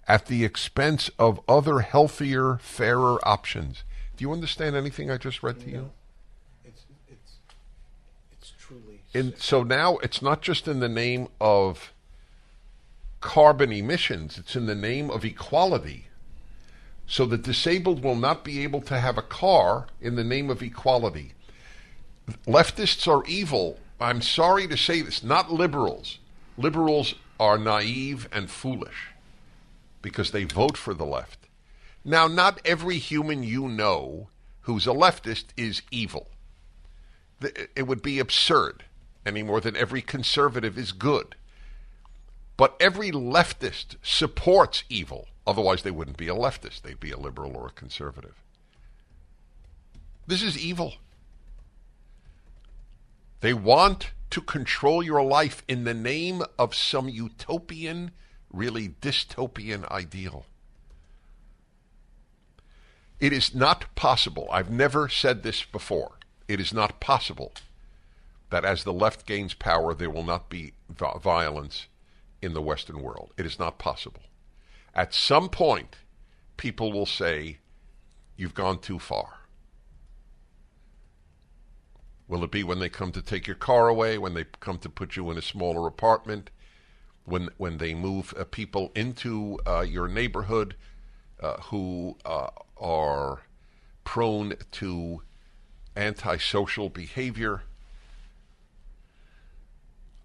at 0.07 0.25
the 0.25 0.43
expense 0.43 1.09
of 1.19 1.39
other 1.47 1.79
healthier, 1.79 2.57
fairer 2.57 3.19
options. 3.27 3.83
Do 4.17 4.23
you 4.23 4.31
understand 4.31 4.75
anything 4.75 5.11
I 5.11 5.17
just 5.17 5.43
read 5.43 5.59
to 5.61 5.69
no. 5.69 5.73
you? 5.73 5.89
It's, 6.65 6.81
it's, 7.09 7.33
it's 8.31 8.53
truly. 8.59 9.01
And 9.13 9.37
so 9.37 9.61
now 9.61 9.97
it's 9.97 10.21
not 10.21 10.41
just 10.41 10.67
in 10.67 10.79
the 10.79 10.89
name 10.89 11.27
of 11.39 11.93
carbon 13.19 13.71
emissions, 13.71 14.37
it's 14.37 14.55
in 14.55 14.65
the 14.65 14.75
name 14.75 15.11
of 15.11 15.23
equality. 15.23 16.07
So 17.12 17.26
the 17.26 17.38
disabled 17.38 18.06
will 18.06 18.15
not 18.15 18.45
be 18.45 18.63
able 18.63 18.80
to 18.84 18.97
have 18.97 19.17
a 19.17 19.21
car 19.21 19.88
in 20.00 20.15
the 20.15 20.24
name 20.24 20.50
of 20.50 20.63
equality. 20.63 21.34
Leftists 22.47 23.06
are 23.06 23.26
evil. 23.26 23.82
I'm 24.00 24.21
sorry 24.21 24.65
to 24.69 24.78
say 24.78 25.02
this, 25.02 25.21
not 25.21 25.52
liberals. 25.52 26.19
Liberals 26.58 27.15
are 27.38 27.58
naive 27.58 28.30
and 28.32 28.50
foolish 28.50 29.10
because 30.02 30.32
they 30.32 30.45
vote 30.45 30.78
for 30.78 30.93
the 30.93 31.06
left. 31.06 31.50
Now, 32.06 32.30
not 32.30 32.62
every 32.63 32.97
human 32.97 33.43
you 33.43 33.67
know 33.67 34.30
who's 34.62 34.88
a 34.88 34.91
leftist 34.91 35.47
is 35.58 35.82
evil. 35.91 36.30
It 37.76 37.88
would 37.88 38.02
be 38.02 38.19
absurd 38.19 38.86
any 39.26 39.43
more 39.43 39.60
than 39.60 39.76
every 39.76 40.02
conservative 40.02 40.78
is 40.78 40.93
good. 40.93 41.36
But 42.56 42.78
every 42.80 43.12
leftist 43.12 43.97
supports 44.02 44.86
evil. 44.88 45.28
Otherwise, 45.45 45.84
they 45.84 45.91
wouldn't 45.91 46.17
be 46.17 46.27
a 46.27 46.36
leftist. 46.36 46.82
They'd 46.82 46.99
be 46.99 47.12
a 47.12 47.17
liberal 47.17 47.56
or 47.56 47.67
a 47.67 47.71
conservative. 47.71 48.36
This 50.27 50.43
is 50.43 50.58
evil. 50.58 50.95
They 53.41 53.54
want 53.54 54.12
to 54.30 54.41
control 54.41 55.04
your 55.04 55.23
life 55.23 55.63
in 55.67 55.84
the 55.84 55.93
name 55.93 56.43
of 56.58 56.75
some 56.75 57.10
utopian 57.10 58.12
really 58.51 58.89
dystopian 59.01 59.89
ideal. 59.89 60.45
It 63.19 63.34
is 63.34 63.54
not 63.54 63.93
possible, 63.95 64.47
I've 64.51 64.71
never 64.71 65.08
said 65.08 65.43
this 65.43 65.63
before, 65.63 66.13
it 66.47 66.60
is 66.60 66.73
not 66.73 66.99
possible 66.99 67.54
that 68.49 68.65
as 68.65 68.84
the 68.84 68.93
left 68.93 69.25
gains 69.25 69.54
power, 69.54 69.93
there 69.93 70.10
will 70.10 70.23
not 70.23 70.49
be 70.49 70.73
violence 70.89 71.88
in 72.41 72.54
the 72.54 72.62
Western 72.62 73.01
world. 73.01 73.32
It 73.38 73.45
is 73.45 73.58
not 73.58 73.77
possible. 73.77 74.23
At 74.93 75.13
some 75.13 75.49
point, 75.49 75.97
people 76.58 76.91
will 76.91 77.06
say, 77.06 77.58
You've 78.36 78.54
gone 78.56 78.80
too 78.80 78.97
far. 78.97 79.39
Will 82.27 82.43
it 82.43 82.51
be 82.51 82.63
when 82.63 82.80
they 82.80 82.89
come 82.89 83.12
to 83.12 83.21
take 83.21 83.45
your 83.45 83.56
car 83.56 83.88
away, 83.88 84.17
when 84.17 84.34
they 84.34 84.45
come 84.60 84.80
to 84.80 84.89
put 84.89 85.15
you 85.15 85.30
in 85.30 85.38
a 85.38 85.41
smaller 85.41 85.86
apartment? 85.88 86.49
when 87.25 87.49
when 87.58 87.77
they 87.77 87.93
move 87.93 88.34
uh, 88.38 88.43
people 88.43 88.91
into 88.95 89.60
uh, 89.67 89.82
your 89.82 90.08
neighborhood 90.08 90.75
uh, 91.41 91.58
who 91.63 92.17
uh, 92.25 92.49
are 92.77 93.41
prone 94.04 94.54
to 94.71 95.21
antisocial 95.95 96.89
behavior. 96.89 97.63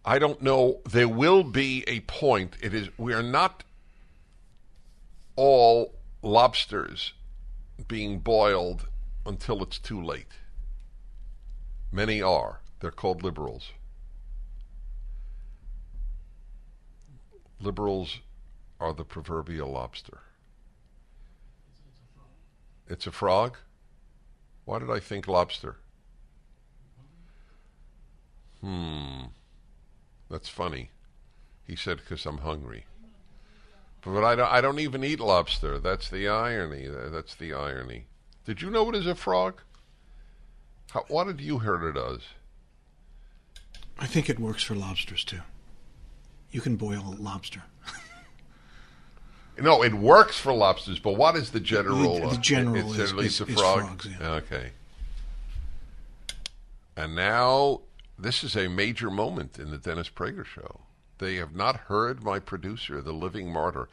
I 0.05 0.19
don't 0.19 0.41
know. 0.41 0.81
There 0.89 1.09
will 1.09 1.43
be 1.43 1.85
a 1.87 2.01
point. 2.01 2.57
It 2.63 2.73
is 2.73 2.89
we 2.97 3.13
are 3.13 3.23
not 3.23 3.65
all 5.37 5.95
lobsters 6.23 7.13
being 7.87 8.19
boiled 8.19 8.89
until 9.25 9.63
it's 9.63 9.79
too 9.79 10.03
late. 10.03 10.33
Many 11.93 12.21
are. 12.21 12.61
They're 12.81 12.91
called 12.91 13.23
liberals. 13.23 13.73
Liberals 17.61 18.21
are 18.81 18.93
the 18.93 19.05
proverbial 19.05 19.71
lobster. 19.71 20.21
It's 22.89 23.07
a 23.07 23.13
frog? 23.13 23.57
Why 24.65 24.79
did 24.79 24.91
I 24.91 25.01
think 25.01 25.27
lobster? 25.27 25.77
Hmm. 28.61 29.27
That's 30.29 30.49
funny. 30.49 30.91
He 31.67 31.77
said 31.77 31.99
because 31.99 32.27
I'm 32.27 32.39
hungry. 32.39 32.85
But 34.07 34.23
I 34.23 34.37
don't, 34.37 34.53
I 34.53 34.61
don't 34.61 34.79
even 34.79 35.03
eat 35.03 35.19
lobster. 35.19 35.81
That's 35.81 36.09
the 36.09 36.29
irony. 36.29 36.87
That's 36.89 37.35
the 37.35 37.53
irony. 37.53 38.07
Did 38.45 38.63
you 38.63 38.71
know 38.71 38.89
it 38.89 38.95
is 38.95 39.07
a 39.07 39.17
frog? 39.17 39.61
How, 40.93 41.05
what 41.09 41.27
did 41.27 41.41
you 41.41 41.59
hear 41.59 41.89
it 41.89 41.95
does? 41.95 42.21
I 43.99 44.07
think 44.07 44.31
it 44.31 44.39
works 44.39 44.63
for 44.63 44.77
lobsters 44.77 45.25
too. 45.25 45.41
You 46.53 46.61
can 46.61 46.77
boil 46.77 47.17
lobster. 47.19 47.65
no, 49.61 49.83
it 49.83 49.95
works 49.95 50.39
for 50.39 50.53
lobsters, 50.53 51.01
but 51.01 51.17
what 51.17 51.35
is 51.35 51.51
the 51.51 51.61
general? 51.61 52.15
The, 52.15 52.21
the 52.21 52.27
uh, 52.27 52.37
general 52.37 52.91
it's, 52.93 53.01
is, 53.01 53.11
at 53.11 53.17
least 53.17 53.41
is, 53.41 53.49
a 53.49 53.53
frog. 53.53 53.79
frogs. 53.81 54.09
Yeah. 54.21 54.31
Okay. 54.35 54.71
And 56.97 57.17
now 57.17 57.81
this 58.17 58.45
is 58.45 58.57
a 58.57 58.69
major 58.69 59.11
moment 59.11 59.59
in 59.59 59.73
the 59.73 59.79
Dennis 59.79 60.09
Prager 60.09 60.47
show. 60.47 60.86
They 61.19 61.37
have 61.37 61.55
not 61.55 61.77
heard 61.77 62.23
my 62.23 62.39
producer, 62.39 63.01
the 63.01 63.13
living 63.13 63.53
martyr. 63.53 63.89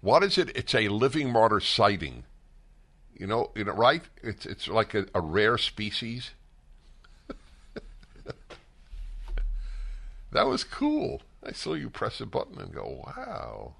What 0.00 0.22
is 0.22 0.38
it? 0.38 0.56
It's 0.56 0.74
a 0.74 0.88
living 0.88 1.32
martyr 1.32 1.60
sighting. 1.60 2.24
You 3.16 3.26
know, 3.26 3.50
you 3.54 3.64
know, 3.64 3.72
right? 3.72 4.02
It's 4.22 4.44
it's 4.46 4.68
like 4.68 4.94
a, 4.94 5.06
a 5.14 5.20
rare 5.20 5.58
species. 5.58 6.30
that 10.32 10.46
was 10.46 10.64
cool. 10.64 11.22
I 11.42 11.52
saw 11.52 11.74
you 11.74 11.90
press 11.90 12.20
a 12.20 12.26
button 12.26 12.60
and 12.60 12.72
go, 12.72 13.04
"Wow." 13.06 13.74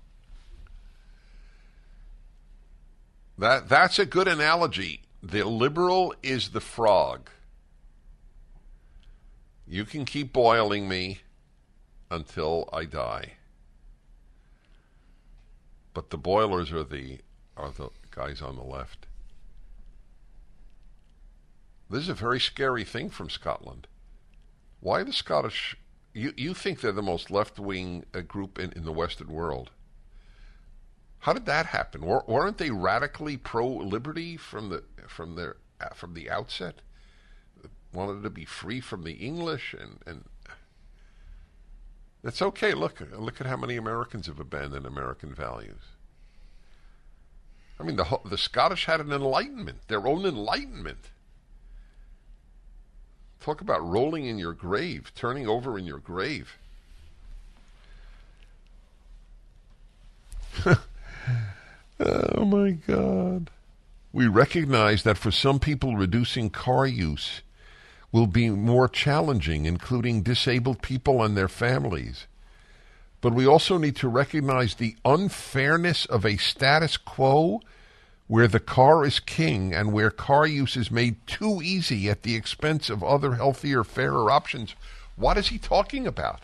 That 3.37 3.69
that's 3.69 3.99
a 3.99 4.07
good 4.07 4.29
analogy. 4.29 5.03
The 5.23 5.45
liberal 5.45 6.15
is 6.23 6.51
the 6.51 6.61
frog. 6.61 7.31
You 9.67 9.85
can 9.85 10.05
keep 10.05 10.33
boiling 10.33 10.89
me 10.89 11.21
until 12.15 12.69
I 12.73 12.85
die. 12.85 13.35
But 15.93 16.11
the 16.11 16.19
boilers 16.19 16.73
are 16.73 16.85
the 16.85 17.19
are 17.57 17.71
the 17.71 17.91
guys 18.11 18.41
on 18.41 18.57
the 18.57 18.63
left. 18.63 19.07
This 21.91 22.05
is 22.05 22.09
a 22.09 22.15
very 22.15 22.41
scary 22.41 22.85
thing 22.85 23.11
from 23.11 23.31
Scotland. 23.31 23.87
Why 24.81 25.03
the 25.03 25.13
Scottish? 25.13 25.77
You 26.13 26.33
you 26.37 26.55
think 26.55 26.81
they're 26.81 26.93
the 26.93 27.03
most 27.03 27.31
left 27.31 27.59
wing 27.59 28.05
uh, 28.15 28.21
group 28.21 28.59
in, 28.59 28.73
in 28.73 28.85
the 28.85 28.93
Western 28.93 29.29
world? 29.29 29.71
How 31.21 31.33
did 31.33 31.47
that 31.47 31.67
happen? 31.67 32.03
weren't 32.05 32.59
they 32.59 32.71
radically 32.71 33.37
pro 33.37 33.67
liberty 33.67 34.37
from 34.37 34.69
the 34.69 34.85
from 35.09 35.35
their 35.35 35.57
uh, 35.81 35.95
from 35.95 36.15
the 36.15 36.31
outset? 36.31 36.77
Wanted 37.93 38.23
to 38.25 38.31
be 38.31 38.45
free 38.45 38.81
from 38.81 39.05
the 39.05 39.15
English 39.15 39.75
and 39.75 39.99
and 40.07 40.25
it's 42.25 42.43
okay. 42.43 42.75
Look, 42.75 43.03
look 43.17 43.41
at 43.41 43.47
how 43.47 43.57
many 43.57 43.77
Americans 43.77 44.27
have 44.27 44.41
abandoned 44.41 44.87
American 44.87 45.35
values. 45.35 45.83
I 47.79 47.83
mean, 47.83 47.97
the 47.97 48.21
the 48.25 48.39
Scottish 48.39 48.87
had 48.87 49.01
an 49.01 49.13
enlightenment, 49.13 49.89
their 49.89 50.07
own 50.07 50.25
enlightenment. 50.25 51.11
Talk 53.41 53.61
about 53.61 53.87
rolling 53.87 54.25
in 54.25 54.39
your 54.39 54.55
grave, 54.55 55.13
turning 55.15 55.47
over 55.47 55.79
in 55.79 55.85
your 55.85 55.99
grave. 55.99 56.57
oh 62.01 62.45
my 62.45 62.71
God. 62.71 63.51
We 64.15 64.29
recognize 64.29 65.03
that 65.03 65.19
for 65.19 65.31
some 65.31 65.59
people, 65.59 65.97
reducing 65.97 66.49
car 66.49 66.87
use 66.87 67.43
will 68.15 68.27
be 68.29 68.49
more 68.49 68.87
challenging, 68.87 69.67
including 69.67 70.23
disabled 70.23 70.81
people 70.81 71.21
and 71.21 71.37
their 71.37 71.49
families. 71.49 72.29
But 73.21 73.35
we 73.35 73.45
also 73.45 73.77
need 73.77 73.97
to 73.97 74.09
recognize 74.09 74.77
the 74.77 74.95
unfairness 75.05 76.07
of 76.07 76.25
a 76.25 76.37
status 76.37 76.97
quo 76.97 77.61
where 78.29 78.47
the 78.47 78.61
car 78.61 79.05
is 79.05 79.19
king 79.19 79.75
and 79.75 79.93
where 79.93 80.13
car 80.13 80.47
use 80.47 80.77
is 80.77 80.93
made 80.93 81.27
too 81.27 81.61
easy 81.61 82.09
at 82.09 82.23
the 82.23 82.37
expense 82.37 82.89
of 82.89 83.03
other 83.03 83.35
healthier, 83.35 83.83
fairer 83.83 84.31
options. 84.31 84.77
What 85.17 85.37
is 85.37 85.49
he 85.49 85.59
talking 85.59 86.07
about? 86.07 86.43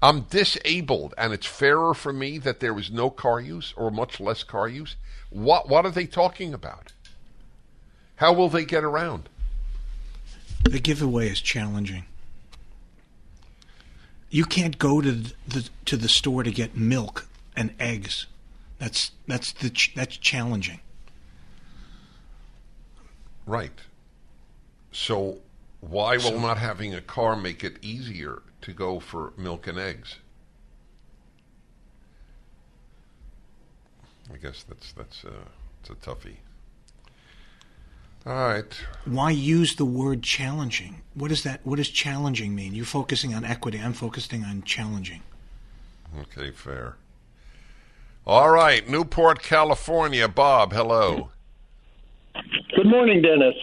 I'm 0.00 0.22
disabled 0.22 1.12
and 1.18 1.34
it's 1.34 1.46
fairer 1.46 1.92
for 1.92 2.14
me 2.14 2.38
that 2.38 2.60
there 2.60 2.78
is 2.78 2.90
no 2.90 3.10
car 3.10 3.40
use 3.40 3.74
or 3.76 3.90
much 3.90 4.20
less 4.20 4.42
car 4.42 4.68
use. 4.68 4.96
What 5.28 5.68
what 5.68 5.84
are 5.84 5.90
they 5.90 6.06
talking 6.06 6.54
about? 6.54 6.94
How 8.16 8.32
will 8.32 8.48
they 8.48 8.64
get 8.64 8.84
around? 8.84 9.28
The 10.64 10.80
giveaway 10.80 11.28
is 11.28 11.40
challenging. 11.40 12.04
You 14.30 14.44
can't 14.44 14.78
go 14.78 15.00
to 15.00 15.12
the 15.12 15.68
to 15.84 15.96
the 15.96 16.08
store 16.08 16.42
to 16.42 16.50
get 16.50 16.76
milk 16.76 17.28
and 17.54 17.74
eggs. 17.78 18.26
That's 18.78 19.12
that's 19.26 19.52
the 19.52 19.70
that's 19.94 20.16
challenging. 20.16 20.80
Right. 23.46 23.78
So 24.92 25.38
why 25.80 26.16
will 26.16 26.38
not 26.38 26.58
having 26.58 26.94
a 26.94 27.00
car 27.00 27.36
make 27.36 27.64
it 27.64 27.76
easier 27.82 28.42
to 28.62 28.72
go 28.72 29.00
for 29.00 29.32
milk 29.36 29.66
and 29.66 29.78
eggs? 29.78 30.16
I 34.32 34.36
guess 34.36 34.62
that's 34.62 34.92
that's 34.92 35.24
uh, 35.24 35.44
it's 35.80 35.90
a 35.90 35.94
toughie. 35.94 36.36
All 38.24 38.34
right. 38.34 38.64
Why 39.04 39.30
use 39.32 39.74
the 39.74 39.84
word 39.84 40.22
challenging? 40.22 41.02
What 41.14 41.28
does 41.28 41.42
that? 41.42 41.60
What 41.64 41.76
does 41.76 41.88
challenging 41.88 42.54
mean? 42.54 42.74
You're 42.74 42.84
focusing 42.84 43.34
on 43.34 43.44
equity. 43.44 43.78
I'm 43.78 43.92
focusing 43.92 44.44
on 44.44 44.62
challenging. 44.62 45.22
Okay, 46.20 46.50
fair. 46.52 46.96
All 48.24 48.50
right, 48.50 48.88
Newport, 48.88 49.42
California. 49.42 50.28
Bob, 50.28 50.72
hello. 50.72 51.30
Good 52.76 52.86
morning, 52.86 53.22
Dennis. 53.22 53.54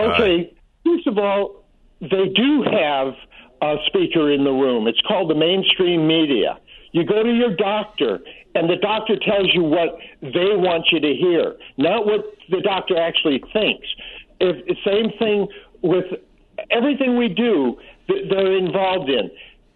Okay, 0.00 0.52
first 0.84 1.06
of 1.06 1.16
all, 1.16 1.62
they 2.00 2.28
do 2.34 2.64
have 2.64 3.14
a 3.62 3.76
speaker 3.86 4.32
in 4.32 4.42
the 4.42 4.50
room. 4.50 4.88
It's 4.88 5.00
called 5.06 5.30
the 5.30 5.34
mainstream 5.34 6.08
media. 6.08 6.58
You 6.92 7.04
go 7.04 7.22
to 7.22 7.32
your 7.32 7.54
doctor, 7.54 8.18
and 8.54 8.68
the 8.68 8.76
doctor 8.76 9.16
tells 9.16 9.52
you 9.54 9.62
what 9.62 9.96
they 10.22 10.56
want 10.56 10.86
you 10.90 11.00
to 11.00 11.14
hear, 11.14 11.56
not 11.78 12.06
what 12.06 12.24
the 12.50 12.60
doctor 12.60 12.96
actually 12.96 13.42
thinks. 13.52 13.86
If 14.40 14.78
same 14.84 15.12
thing 15.18 15.46
with 15.82 16.06
everything 16.70 17.16
we 17.16 17.28
do, 17.28 17.78
that 18.08 18.26
they're 18.28 18.56
involved 18.56 19.08
in. 19.08 19.30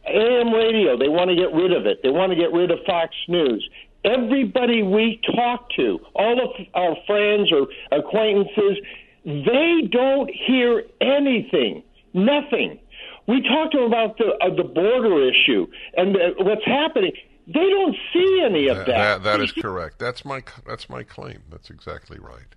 AM 0.06 0.52
radio, 0.52 0.98
they 0.98 1.08
want 1.08 1.30
to 1.30 1.36
get 1.36 1.52
rid 1.54 1.72
of 1.72 1.86
it. 1.86 2.00
They 2.02 2.10
want 2.10 2.30
to 2.30 2.36
get 2.36 2.52
rid 2.52 2.70
of 2.70 2.78
Fox 2.84 3.14
News. 3.28 3.66
Everybody 4.04 4.82
we 4.82 5.20
talk 5.34 5.70
to, 5.76 5.98
all 6.14 6.42
of 6.42 6.50
our 6.74 6.94
friends 7.06 7.50
or 7.50 7.66
acquaintances, 7.96 8.78
they 9.24 9.88
don't 9.90 10.30
hear 10.46 10.84
anything, 11.00 11.82
nothing. 12.12 12.78
We 13.26 13.40
talked 13.40 13.72
to 13.72 13.78
them 13.78 13.86
about 13.86 14.18
the 14.18 14.36
uh, 14.42 14.54
the 14.54 14.64
border 14.64 15.26
issue 15.26 15.66
and 15.96 16.14
the, 16.14 16.34
what's 16.38 16.64
happening. 16.66 17.12
They 17.46 17.68
don't 17.68 17.96
see 18.12 18.42
any 18.44 18.68
of 18.68 18.78
that. 18.78 18.86
That, 18.86 19.22
that 19.24 19.40
is 19.40 19.52
correct. 19.52 19.98
That's 19.98 20.24
my 20.24 20.42
that's 20.66 20.88
my 20.88 21.02
claim. 21.02 21.42
That's 21.50 21.68
exactly 21.70 22.18
right. 22.18 22.54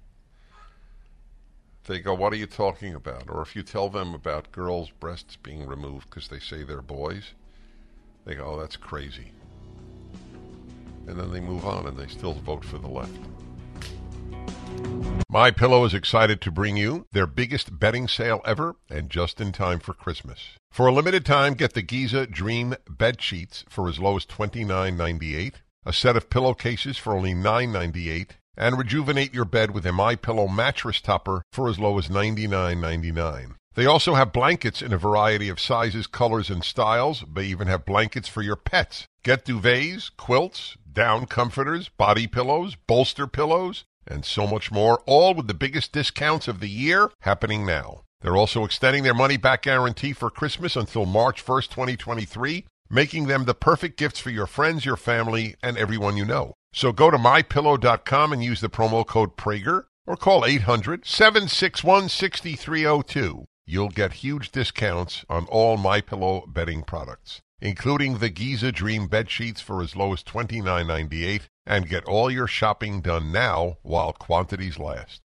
They 1.85 1.99
go, 1.99 2.13
"What 2.13 2.31
are 2.33 2.37
you 2.37 2.47
talking 2.47 2.93
about?" 2.93 3.29
Or 3.29 3.41
if 3.41 3.55
you 3.55 3.63
tell 3.63 3.89
them 3.89 4.13
about 4.13 4.51
girls' 4.51 4.91
breasts 4.91 5.35
being 5.35 5.65
removed 5.65 6.09
because 6.09 6.29
they 6.29 6.39
say 6.39 6.63
they're 6.63 6.81
boys, 6.81 7.33
they 8.25 8.35
go, 8.35 8.45
"Oh, 8.45 8.59
that's 8.59 8.77
crazy." 8.77 9.31
And 11.07 11.19
then 11.19 11.31
they 11.31 11.39
move 11.41 11.65
on 11.65 11.87
and 11.87 11.97
they 11.97 12.07
still 12.07 12.33
vote 12.33 12.63
for 12.63 12.77
the 12.77 12.87
left. 12.87 13.19
My 15.29 15.51
Pillow 15.51 15.83
is 15.83 15.93
excited 15.93 16.39
to 16.41 16.51
bring 16.51 16.77
you 16.77 17.05
their 17.11 17.27
biggest 17.27 17.79
bedding 17.79 18.07
sale 18.07 18.41
ever 18.45 18.77
and 18.89 19.09
just 19.09 19.41
in 19.41 19.51
time 19.51 19.79
for 19.79 19.93
Christmas. 19.93 20.55
For 20.71 20.87
a 20.87 20.91
limited 20.91 21.25
time, 21.25 21.53
get 21.53 21.73
the 21.73 21.81
Giza 21.81 22.25
Dream 22.25 22.75
bed 22.89 23.21
sheets 23.21 23.65
for 23.67 23.89
as 23.89 23.99
low 23.99 24.15
as 24.15 24.25
$29.98, 24.25 25.55
a 25.85 25.93
set 25.93 26.15
of 26.15 26.29
pillowcases 26.29 26.97
for 26.97 27.13
only 27.13 27.33
$9.98, 27.33 28.29
and 28.55 28.77
rejuvenate 28.77 29.33
your 29.33 29.45
bed 29.45 29.71
with 29.71 29.85
a 29.85 29.91
My 29.91 30.15
Pillow 30.15 30.47
mattress 30.47 31.01
topper 31.01 31.43
for 31.51 31.67
as 31.67 31.77
low 31.77 31.99
as 31.99 32.07
$99.99. 32.07 33.55
They 33.75 33.85
also 33.85 34.15
have 34.15 34.33
blankets 34.33 34.81
in 34.81 34.91
a 34.91 34.97
variety 34.97 35.49
of 35.49 35.59
sizes, 35.59 36.07
colors, 36.07 36.49
and 36.49 36.63
styles. 36.63 37.23
They 37.31 37.45
even 37.45 37.67
have 37.67 37.85
blankets 37.85 38.27
for 38.27 38.41
your 38.41 38.55
pets. 38.55 39.05
Get 39.23 39.45
duvets, 39.45 40.09
quilts, 40.17 40.77
down 40.91 41.27
comforters, 41.27 41.89
body 41.89 42.25
pillows, 42.25 42.75
bolster 42.87 43.27
pillows, 43.27 43.83
and 44.09 44.25
so 44.25 44.47
much 44.47 44.71
more, 44.71 45.01
all 45.05 45.33
with 45.33 45.47
the 45.47 45.53
biggest 45.53 45.91
discounts 45.91 46.47
of 46.47 46.59
the 46.59 46.69
year 46.69 47.09
happening 47.21 47.65
now. 47.65 48.01
They're 48.21 48.37
also 48.37 48.65
extending 48.65 49.03
their 49.03 49.13
money 49.13 49.37
back 49.37 49.63
guarantee 49.63 50.13
for 50.13 50.29
Christmas 50.29 50.75
until 50.75 51.05
March 51.05 51.45
1st, 51.45 51.69
2023, 51.69 52.65
making 52.89 53.27
them 53.27 53.45
the 53.45 53.53
perfect 53.53 53.97
gifts 53.97 54.19
for 54.19 54.31
your 54.31 54.47
friends, 54.47 54.85
your 54.85 54.97
family, 54.97 55.55
and 55.61 55.77
everyone 55.77 56.17
you 56.17 56.25
know. 56.25 56.53
So 56.73 56.91
go 56.91 57.11
to 57.11 57.17
mypillow.com 57.17 58.33
and 58.33 58.43
use 58.43 58.61
the 58.61 58.69
promo 58.69 59.05
code 59.05 59.35
Prager. 59.37 59.85
or 60.05 60.15
call 60.15 60.45
800 60.45 61.05
761 61.05 62.09
6302. 62.09 63.45
You'll 63.65 63.89
get 63.89 64.13
huge 64.13 64.51
discounts 64.51 65.25
on 65.29 65.45
all 65.47 65.77
MyPillow 65.77 66.51
bedding 66.51 66.83
products, 66.83 67.41
including 67.59 68.17
the 68.19 68.29
Giza 68.29 68.71
Dream 68.71 69.07
bed 69.07 69.29
sheets 69.29 69.61
for 69.61 69.81
as 69.81 69.95
low 69.95 70.13
as 70.13 70.23
$29.98 70.23 71.41
and 71.65 71.89
get 71.89 72.05
all 72.05 72.29
your 72.29 72.47
shopping 72.47 73.01
done 73.01 73.31
now 73.31 73.77
while 73.81 74.13
quantities 74.13 74.77
last. 74.77 75.21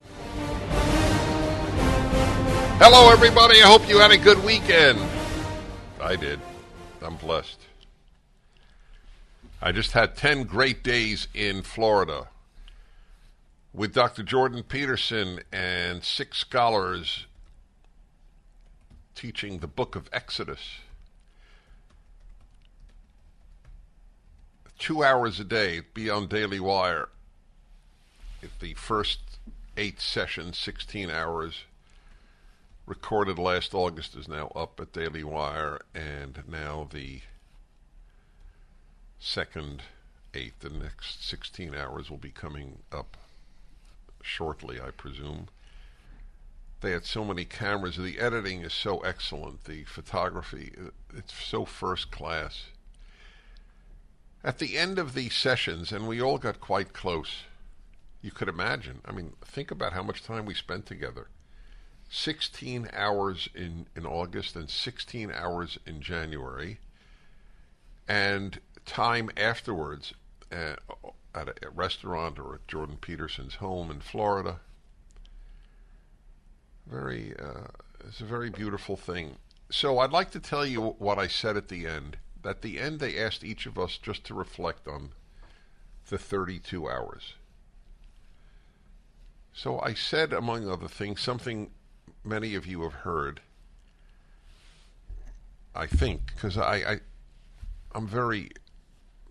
Hello 2.81 3.11
everybody. 3.11 3.61
I 3.63 3.67
hope 3.67 3.89
you 3.89 3.99
had 3.99 4.13
a 4.13 4.19
good 4.19 4.43
weekend. 4.45 5.01
I 6.01 6.17
did. 6.17 6.39
I'm 7.03 7.17
blessed. 7.17 7.59
I 9.61 9.73
just 9.73 9.93
had 9.93 10.15
10 10.15 10.45
great 10.45 10.85
days 10.85 11.27
in 11.35 11.63
Florida 11.63 12.29
with 13.73 13.93
Dr. 13.93 14.23
Jordan 14.23 14.63
Peterson 14.63 15.41
and 15.53 16.05
six 16.05 16.39
scholars 16.39 17.27
teaching 19.17 19.59
the 19.59 19.67
book 19.67 19.97
of 19.97 20.09
Exodus. 20.13 20.79
Two 24.79 25.03
hours 25.03 25.41
a 25.41 25.45
day, 25.45 25.81
be 25.93 26.09
on 26.09 26.29
Daily 26.29 26.61
Wire. 26.61 27.09
If 28.41 28.57
the 28.61 28.75
first 28.75 29.19
eight 29.77 30.01
sessions, 30.01 30.57
16 30.57 31.11
hours, 31.11 31.65
recorded 32.87 33.41
last 33.41 33.75
August, 33.75 34.15
is 34.15 34.29
now 34.29 34.53
up 34.55 34.79
at 34.79 34.93
Daily 34.93 35.25
Wire, 35.25 35.81
and 35.97 36.45
now 36.47 36.87
the 36.93 37.23
second 39.19 39.83
eight, 40.33 40.61
the 40.61 40.71
next 40.71 41.27
16 41.29 41.75
hours, 41.75 42.09
will 42.09 42.17
be 42.17 42.31
coming 42.31 42.79
up 42.93 43.17
shortly, 44.23 44.81
I 44.81 44.93
presume. 44.93 45.49
They 46.83 46.93
had 46.93 47.05
so 47.05 47.25
many 47.25 47.45
cameras. 47.45 47.97
The 47.97 48.21
editing 48.21 48.63
is 48.63 48.75
so 48.75 49.01
excellent. 49.01 49.65
The 49.65 49.83
photography, 49.83 50.73
uh, 50.81 50.91
it's 51.17 51.35
so 51.35 51.65
first 51.65 52.13
class. 52.13 52.67
At 54.45 54.59
the 54.59 54.79
end 54.79 54.99
of 54.99 55.15
these 55.15 55.35
sessions, 55.35 55.91
and 55.91 56.07
we 56.07 56.23
all 56.23 56.39
got 56.39 56.61
quite 56.61 56.93
close, 56.93 57.43
you 58.23 58.31
could 58.31 58.49
imagine. 58.49 59.01
I 59.05 59.13
mean, 59.13 59.33
think 59.45 59.71
about 59.71 59.93
how 59.93 60.03
much 60.03 60.23
time 60.23 60.47
we 60.47 60.55
spent 60.55 60.87
together. 60.87 61.29
16 62.11 62.89
hours 62.93 63.49
in, 63.55 63.87
in 63.97 64.07
August 64.07 64.57
and 64.57 64.71
16 64.71 65.31
hours 65.33 65.79
in 65.87 66.01
January, 66.01 66.79
and 68.07 68.61
time 68.87 69.29
afterwards 69.37 70.15
uh, 70.51 70.77
at 71.35 71.49
a, 71.49 71.55
a 71.67 71.71
restaurant 71.71 72.39
or 72.39 72.55
at 72.55 72.67
Jordan 72.67 72.97
Peterson's 73.01 73.57
home 73.57 73.91
in 73.91 74.01
Florida. 74.01 74.61
Very, 76.87 77.35
uh, 77.39 77.69
it's 78.07 78.21
a 78.21 78.25
very 78.25 78.51
beautiful 78.51 78.97
thing. 78.97 79.37
So 79.71 79.99
I'd 79.99 80.13
like 80.13 80.31
to 80.31 80.41
tell 80.41 80.65
you 80.65 80.81
what 80.99 81.19
I 81.19 81.27
said 81.27 81.57
at 81.57 81.69
the 81.69 81.87
end. 81.87 82.17
At 82.49 82.63
the 82.63 82.81
end, 82.81 82.99
they 82.99 83.19
asked 83.19 83.45
each 83.45 83.67
of 83.67 83.79
us 83.79 83.99
just 83.99 84.25
to 84.25 84.35
reflect 84.35 84.89
on 84.89 85.11
the 86.09 86.17
32 86.17 86.89
hours. 86.89 87.35
So 89.53 89.81
I 89.81 89.93
said, 89.93 90.33
among 90.33 90.67
other 90.67 90.89
things, 90.89 91.21
something 91.21 91.71
many 92.25 92.55
of 92.55 92.67
you 92.67 92.83
have 92.85 92.95
heard. 92.95 93.43
I 95.75 95.87
think 95.87 96.33
because 96.35 96.57
I, 96.57 96.77
I, 96.77 97.01
I'm 97.95 98.07
very 98.07 98.51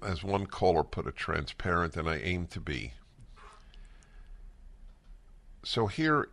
as 0.03 0.23
one 0.23 0.45
caller 0.45 0.83
put 0.83 1.07
it, 1.07 1.15
transparent, 1.15 1.97
and 1.97 2.07
I 2.07 2.17
aim 2.17 2.45
to 2.47 2.59
be. 2.59 2.93
So 5.63 5.87
here 5.87 6.29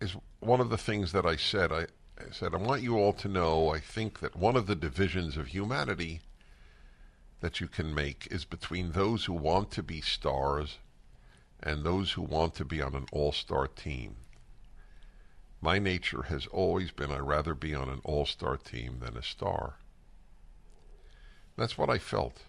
is 0.00 0.16
one 0.40 0.60
of 0.60 0.68
the 0.68 0.76
things 0.76 1.12
that 1.12 1.24
I 1.24 1.36
said. 1.36 1.72
I, 1.72 1.86
I 2.28 2.32
said, 2.32 2.54
I 2.54 2.58
want 2.58 2.82
you 2.82 2.96
all 2.96 3.12
to 3.14 3.28
know 3.28 3.70
I 3.70 3.78
think 3.78 4.20
that 4.20 4.36
one 4.36 4.56
of 4.56 4.66
the 4.66 4.74
divisions 4.74 5.36
of 5.36 5.48
humanity 5.48 6.20
that 7.40 7.60
you 7.60 7.66
can 7.66 7.94
make 7.94 8.28
is 8.30 8.44
between 8.44 8.92
those 8.92 9.24
who 9.24 9.32
want 9.32 9.70
to 9.72 9.82
be 9.82 10.00
stars 10.00 10.78
and 11.62 11.82
those 11.82 12.12
who 12.12 12.22
want 12.22 12.54
to 12.54 12.64
be 12.64 12.82
on 12.82 12.94
an 12.94 13.06
all 13.12 13.32
star 13.32 13.66
team. 13.66 14.16
My 15.60 15.78
nature 15.78 16.22
has 16.22 16.46
always 16.46 16.90
been 16.90 17.10
I'd 17.10 17.22
rather 17.22 17.54
be 17.54 17.74
on 17.74 17.88
an 17.88 18.00
all 18.04 18.26
star 18.26 18.56
team 18.56 18.98
than 19.00 19.16
a 19.16 19.22
star. 19.22 19.76
That's 21.56 21.76
what 21.76 21.90
I 21.90 21.98
felt. 21.98 22.42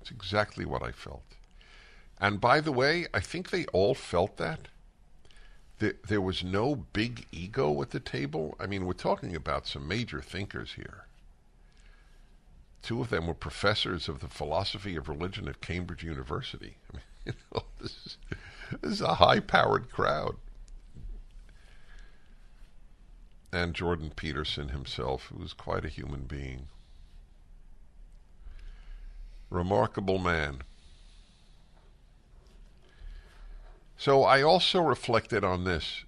It's 0.00 0.10
exactly 0.10 0.64
what 0.64 0.82
I 0.82 0.92
felt. 0.92 1.36
And 2.20 2.40
by 2.40 2.60
the 2.60 2.72
way, 2.72 3.06
I 3.14 3.20
think 3.20 3.50
they 3.50 3.64
all 3.66 3.94
felt 3.94 4.36
that. 4.38 4.68
There 5.78 6.20
was 6.20 6.42
no 6.42 6.74
big 6.74 7.26
ego 7.30 7.80
at 7.82 7.90
the 7.90 8.00
table. 8.00 8.56
I 8.58 8.66
mean, 8.66 8.84
we're 8.84 8.94
talking 8.94 9.36
about 9.36 9.66
some 9.66 9.86
major 9.86 10.20
thinkers 10.20 10.72
here. 10.72 11.06
Two 12.82 13.00
of 13.00 13.10
them 13.10 13.26
were 13.26 13.34
professors 13.34 14.08
of 14.08 14.20
the 14.20 14.28
philosophy 14.28 14.96
of 14.96 15.08
religion 15.08 15.46
at 15.48 15.60
Cambridge 15.60 16.02
University. 16.02 16.78
I 16.92 16.96
mean, 16.96 17.04
you 17.26 17.32
know, 17.54 17.62
this 17.80 17.92
is, 18.06 18.16
this 18.80 18.92
is 18.92 19.00
a 19.00 19.14
high-powered 19.14 19.90
crowd. 19.90 20.36
And 23.52 23.74
Jordan 23.74 24.12
Peterson 24.14 24.68
himself, 24.70 25.26
who 25.26 25.38
was 25.38 25.52
quite 25.52 25.84
a 25.84 25.88
human 25.88 26.22
being. 26.22 26.68
Remarkable 29.48 30.18
man. 30.18 30.62
So 33.98 34.22
I 34.22 34.42
also 34.42 34.80
reflected 34.80 35.42
on 35.42 35.64
this. 35.64 36.04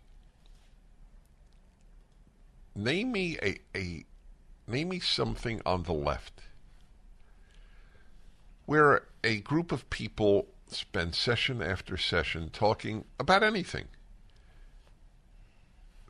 Name 2.77 3.11
me 3.11 3.37
a, 3.43 3.59
a 3.77 4.05
name 4.69 4.91
me 4.91 5.01
something 5.01 5.61
on 5.67 5.83
the 5.83 5.93
left 5.93 6.41
where 8.65 9.03
a 9.25 9.41
group 9.41 9.73
of 9.73 9.91
people 9.91 10.47
spend 10.69 11.17
session 11.17 11.61
after 11.61 11.97
session 11.97 12.49
talking 12.53 13.05
about 13.19 13.43
anything 13.43 13.89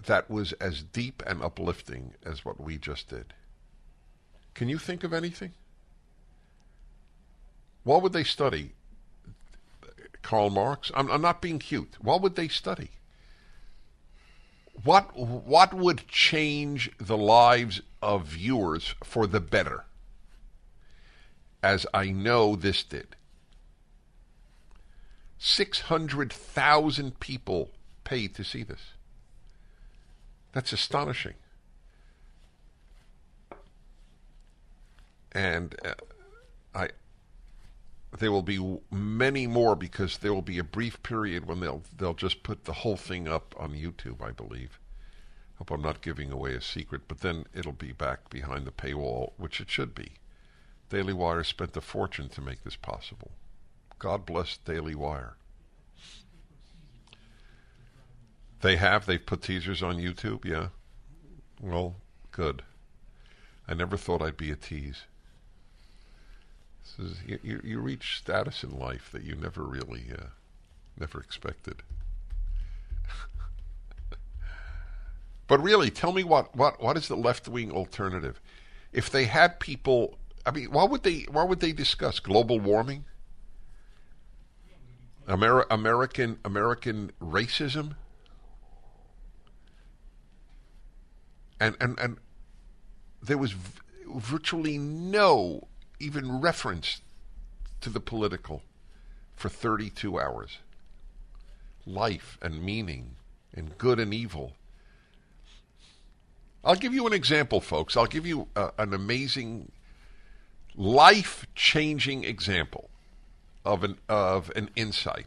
that 0.04 0.30
was 0.30 0.52
as 0.54 0.82
deep 0.82 1.22
and 1.26 1.42
uplifting 1.42 2.12
as 2.22 2.44
what 2.44 2.60
we 2.60 2.76
just 2.76 3.08
did. 3.08 3.32
Can 4.52 4.68
you 4.68 4.76
think 4.76 5.02
of 5.02 5.14
anything? 5.14 5.54
What 7.84 8.02
would 8.02 8.12
they 8.12 8.24
study? 8.24 8.74
Karl 10.22 10.50
Marx? 10.50 10.90
I'm, 10.94 11.10
I'm 11.10 11.22
not 11.22 11.40
being 11.40 11.58
cute. 11.58 11.96
What 12.00 12.20
would 12.22 12.36
they 12.36 12.48
study? 12.48 12.90
What 14.84 15.14
what 15.16 15.74
would 15.74 16.06
change 16.08 16.90
the 16.98 17.16
lives 17.16 17.82
of 18.00 18.26
viewers 18.26 18.94
for 19.04 19.26
the 19.26 19.40
better? 19.40 19.84
As 21.62 21.86
I 21.92 22.10
know 22.10 22.56
this 22.56 22.82
did. 22.82 23.16
600,000 25.38 27.18
people 27.18 27.70
paid 28.04 28.34
to 28.34 28.44
see 28.44 28.62
this. 28.62 28.92
That's 30.52 30.72
astonishing. 30.72 31.34
And 35.32 35.74
uh, 35.84 35.94
I 36.74 36.88
there 38.18 38.32
will 38.32 38.42
be 38.42 38.78
many 38.90 39.46
more 39.46 39.76
because 39.76 40.18
there 40.18 40.34
will 40.34 40.42
be 40.42 40.58
a 40.58 40.64
brief 40.64 41.02
period 41.02 41.46
when 41.46 41.60
they'll 41.60 41.82
they'll 41.96 42.14
just 42.14 42.42
put 42.42 42.64
the 42.64 42.72
whole 42.72 42.96
thing 42.96 43.28
up 43.28 43.54
on 43.58 43.72
YouTube, 43.72 44.20
I 44.22 44.32
believe. 44.32 44.78
Hope 45.58 45.70
I'm 45.70 45.82
not 45.82 46.00
giving 46.00 46.32
away 46.32 46.54
a 46.54 46.60
secret, 46.60 47.02
but 47.06 47.20
then 47.20 47.44
it'll 47.54 47.72
be 47.72 47.92
back 47.92 48.30
behind 48.30 48.66
the 48.66 48.72
paywall, 48.72 49.32
which 49.36 49.60
it 49.60 49.70
should 49.70 49.94
be. 49.94 50.12
Daily 50.88 51.12
Wire 51.12 51.44
spent 51.44 51.76
a 51.76 51.80
fortune 51.80 52.28
to 52.30 52.40
make 52.40 52.64
this 52.64 52.76
possible. 52.76 53.30
God 53.98 54.26
bless 54.26 54.56
Daily 54.56 54.94
Wire. 54.94 55.36
They 58.62 58.76
have. 58.76 59.06
They've 59.06 59.24
put 59.24 59.42
teasers 59.42 59.82
on 59.82 59.98
YouTube. 59.98 60.44
Yeah. 60.44 60.68
Well, 61.60 61.96
good. 62.32 62.62
I 63.68 63.74
never 63.74 63.96
thought 63.96 64.22
I'd 64.22 64.36
be 64.36 64.50
a 64.50 64.56
tease. 64.56 65.04
Is, 66.98 67.16
you, 67.26 67.60
you 67.64 67.80
reach 67.80 68.18
status 68.18 68.62
in 68.62 68.78
life 68.78 69.10
that 69.12 69.22
you 69.22 69.34
never 69.34 69.62
really, 69.62 70.04
uh, 70.12 70.26
never 70.98 71.20
expected. 71.20 71.82
but 75.46 75.62
really, 75.62 75.90
tell 75.90 76.12
me 76.12 76.24
what, 76.24 76.54
what, 76.54 76.82
what 76.82 76.96
is 76.96 77.08
the 77.08 77.16
left 77.16 77.48
wing 77.48 77.70
alternative? 77.70 78.40
If 78.92 79.08
they 79.08 79.24
had 79.24 79.60
people, 79.60 80.18
I 80.44 80.50
mean, 80.50 80.70
why 80.72 80.84
would 80.84 81.02
they, 81.02 81.20
what 81.30 81.48
would 81.48 81.60
they 81.60 81.72
discuss? 81.72 82.18
Global 82.18 82.58
warming? 82.58 83.04
Ameri- 85.30 85.66
American 85.70 86.38
American 86.44 87.12
racism? 87.22 87.94
And 91.60 91.76
and 91.80 91.98
and 92.00 92.16
there 93.22 93.38
was 93.38 93.52
v- 93.52 93.80
virtually 94.16 94.76
no 94.76 95.68
even 96.00 96.40
reference 96.40 97.00
to 97.80 97.90
the 97.90 98.00
political 98.00 98.62
for 99.36 99.48
32 99.48 100.18
hours. 100.18 100.58
Life 101.86 102.38
and 102.42 102.62
meaning 102.62 103.16
and 103.54 103.76
good 103.78 103.98
and 103.98 104.12
evil. 104.12 104.52
I'll 106.64 106.74
give 106.74 106.92
you 106.92 107.06
an 107.06 107.12
example, 107.12 107.60
folks. 107.60 107.96
I'll 107.96 108.06
give 108.06 108.26
you 108.26 108.48
uh, 108.54 108.70
an 108.78 108.92
amazing, 108.92 109.72
life 110.76 111.46
changing 111.54 112.24
example 112.24 112.90
of 113.64 113.82
an, 113.82 113.98
of 114.08 114.50
an 114.56 114.70
insight. 114.76 115.26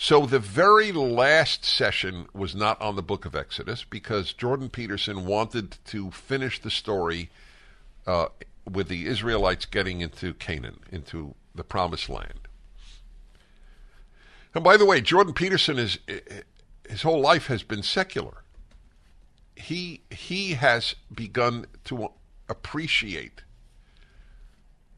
So 0.00 0.26
the 0.26 0.38
very 0.38 0.92
last 0.92 1.64
session 1.64 2.28
was 2.32 2.54
not 2.54 2.80
on 2.80 2.94
the 2.94 3.02
book 3.02 3.24
of 3.24 3.34
Exodus 3.34 3.82
because 3.82 4.32
Jordan 4.32 4.70
Peterson 4.70 5.26
wanted 5.26 5.76
to 5.86 6.12
finish 6.12 6.60
the 6.60 6.70
story 6.70 7.30
uh, 8.06 8.28
with 8.70 8.88
the 8.88 9.06
Israelites 9.06 9.64
getting 9.64 10.00
into 10.00 10.34
Canaan, 10.34 10.80
into 10.90 11.34
the 11.54 11.64
promised 11.64 12.08
land. 12.08 12.40
And 14.54 14.64
by 14.64 14.76
the 14.76 14.86
way, 14.86 15.00
Jordan 15.00 15.34
Peterson 15.34 15.78
is 15.78 15.98
his 16.88 17.02
whole 17.02 17.20
life 17.20 17.46
has 17.46 17.62
been 17.62 17.82
secular. 17.82 18.44
He 19.54 20.02
he 20.10 20.54
has 20.54 20.94
begun 21.14 21.66
to 21.84 22.10
appreciate 22.48 23.42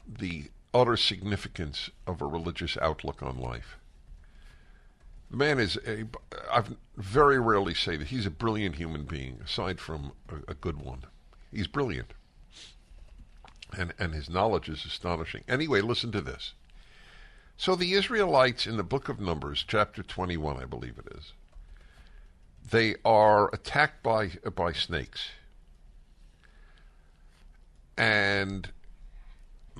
the 0.07 0.45
utter 0.73 0.97
significance 0.97 1.89
of 2.07 2.21
a 2.21 2.25
religious 2.25 2.77
outlook 2.77 3.21
on 3.21 3.37
life. 3.39 3.77
The 5.29 5.37
man 5.37 5.59
is 5.59 5.77
a. 5.87 6.05
I've 6.51 6.75
very 6.97 7.39
rarely 7.39 7.73
say 7.73 7.97
that 7.97 8.07
he's 8.07 8.25
a 8.25 8.31
brilliant 8.31 8.75
human 8.75 9.03
being, 9.05 9.39
aside 9.43 9.79
from 9.79 10.11
a, 10.29 10.51
a 10.51 10.53
good 10.53 10.81
one. 10.81 11.03
He's 11.51 11.67
brilliant, 11.67 12.13
and 13.77 13.93
and 13.99 14.13
his 14.13 14.29
knowledge 14.29 14.69
is 14.69 14.85
astonishing. 14.85 15.43
Anyway, 15.47 15.81
listen 15.81 16.11
to 16.11 16.21
this. 16.21 16.53
So 17.57 17.75
the 17.75 17.93
Israelites 17.93 18.65
in 18.65 18.77
the 18.77 18.83
book 18.83 19.09
of 19.09 19.19
Numbers, 19.19 19.63
chapter 19.67 20.01
twenty-one, 20.01 20.57
I 20.57 20.65
believe 20.65 20.97
it 20.97 21.15
is, 21.15 21.33
they 22.69 22.95
are 23.05 23.53
attacked 23.53 24.01
by 24.01 24.31
by 24.55 24.73
snakes, 24.73 25.29
and 27.97 28.69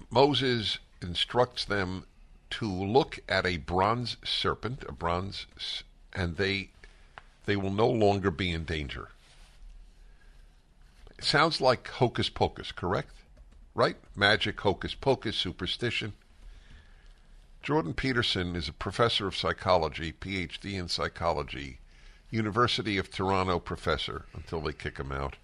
Moses 0.10 0.78
instructs 1.02 1.66
them 1.66 2.06
to 2.52 2.68
look 2.68 3.20
at 3.28 3.46
a 3.46 3.58
bronze 3.58 4.18
serpent, 4.24 4.84
a 4.88 4.92
bronze, 4.92 5.48
and 6.14 6.38
they 6.38 6.70
they 7.46 7.56
will 7.56 7.72
no 7.72 7.90
longer 7.90 8.30
be 8.30 8.52
in 8.52 8.66
danger. 8.66 9.10
It 11.18 11.24
sounds 11.24 11.62
like 11.62 11.88
hocus 11.88 12.30
pocus, 12.30 12.72
correct? 12.72 13.14
Right? 13.74 13.96
Magic, 14.16 14.60
hocus 14.60 14.94
pocus, 14.94 15.36
superstition. 15.36 16.14
Jordan 17.64 17.94
Peterson 17.94 18.56
is 18.56 18.68
a 18.68 18.74
professor 18.74 19.28
of 19.28 19.36
psychology, 19.36 20.12
PhD 20.12 20.74
in 20.80 20.88
psychology, 20.88 21.78
University 22.32 22.98
of 22.98 23.12
Toronto 23.12 23.60
professor 23.60 24.26
until 24.34 24.62
they 24.62 24.74
kick 24.74 24.98
him 24.98 25.12
out. 25.12 25.36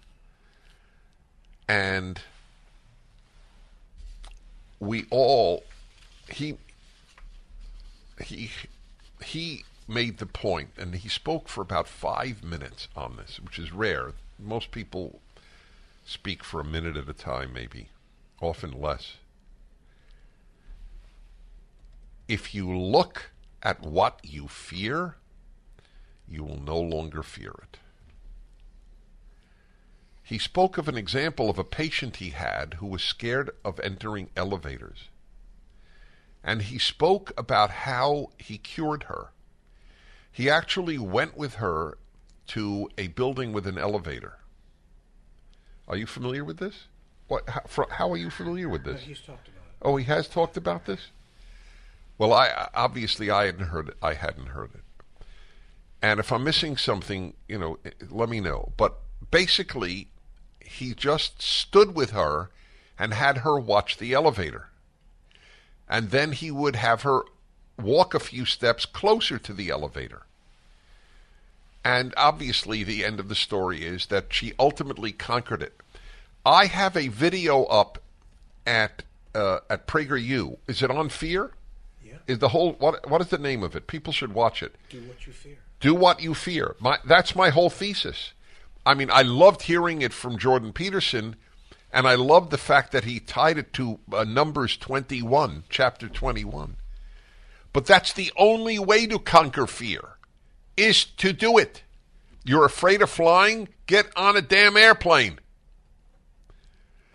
And 1.68 2.20
we 4.80 5.06
all 5.10 5.64
he 6.30 6.56
he 8.24 8.50
he 9.22 9.64
made 9.86 10.18
the 10.18 10.26
point, 10.26 10.70
and 10.76 10.94
he 10.94 11.08
spoke 11.08 11.48
for 11.48 11.62
about 11.62 11.88
five 11.88 12.44
minutes 12.44 12.88
on 12.94 13.16
this, 13.16 13.40
which 13.40 13.58
is 13.58 13.72
rare. 13.72 14.12
Most 14.38 14.70
people 14.70 15.20
speak 16.04 16.44
for 16.44 16.60
a 16.60 16.64
minute 16.64 16.96
at 16.96 17.08
a 17.08 17.14
time, 17.14 17.52
maybe, 17.52 17.88
often 18.40 18.72
less. 18.72 19.16
If 22.26 22.54
you 22.54 22.76
look 22.76 23.30
at 23.62 23.82
what 23.82 24.20
you 24.22 24.48
fear, 24.48 25.16
you 26.28 26.44
will 26.44 26.60
no 26.60 26.78
longer 26.78 27.22
fear 27.22 27.54
it. 27.62 27.78
He 30.22 30.38
spoke 30.38 30.76
of 30.76 30.88
an 30.88 30.96
example 30.96 31.48
of 31.48 31.58
a 31.58 31.64
patient 31.64 32.16
he 32.16 32.30
had 32.30 32.74
who 32.74 32.86
was 32.86 33.02
scared 33.02 33.50
of 33.64 33.80
entering 33.80 34.28
elevators 34.36 35.08
and 36.48 36.62
he 36.62 36.78
spoke 36.78 37.32
about 37.36 37.70
how 37.70 38.30
he 38.38 38.58
cured 38.58 39.04
her. 39.04 39.28
He 40.30 40.48
actually 40.48 40.98
went 40.98 41.36
with 41.36 41.56
her 41.56 41.98
to 42.48 42.88
a 42.96 43.08
building 43.08 43.52
with 43.52 43.66
an 43.66 43.76
elevator. 43.76 44.38
Are 45.86 45.96
you 45.96 46.06
familiar 46.06 46.44
with 46.44 46.58
this? 46.58 46.86
What? 47.28 47.48
How, 47.48 47.62
for, 47.66 47.86
how 47.90 48.10
are 48.12 48.16
you 48.16 48.30
familiar 48.30 48.68
with 48.68 48.84
this? 48.84 49.02
he's 49.02 49.20
talked 49.20 49.48
about 49.48 49.62
it. 49.62 49.76
Oh, 49.82 49.96
he 49.96 50.04
has 50.04 50.28
talked 50.28 50.56
about 50.56 50.86
this. 50.86 51.08
Well, 52.16 52.32
I 52.32 52.68
obviously 52.74 53.30
I 53.30 53.46
hadn't 53.46 53.66
heard 53.66 53.88
it. 53.88 53.96
I 54.02 54.14
hadn't 54.14 54.48
heard 54.48 54.70
it. 54.74 54.80
And 56.02 56.18
if 56.20 56.32
I'm 56.32 56.44
missing 56.44 56.76
something, 56.76 57.34
you 57.48 57.58
know, 57.58 57.78
eh, 57.84 57.90
let 58.10 58.28
me 58.28 58.40
know. 58.40 58.72
But 58.76 58.98
basically, 59.30 60.08
he 60.60 60.94
just 60.94 61.40
stood 61.40 61.94
with 61.94 62.10
her 62.10 62.50
and 62.98 63.14
had 63.14 63.38
her 63.38 63.58
watch 63.58 63.98
the 63.98 64.12
elevator 64.12 64.68
and 65.88 66.10
then 66.10 66.32
he 66.32 66.50
would 66.50 66.76
have 66.76 67.02
her 67.02 67.22
walk 67.80 68.14
a 68.14 68.20
few 68.20 68.44
steps 68.44 68.84
closer 68.84 69.38
to 69.38 69.52
the 69.52 69.70
elevator. 69.70 70.22
And 71.84 72.12
obviously, 72.16 72.84
the 72.84 73.04
end 73.04 73.18
of 73.18 73.28
the 73.28 73.34
story 73.34 73.84
is 73.84 74.06
that 74.06 74.32
she 74.32 74.52
ultimately 74.58 75.12
conquered 75.12 75.62
it. 75.62 75.80
I 76.48 76.64
have 76.64 76.96
a 76.96 77.08
video 77.08 77.64
up 77.64 77.98
at 78.66 79.02
uh, 79.34 79.58
at 79.68 79.86
PragerU. 79.86 80.56
Is 80.66 80.82
it 80.82 80.90
on 80.90 81.10
Fear? 81.10 81.52
Yeah. 82.02 82.14
Is 82.26 82.38
the 82.38 82.48
whole 82.48 82.72
what? 82.72 83.08
What 83.08 83.20
is 83.20 83.28
the 83.28 83.36
name 83.36 83.62
of 83.62 83.76
it? 83.76 83.86
People 83.86 84.14
should 84.14 84.32
watch 84.32 84.62
it. 84.62 84.74
Do 84.88 85.02
what 85.02 85.26
you 85.26 85.34
fear. 85.34 85.58
Do 85.78 85.94
what 85.94 86.22
you 86.22 86.32
fear. 86.32 86.74
My, 86.80 86.98
that's 87.04 87.36
my 87.36 87.50
whole 87.50 87.68
thesis. 87.68 88.32
I 88.86 88.94
mean, 88.94 89.10
I 89.12 89.20
loved 89.20 89.62
hearing 89.62 90.00
it 90.00 90.14
from 90.14 90.38
Jordan 90.38 90.72
Peterson 90.72 91.36
and 91.92 92.08
I 92.08 92.14
loved 92.14 92.50
the 92.50 92.58
fact 92.58 92.92
that 92.92 93.04
he 93.04 93.20
tied 93.20 93.58
it 93.58 93.74
to 93.74 93.98
uh, 94.12 94.24
Numbers 94.24 94.76
21, 94.78 95.64
chapter 95.68 96.08
21. 96.08 96.76
But 97.74 97.84
that's 97.84 98.12
the 98.12 98.32
only 98.36 98.78
way 98.78 99.06
to 99.06 99.18
conquer 99.18 99.66
fear, 99.66 100.16
is 100.76 101.04
to 101.04 101.32
do 101.32 101.58
it. 101.58 101.82
You're 102.44 102.64
afraid 102.64 103.02
of 103.02 103.10
flying? 103.10 103.68
Get 103.86 104.06
on 104.16 104.36
a 104.36 104.42
damn 104.42 104.76
airplane. 104.76 105.38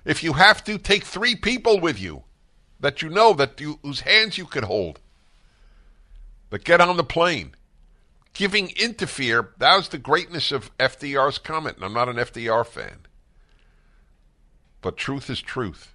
If 0.06 0.24
you 0.24 0.34
have 0.34 0.64
to, 0.66 0.78
take 0.78 1.04
three 1.04 1.36
people 1.36 1.80
with 1.80 2.00
you 2.00 2.24
that 2.80 3.02
you 3.02 3.10
know 3.10 3.34
that 3.34 3.60
you, 3.62 3.80
whose 3.82 4.02
hands 4.02 4.38
you 4.38 4.46
could 4.46 4.66
hold. 4.66 5.00
But 6.50 6.66
get 6.66 6.82
on 6.82 6.98
the 6.98 7.04
plane. 7.04 7.56
Giving 8.34 8.72
into 8.76 9.08
fear, 9.08 9.52
that 9.60 9.78
was 9.78 9.90
the 9.90 9.98
greatness 9.98 10.52
of 10.52 10.76
FDR's 10.78 11.38
comment, 11.38 11.78
and 11.78 11.86
I'm 11.86 11.94
not 11.94 12.10
an 12.10 12.18
FDR 12.18 12.66
fan. 12.66 13.00
But 14.82 14.98
truth 14.98 15.30
is 15.30 15.42
truth. 15.42 15.94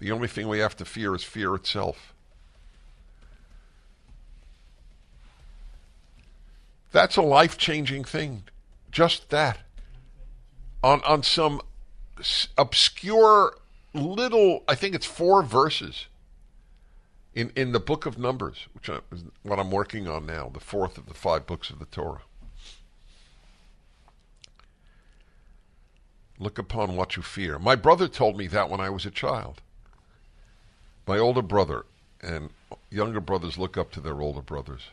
The 0.00 0.10
only 0.10 0.26
thing 0.26 0.48
we 0.48 0.58
have 0.58 0.76
to 0.78 0.84
fear 0.84 1.14
is 1.14 1.22
fear 1.22 1.54
itself. 1.54 2.14
That's 6.92 7.16
a 7.16 7.22
life 7.22 7.56
changing 7.56 8.04
thing. 8.04 8.44
Just 8.90 9.30
that. 9.30 9.58
On, 10.82 11.02
on 11.02 11.22
some 11.22 11.60
obscure 12.56 13.56
little, 13.94 14.62
I 14.68 14.74
think 14.74 14.94
it's 14.94 15.06
four 15.06 15.42
verses 15.42 16.06
in, 17.34 17.52
in 17.54 17.72
the 17.72 17.80
book 17.80 18.06
of 18.06 18.18
Numbers, 18.18 18.66
which 18.72 18.88
is 18.88 19.24
what 19.42 19.58
I'm 19.58 19.70
working 19.70 20.08
on 20.08 20.26
now, 20.26 20.50
the 20.52 20.60
fourth 20.60 20.98
of 20.98 21.06
the 21.06 21.14
five 21.14 21.46
books 21.46 21.70
of 21.70 21.78
the 21.78 21.84
Torah. 21.86 22.22
Look 26.38 26.58
upon 26.58 26.96
what 26.96 27.16
you 27.16 27.22
fear. 27.22 27.58
My 27.58 27.76
brother 27.76 28.08
told 28.08 28.36
me 28.36 28.46
that 28.48 28.70
when 28.70 28.80
I 28.80 28.90
was 28.90 29.04
a 29.04 29.10
child. 29.10 29.60
My 31.06 31.18
older 31.18 31.42
brother 31.42 31.84
and 32.22 32.50
younger 32.90 33.20
brothers 33.20 33.58
look 33.58 33.76
up 33.76 33.90
to 33.92 34.00
their 34.00 34.20
older 34.20 34.42
brothers. 34.42 34.88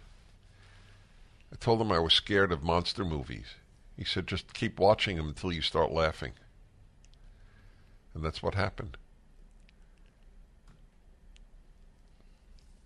I 1.52 1.56
told 1.56 1.80
him 1.80 1.92
I 1.92 2.00
was 2.00 2.14
scared 2.14 2.52
of 2.52 2.64
monster 2.64 3.06
movies. 3.06 3.56
He 3.96 4.04
said, 4.04 4.28
just 4.28 4.54
keep 4.54 4.80
watching 4.80 5.16
them 5.18 5.30
until 5.30 5.52
you 5.52 5.62
start 5.62 5.92
laughing. 5.92 6.34
And 8.18 8.26
that's 8.26 8.42
what 8.42 8.56
happened. 8.56 8.98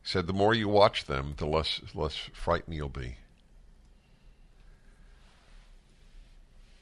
He 0.03 0.09
said, 0.09 0.27
the 0.27 0.33
more 0.33 0.53
you 0.53 0.67
watch 0.67 1.05
them, 1.05 1.35
the 1.37 1.45
less, 1.45 1.79
less 1.95 2.17
frightened 2.33 2.75
you'll 2.75 2.89
be. 2.89 3.15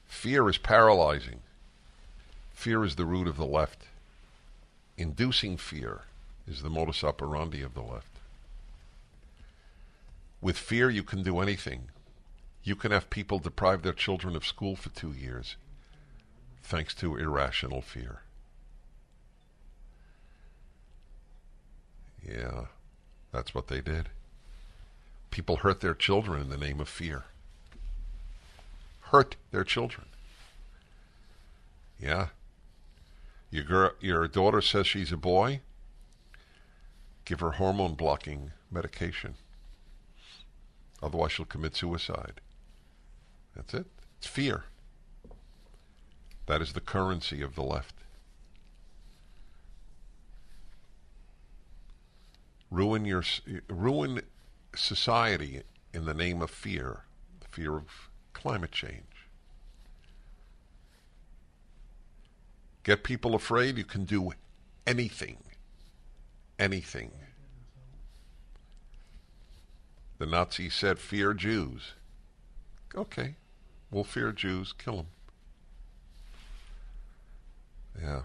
Fear 0.07 0.49
is 0.49 0.57
paralyzing. 0.57 1.41
Fear 2.51 2.85
is 2.85 2.95
the 2.95 3.05
root 3.05 3.27
of 3.27 3.37
the 3.37 3.45
left. 3.45 3.83
Inducing 4.97 5.55
fear 5.55 6.05
is 6.47 6.63
the 6.63 6.71
modus 6.71 7.03
operandi 7.03 7.61
of 7.61 7.75
the 7.75 7.83
left. 7.83 8.17
With 10.41 10.57
fear, 10.57 10.89
you 10.89 11.03
can 11.03 11.21
do 11.21 11.37
anything. 11.37 11.89
You 12.63 12.75
can 12.75 12.89
have 12.89 13.11
people 13.11 13.37
deprive 13.37 13.83
their 13.83 13.93
children 13.93 14.35
of 14.35 14.43
school 14.43 14.75
for 14.75 14.89
two 14.89 15.11
years 15.11 15.55
thanks 16.63 16.95
to 16.95 17.15
irrational 17.15 17.83
fear. 17.83 18.21
Yeah, 22.28 22.65
that's 23.32 23.53
what 23.53 23.67
they 23.67 23.82
did. 23.82 24.09
People 25.32 25.57
hurt 25.57 25.82
their 25.82 25.93
children 25.93 26.41
in 26.41 26.49
the 26.49 26.57
name 26.57 26.80
of 26.80 26.89
fear. 26.89 27.26
hurt 29.11 29.36
their 29.51 29.63
children. 29.63 30.07
Yeah. 31.99 32.28
Your 33.51 33.63
girl, 33.63 33.91
your 33.99 34.28
daughter 34.28 34.61
says 34.61 34.88
she's 34.88 35.11
a 35.11 35.17
boy. 35.17 35.61
Give 37.26 37.39
her 37.39 37.51
hormone 37.51 37.95
blocking 37.95 38.51
medication. 38.72 39.36
Otherwise, 41.01 41.32
she'll 41.34 41.45
commit 41.45 41.76
suicide. 41.76 42.41
That's 43.55 43.74
it. 43.74 43.88
It's 44.17 44.28
fear. 44.28 44.65
That 46.47 46.61
is 46.61 46.74
the 46.74 46.82
currency 46.82 47.41
of 47.41 47.55
the 47.55 47.63
left. 47.63 47.95
Ruin 52.72 53.05
your 53.05 53.24
ruin 53.67 54.22
society 54.76 55.63
in 55.93 56.05
the 56.05 56.13
name 56.13 56.41
of 56.41 56.51
fear, 56.51 57.05
the 57.39 57.47
fear 57.47 57.76
of 57.76 58.09
climate 58.34 58.72
change. 58.72 59.03
Get 62.84 63.03
people 63.03 63.36
afraid, 63.36 63.78
you 63.78 63.84
can 63.84 64.05
do 64.05 64.32
anything. 64.86 65.38
Anything. 66.57 67.11
The 70.17 70.26
Nazis 70.26 70.74
said, 70.74 70.99
fear 70.99 71.34
Jews. 71.34 71.93
Okay, 72.95 73.36
we'll 73.91 74.03
fear 74.03 74.32
Jews, 74.32 74.74
kill 74.74 74.97
them. 74.97 75.07
Yeah. 78.01 78.22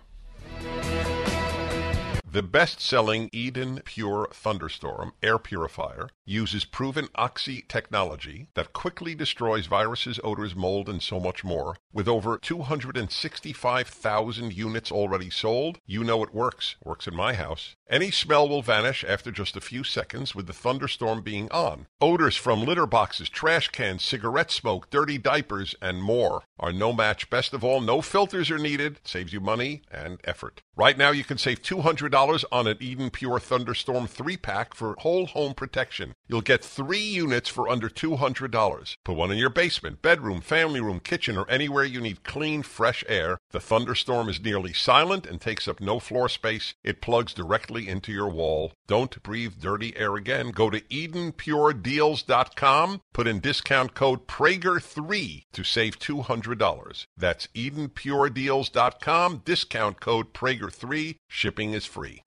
The 2.35 2.43
best 2.43 2.81
selling 2.81 3.31
Eden 3.33 3.81
Pure 3.85 4.31
Thunderstorm 4.33 5.13
air 5.23 5.39
purifier 5.39 6.09
uses 6.25 6.65
proven 6.65 7.09
Oxy 7.15 7.65
technology 7.69 8.49
that 8.55 8.73
quickly 8.73 9.15
destroys 9.15 9.67
viruses, 9.67 10.19
odors, 10.25 10.57
mold, 10.57 10.89
and 10.89 11.03
so 11.03 11.21
much 11.21 11.45
more. 11.45 11.77
With 11.93 12.09
over 12.09 12.39
265,000 12.39 14.53
units 14.53 14.91
already 14.91 15.31
sold, 15.31 15.79
you 15.87 16.03
know 16.03 16.23
it 16.23 16.35
works. 16.35 16.77
Works 16.83 17.07
in 17.07 17.15
my 17.15 17.35
house. 17.35 17.77
Any 17.89 18.11
smell 18.11 18.49
will 18.49 18.63
vanish 18.63 19.05
after 19.07 19.31
just 19.31 19.57
a 19.57 19.61
few 19.61 19.85
seconds 19.85 20.35
with 20.35 20.47
the 20.47 20.55
thunderstorm 20.55 21.23
being 21.23 21.51
on. 21.53 21.87
Odors 22.01 22.37
from 22.37 22.65
litter 22.65 22.87
boxes, 22.87 23.29
trash 23.29 23.69
cans, 23.69 24.03
cigarette 24.03 24.51
smoke, 24.51 24.91
dirty 24.91 25.19
diapers, 25.19 25.75
and 25.83 26.03
more 26.03 26.43
are 26.59 26.73
no 26.73 26.93
match. 26.93 27.29
Best 27.29 27.53
of 27.53 27.63
all, 27.63 27.81
no 27.81 28.01
filters 28.01 28.51
are 28.51 28.59
needed. 28.59 29.01
Saves 29.05 29.33
you 29.33 29.41
money 29.41 29.83
and 29.91 30.19
effort. 30.25 30.63
Right 30.77 30.97
now, 30.97 31.11
you 31.11 31.25
can 31.25 31.39
save 31.39 31.63
$200 31.63 32.45
on 32.51 32.67
an 32.67 32.79
Eden 32.81 33.11
Pure 33.11 33.41
Thunderstorm 33.41 34.07
3 34.07 34.37
pack 34.39 34.75
for 34.75 34.97
whole 34.99 35.27
home 35.27 35.55
protection. 35.55 36.14
You'll 36.27 36.41
get 36.41 36.65
three 36.65 36.99
units 36.99 37.51
for 37.51 37.69
under 37.69 37.89
$200. 37.89 38.97
Put 39.05 39.17
one 39.17 39.31
in 39.31 39.39
your 39.39 39.51
basement, 39.51 40.01
bedroom, 40.01 40.41
family 40.41 40.81
room, 40.81 41.01
kitchen, 41.01 41.37
or 41.37 41.51
anywhere 41.51 41.85
you 41.85 42.01
need 42.01 42.25
clean, 42.25 42.63
fresh 42.63 43.05
air. 43.09 43.39
The 43.51 43.61
Thunderstorm 43.61 44.29
is 44.29 44.41
nearly 44.41 44.73
silent 44.73 45.27
and 45.27 45.41
takes 45.41 45.69
up 45.69 45.81
no 45.81 46.01
floor 46.01 46.29
space. 46.29 46.75
It 46.83 47.03
plugs 47.03 47.35
directly 47.35 47.89
into 47.89 48.13
your 48.13 48.29
wall. 48.29 48.73
Don't 48.87 49.23
breathe 49.23 49.55
dirty 49.61 49.97
air 49.97 50.17
again. 50.17 50.51
Go 50.51 50.71
to 50.71 50.81
EdenPureDeals.com. 50.81 53.01
Put 53.13 53.27
in 53.27 53.41
discount 53.41 53.95
code 53.95 54.27
Prager3 54.27 55.45
to 55.53 55.65
save 55.65 55.99
$200. 55.99 57.07
That's 57.17 57.47
EdenPureDeals.com. 57.49 59.43
Discount 59.45 60.01
code 60.01 60.33
Prager3. 60.33 61.17
Shipping 61.29 61.75
is 61.75 61.85
free. 61.85 62.23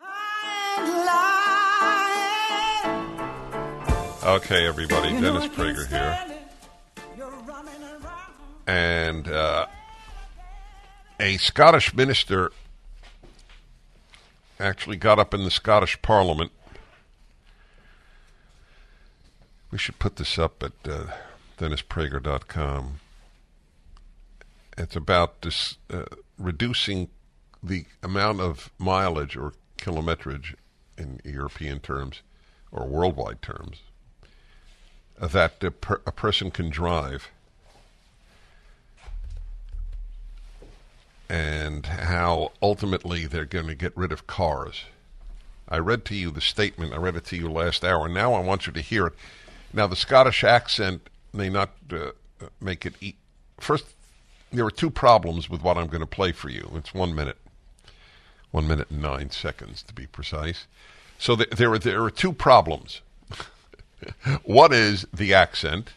Okay, 4.28 4.68
everybody. 4.68 5.12
Dennis 5.22 5.48
Prager 5.56 5.88
here. 5.88 6.38
And 8.68 9.26
uh, 9.26 9.68
a 11.18 11.38
Scottish 11.38 11.94
minister 11.94 12.52
actually 14.60 14.98
got 14.98 15.18
up 15.18 15.34
in 15.34 15.46
the 15.46 15.50
Scottish 15.50 16.02
Parliament. 16.02 16.52
We 19.72 19.78
should 19.78 19.98
put 19.98 20.18
this 20.18 20.38
up 20.38 20.62
at 20.62 20.74
uh, 20.84 21.06
DennisPrager.com. 21.58 23.00
It's 24.78 24.96
about 24.98 25.42
this, 25.42 25.78
uh, 25.90 26.04
reducing 26.38 27.08
the 27.64 27.86
amount 28.04 28.42
of 28.42 28.72
mileage 28.78 29.38
or 29.38 29.54
kilometrage 29.78 30.54
in 30.98 31.22
European 31.24 31.80
terms 31.80 32.24
or 32.74 32.86
worldwide 32.86 33.42
terms 33.42 33.84
that 35.20 35.64
a, 35.64 35.72
per- 35.72 36.02
a 36.06 36.12
person 36.12 36.52
can 36.52 36.70
drive 36.70 37.30
and 41.30 41.86
how 41.86 42.52
ultimately 42.62 43.26
they're 43.26 43.46
going 43.46 43.68
to 43.68 43.76
get 43.76 43.96
rid 43.98 44.12
of 44.12 44.28
cars. 44.28 44.86
I 45.68 45.78
read 45.80 46.06
to 46.06 46.16
you 46.16 46.32
the 46.32 46.42
statement, 46.42 46.94
I 46.94 46.98
read 46.98 47.16
it 47.18 47.26
to 47.26 47.36
you 47.36 47.50
last 47.50 47.84
hour, 47.84 48.08
now 48.08 48.34
I 48.34 48.40
want 48.40 48.68
you 48.68 48.74
to 48.74 48.82
hear 48.82 49.08
it. 49.08 49.14
Now, 49.74 49.88
the 49.88 49.98
Scottish 49.98 50.44
accent 50.44 51.10
may 51.34 51.50
not 51.50 51.72
uh, 51.92 52.12
make 52.62 52.86
it. 52.86 52.94
E- 53.02 53.16
First, 53.60 53.86
there 54.52 54.66
are 54.66 54.72
two 54.72 54.90
problems 54.90 55.50
with 55.50 55.62
what 55.62 55.78
I'm 55.78 55.88
going 55.88 56.02
to 56.02 56.06
play 56.08 56.32
for 56.32 56.50
you. 56.50 56.72
It's 56.76 56.94
one 56.94 57.14
minute, 57.14 57.38
one 58.52 58.68
minute 58.68 58.90
and 58.90 59.02
nine 59.02 59.32
seconds 59.32 59.84
to 59.84 59.94
be 59.94 60.08
precise. 60.08 60.68
So 61.18 61.36
th- 61.36 61.50
there, 61.50 61.74
are, 61.74 61.80
there 61.80 62.04
are 62.04 62.12
two 62.12 62.32
problems. 62.32 63.02
One 64.44 64.74
is 64.74 65.06
the 65.14 65.34
accent, 65.34 65.94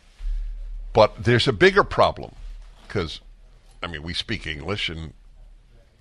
but 0.93 1.25
there's 1.25 1.47
a 1.47 1.53
bigger 1.53 1.85
problem 1.85 2.35
because, 2.87 3.21
I 3.83 3.87
mean, 3.87 4.03
we 4.03 4.15
speak 4.15 4.47
English 4.47 4.89
and 4.89 5.13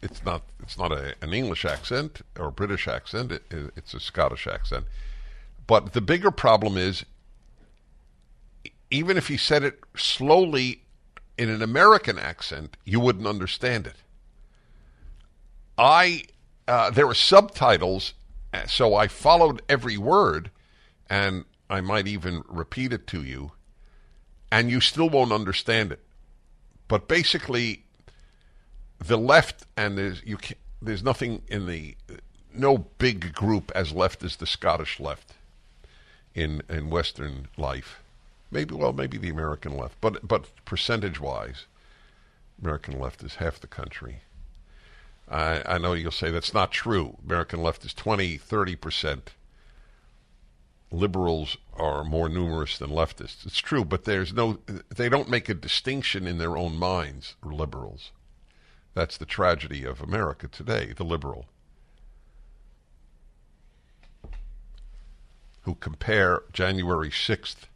it's 0.02 0.24
not 0.24 0.44
it's 0.62 0.78
not 0.78 0.92
a, 0.92 1.16
an 1.22 1.34
English 1.34 1.66
accent 1.66 2.22
or 2.38 2.48
a 2.48 2.52
British 2.52 2.88
accent. 2.88 3.32
It, 3.32 3.44
it's 3.76 3.94
a 3.94 4.00
Scottish 4.00 4.48
accent. 4.48 4.86
But 5.68 5.94
the 5.94 6.02
bigger 6.02 6.32
problem 6.32 6.78
is, 6.78 7.06
even 8.90 9.18
if 9.18 9.28
he 9.28 9.38
said 9.38 9.64
it 9.64 9.80
slowly 9.96 10.82
in 11.38 11.50
an 11.50 11.62
American 11.62 12.18
accent, 12.18 12.76
you 12.86 13.00
wouldn't 13.00 13.28
understand 13.28 13.88
it. 13.88 13.96
I 15.78 16.24
uh, 16.68 16.92
there 16.92 17.08
were 17.08 17.16
subtitles, 17.16 18.14
so 18.68 18.96
I 18.96 19.08
followed 19.08 19.62
every 19.68 19.98
word, 19.98 20.52
and 21.10 21.46
I 21.70 21.82
might 21.82 22.08
even 22.08 22.44
repeat 22.48 22.92
it 22.94 23.06
to 23.08 23.24
you, 23.24 23.52
and 24.52 24.72
you 24.72 24.82
still 24.82 25.10
won't 25.10 25.32
understand 25.32 25.92
it. 25.92 26.00
But 26.88 27.08
basically, 27.08 27.84
the 28.98 29.18
left 29.18 29.66
and 29.78 29.98
there's 29.98 30.24
you 30.26 30.38
can, 30.38 30.58
there's 30.82 31.04
nothing 31.04 31.44
in 31.48 31.68
the 31.68 31.96
no 32.54 32.80
big 32.98 33.34
group 33.34 33.72
as 33.76 33.92
left 33.92 34.24
as 34.24 34.38
the 34.38 34.48
Scottish 34.48 35.00
left 35.00 35.34
in 36.34 36.62
in 36.68 36.90
Western 36.90 37.48
life. 37.58 38.02
Maybe 38.52 38.74
well, 38.74 38.94
maybe 38.94 39.18
the 39.18 39.30
American 39.30 39.78
left, 39.78 40.02
but 40.02 40.28
but 40.28 40.48
percentage 40.66 41.20
wise, 41.20 41.66
American 42.62 43.00
left 43.00 43.24
is 43.24 43.36
half 43.36 43.60
the 43.60 43.68
country. 43.68 44.22
I, 45.30 45.62
I 45.76 45.78
know 45.78 45.94
you'll 45.94 46.12
say 46.12 46.32
that's 46.32 46.56
not 46.56 46.72
true. 46.72 47.18
American 47.24 47.62
left 47.62 47.86
is 47.86 47.94
20, 47.94 48.38
30 48.38 48.76
percent 48.76 49.34
liberals 50.92 51.58
are 51.74 52.04
more 52.04 52.30
numerous 52.30 52.78
than 52.78 52.90
leftists. 52.90 53.46
It's 53.46 53.60
true, 53.60 53.86
but 53.86 54.06
there's 54.06 54.34
no 54.34 54.60
they 54.96 55.10
don't 55.10 55.30
make 55.30 55.50
a 55.50 55.54
distinction 55.54 56.28
in 56.28 56.38
their 56.38 56.58
own 56.58 56.78
minds, 56.78 57.36
liberals. 57.44 58.12
That's 58.94 59.18
the 59.18 59.26
tragedy 59.26 59.86
of 59.86 60.02
America 60.02 60.48
today, 60.48 60.94
the 60.96 61.04
liberal. 61.04 61.46
Who 65.62 65.76
compare 65.76 66.42
January 66.52 67.10
6th 67.10 67.68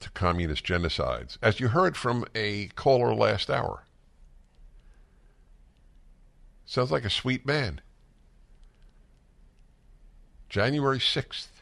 to 0.00 0.10
communist 0.10 0.64
genocides, 0.64 1.36
as 1.42 1.60
you 1.60 1.68
heard 1.68 1.96
from 1.96 2.24
a 2.34 2.68
caller 2.68 3.14
last 3.14 3.50
hour. 3.50 3.84
Sounds 6.64 6.90
like 6.90 7.04
a 7.04 7.10
sweet 7.10 7.44
man. 7.44 7.80
January 10.48 10.98
6th. 10.98 11.59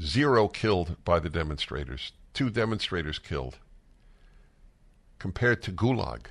Zero 0.00 0.46
killed 0.48 1.02
by 1.04 1.18
the 1.18 1.30
demonstrators. 1.30 2.12
Two 2.34 2.50
demonstrators 2.50 3.18
killed. 3.18 3.58
Compared 5.18 5.62
to 5.62 5.72
Gulag 5.72 6.26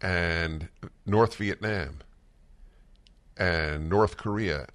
and 0.00 0.68
North 1.04 1.34
Vietnam 1.34 1.98
and 3.36 3.88
North 3.88 4.16
Korea 4.16 4.66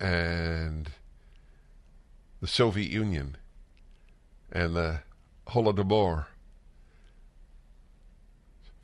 and 0.00 0.90
the 2.40 2.46
Soviet 2.46 2.90
Union 2.90 3.36
and 4.50 4.74
the 4.74 5.00
Holodomor. 5.48 6.26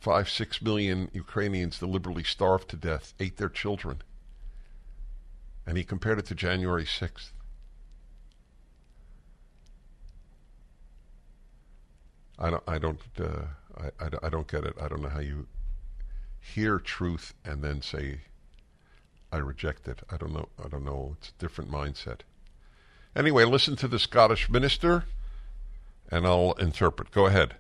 Five, 0.00 0.28
six 0.28 0.60
million 0.60 1.10
Ukrainians 1.14 1.78
deliberately 1.78 2.24
starved 2.24 2.68
to 2.70 2.76
death, 2.76 3.14
ate 3.18 3.38
their 3.38 3.48
children 3.48 4.02
and 5.68 5.76
he 5.76 5.84
compared 5.84 6.18
it 6.18 6.24
to 6.24 6.34
January 6.34 6.86
6th. 6.86 7.32
I 12.38 12.48
don't. 12.48 12.62
I 12.66 12.78
don't. 12.78 13.00
Uh, 13.20 13.42
I, 13.76 14.04
I, 14.04 14.08
I 14.22 14.28
don't 14.30 14.48
get 14.48 14.64
it. 14.64 14.74
I 14.80 14.88
don't 14.88 15.02
know 15.02 15.10
how 15.10 15.20
you 15.20 15.46
hear 16.40 16.78
truth 16.78 17.34
and 17.44 17.62
then 17.62 17.82
say, 17.82 18.20
"I 19.30 19.38
reject 19.38 19.88
it." 19.88 20.00
I 20.08 20.16
don't 20.16 20.32
know. 20.32 20.48
I 20.64 20.68
don't 20.68 20.84
know. 20.84 21.16
It's 21.18 21.30
a 21.30 21.40
different 21.40 21.70
mindset. 21.70 22.20
Anyway, 23.16 23.44
listen 23.44 23.74
to 23.76 23.88
the 23.88 23.98
Scottish 23.98 24.48
minister, 24.48 25.04
and 26.12 26.26
I'll 26.26 26.52
interpret. 26.52 27.10
Go 27.10 27.26
ahead. 27.26 27.56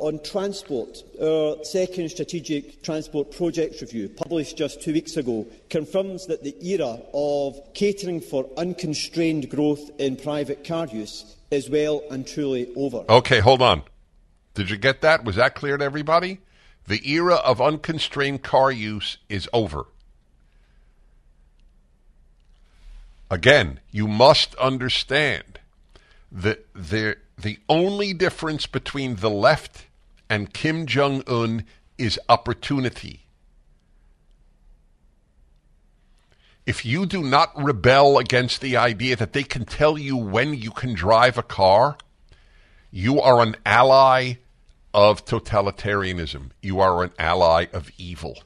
On 0.00 0.18
transport, 0.22 1.04
our 1.22 1.62
second 1.62 2.08
strategic 2.08 2.82
transport 2.82 3.30
projects 3.32 3.82
review, 3.82 4.08
published 4.08 4.56
just 4.56 4.80
two 4.80 4.94
weeks 4.94 5.18
ago, 5.18 5.46
confirms 5.68 6.26
that 6.26 6.42
the 6.42 6.56
era 6.66 7.02
of 7.12 7.60
catering 7.74 8.22
for 8.22 8.48
unconstrained 8.56 9.50
growth 9.50 9.90
in 9.98 10.16
private 10.16 10.64
car 10.64 10.86
use 10.86 11.36
is 11.50 11.68
well 11.68 12.02
and 12.10 12.26
truly 12.26 12.72
over. 12.76 13.04
Okay, 13.10 13.40
hold 13.40 13.60
on. 13.60 13.82
Did 14.54 14.70
you 14.70 14.78
get 14.78 15.02
that? 15.02 15.22
Was 15.22 15.36
that 15.36 15.54
clear 15.54 15.76
to 15.76 15.84
everybody? 15.84 16.40
The 16.88 17.06
era 17.06 17.34
of 17.34 17.60
unconstrained 17.60 18.42
car 18.42 18.72
use 18.72 19.18
is 19.28 19.50
over. 19.52 19.84
Again, 23.30 23.80
you 23.90 24.08
must 24.08 24.54
understand 24.54 25.60
that 26.32 26.66
the, 26.74 27.18
the 27.36 27.58
only 27.68 28.14
difference 28.14 28.66
between 28.66 29.16
the 29.16 29.28
left 29.28 29.84
and 30.30 30.54
Kim 30.54 30.86
Jong 30.86 31.24
un 31.26 31.64
is 31.98 32.18
opportunity. 32.28 33.26
If 36.64 36.86
you 36.86 37.04
do 37.04 37.22
not 37.22 37.50
rebel 37.60 38.16
against 38.16 38.60
the 38.60 38.76
idea 38.76 39.16
that 39.16 39.32
they 39.32 39.42
can 39.42 39.64
tell 39.64 39.98
you 39.98 40.16
when 40.16 40.54
you 40.54 40.70
can 40.70 40.94
drive 40.94 41.36
a 41.36 41.42
car, 41.42 41.98
you 42.92 43.20
are 43.20 43.42
an 43.42 43.56
ally 43.66 44.34
of 44.94 45.24
totalitarianism. 45.24 46.50
You 46.62 46.78
are 46.78 47.02
an 47.02 47.10
ally 47.18 47.66
of 47.72 47.90
evil. 47.98 48.38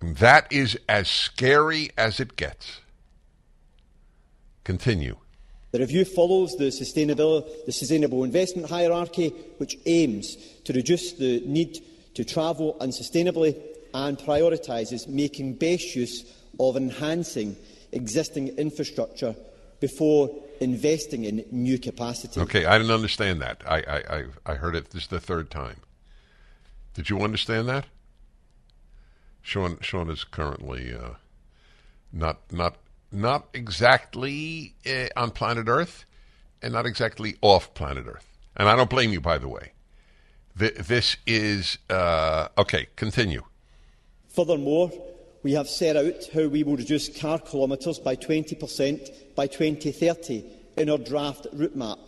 And 0.00 0.16
that 0.18 0.46
is 0.52 0.78
as 0.88 1.08
scary 1.08 1.90
as 1.98 2.20
it 2.20 2.36
gets. 2.36 2.80
Continue. 4.62 5.16
The 5.74 5.80
review 5.80 6.04
follows 6.04 6.54
the, 6.56 6.70
sustainable, 6.70 7.50
the 7.66 7.72
sustainable 7.72 8.22
investment 8.22 8.70
hierarchy, 8.70 9.30
which 9.58 9.76
aims 9.86 10.36
to 10.66 10.72
reduce 10.72 11.14
the 11.14 11.42
need 11.44 11.80
to 12.14 12.24
travel 12.24 12.76
unsustainably 12.80 13.60
and 13.92 14.16
prioritises 14.16 15.08
making 15.08 15.54
best 15.54 15.96
use 15.96 16.32
of 16.60 16.76
enhancing 16.76 17.56
existing 17.90 18.56
infrastructure 18.56 19.34
before 19.80 20.30
investing 20.60 21.24
in 21.24 21.44
new 21.50 21.80
capacity. 21.80 22.38
Okay, 22.40 22.66
I 22.66 22.78
didn't 22.78 22.94
understand 22.94 23.42
that. 23.42 23.60
I, 23.66 23.78
I, 23.78 23.96
I, 23.96 24.24
I 24.46 24.54
heard 24.54 24.76
it 24.76 24.90
this 24.90 25.02
is 25.02 25.08
the 25.08 25.18
third 25.18 25.50
time. 25.50 25.78
Did 26.94 27.10
you 27.10 27.20
understand 27.20 27.68
that? 27.68 27.86
Sean 29.42 29.78
Sean 29.80 30.08
is 30.08 30.22
currently 30.22 30.94
uh, 30.94 31.14
not 32.12 32.52
not 32.52 32.76
not 33.14 33.48
exactly 33.54 34.74
uh, 34.86 35.06
on 35.16 35.30
planet 35.30 35.68
Earth 35.68 36.04
and 36.62 36.72
not 36.72 36.86
exactly 36.86 37.36
off 37.40 37.72
planet 37.74 38.06
Earth. 38.06 38.28
And 38.56 38.68
I 38.68 38.76
don't 38.76 38.90
blame 38.90 39.12
you, 39.12 39.20
by 39.20 39.38
the 39.38 39.48
way. 39.48 39.72
Th- 40.58 40.74
this 40.74 41.16
is, 41.26 41.78
uh, 41.90 42.48
okay, 42.58 42.88
continue. 42.96 43.42
Furthermore, 44.28 44.90
we 45.42 45.52
have 45.52 45.68
set 45.68 45.96
out 45.96 46.26
how 46.32 46.48
we 46.48 46.62
will 46.62 46.76
reduce 46.76 47.08
car 47.08 47.38
kilometres 47.38 47.98
by 47.98 48.16
20% 48.16 49.34
by 49.34 49.46
2030 49.46 50.44
in 50.76 50.90
our 50.90 50.98
draft 50.98 51.46
route 51.52 51.76
map, 51.76 51.98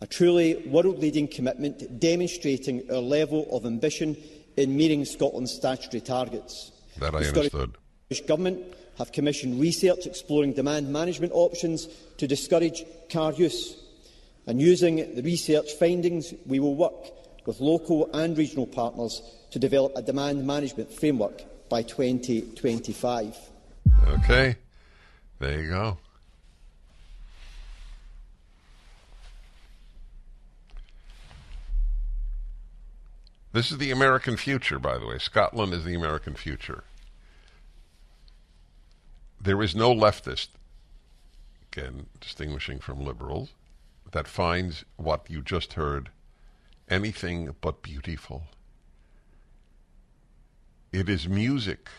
a 0.00 0.06
truly 0.06 0.56
world-leading 0.66 1.28
commitment 1.28 1.98
demonstrating 1.98 2.82
our 2.90 2.98
level 2.98 3.48
of 3.50 3.64
ambition 3.64 4.16
in 4.56 4.76
meeting 4.76 5.04
Scotland's 5.04 5.52
statutory 5.52 6.00
targets. 6.00 6.72
That 6.98 7.14
I 7.14 7.20
the 7.20 7.28
understood. 7.28 7.76
Scottish 8.10 8.26
Government 8.26 8.62
have 8.98 9.12
commissioned 9.12 9.60
research 9.60 10.06
exploring 10.06 10.52
demand 10.52 10.88
management 10.92 11.32
options 11.34 11.88
to 12.18 12.26
discourage 12.26 12.84
car 13.10 13.32
use. 13.32 13.76
And 14.46 14.60
using 14.60 15.14
the 15.14 15.22
research 15.22 15.72
findings, 15.72 16.34
we 16.46 16.60
will 16.60 16.74
work 16.74 17.46
with 17.46 17.60
local 17.60 18.10
and 18.12 18.36
regional 18.36 18.66
partners 18.66 19.22
to 19.50 19.58
develop 19.58 19.92
a 19.96 20.02
demand 20.02 20.46
management 20.46 20.92
framework 20.92 21.42
by 21.68 21.82
2025. 21.82 23.36
Okay, 24.08 24.56
there 25.38 25.60
you 25.60 25.70
go. 25.70 25.98
This 33.52 33.70
is 33.70 33.78
the 33.78 33.92
American 33.92 34.36
future, 34.36 34.80
by 34.80 34.98
the 34.98 35.06
way. 35.06 35.18
Scotland 35.18 35.72
is 35.72 35.84
the 35.84 35.94
American 35.94 36.34
future. 36.34 36.82
There 39.44 39.62
is 39.62 39.76
no 39.76 39.94
leftist, 39.94 40.48
again, 41.70 42.06
distinguishing 42.18 42.78
from 42.78 43.04
liberals, 43.04 43.50
that 44.12 44.26
finds 44.26 44.86
what 44.96 45.28
you 45.28 45.42
just 45.42 45.74
heard 45.74 46.08
anything 46.88 47.54
but 47.60 47.82
beautiful. 47.82 48.44
It 50.92 51.10
is 51.10 51.28
music. 51.28 51.90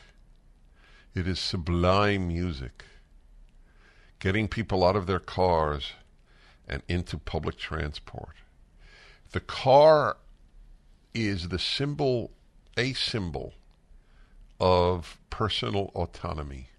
It 1.13 1.27
is 1.27 1.37
sublime 1.37 2.29
music. 2.29 2.83
Getting 4.17 4.47
people 4.47 4.83
out 4.83 4.95
of 4.95 5.05
their 5.05 5.19
cars 5.19 5.93
and 6.67 6.81
into 6.87 7.19
public 7.19 7.57
transport. 7.59 8.37
The 9.33 9.39
car 9.39 10.17
is 11.13 11.49
the 11.49 11.59
symbol, 11.59 12.31
a 12.75 12.93
symbol 12.93 13.53
of 14.59 15.19
personal 15.29 15.91
autonomy. 15.93 16.69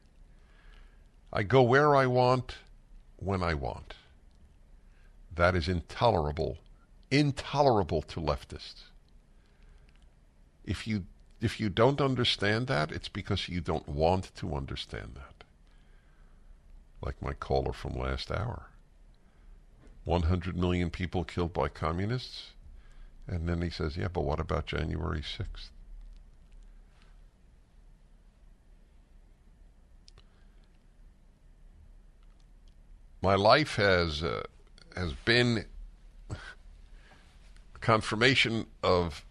I 1.33 1.43
go 1.43 1.63
where 1.63 1.95
I 1.95 2.07
want, 2.07 2.57
when 3.17 3.43
I 3.43 3.55
want. 3.55 3.95
That 5.35 5.55
is 5.55 5.69
intolerable, 5.69 6.59
intolerable 7.11 8.03
to 8.03 8.21
leftists. 8.21 8.85
If 10.65 10.87
you 10.87 11.05
if 11.41 11.61
you 11.61 11.69
don't 11.69 12.01
understand 12.01 12.67
that, 12.69 12.91
it's 12.91 13.09
because 13.09 13.49
you 13.49 13.61
don't 13.61 13.89
want 13.89 14.35
to 14.37 14.55
understand 14.55 15.13
that. 15.17 15.45
Like 17.03 17.21
my 17.21 17.35
caller 17.35 17.75
from 17.75 17.95
last 17.95 18.31
hour. 18.31 18.71
100 20.05 20.57
million 20.57 20.89
people 20.89 21.25
killed 21.25 21.53
by 21.53 21.69
communists. 21.69 22.53
And 23.27 23.49
then 23.49 23.61
he 23.61 23.71
says, 23.71 23.97
yeah, 23.97 24.09
but 24.09 24.25
what 24.25 24.41
about 24.41 24.67
January 24.67 25.21
6th? 25.21 25.71
My 33.23 33.35
life 33.35 33.77
has 33.77 34.23
uh, 34.23 34.43
has 34.97 35.13
been 35.25 35.65
confirmation 37.81 38.67
of 38.83 39.25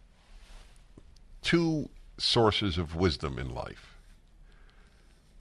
two 1.42 1.90
sources 2.18 2.78
of 2.78 2.96
wisdom 2.96 3.38
in 3.38 3.54
life. 3.54 3.98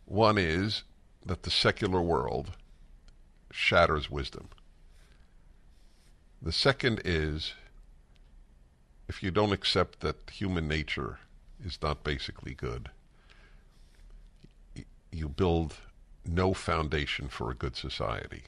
One 0.04 0.38
is 0.38 0.82
that 1.24 1.44
the 1.44 1.50
secular 1.50 2.02
world 2.02 2.50
shatters 3.50 4.10
wisdom. 4.10 4.48
The 6.42 6.52
second 6.52 7.00
is 7.04 7.54
if 9.08 9.22
you 9.22 9.30
don't 9.30 9.52
accept 9.52 10.00
that 10.00 10.30
human 10.30 10.66
nature 10.68 11.18
is 11.64 11.78
not 11.80 12.04
basically 12.04 12.54
good, 12.54 12.90
you 15.12 15.28
build 15.28 15.76
no 16.26 16.54
foundation 16.54 17.28
for 17.28 17.50
a 17.50 17.54
good 17.54 17.76
society. 17.76 18.44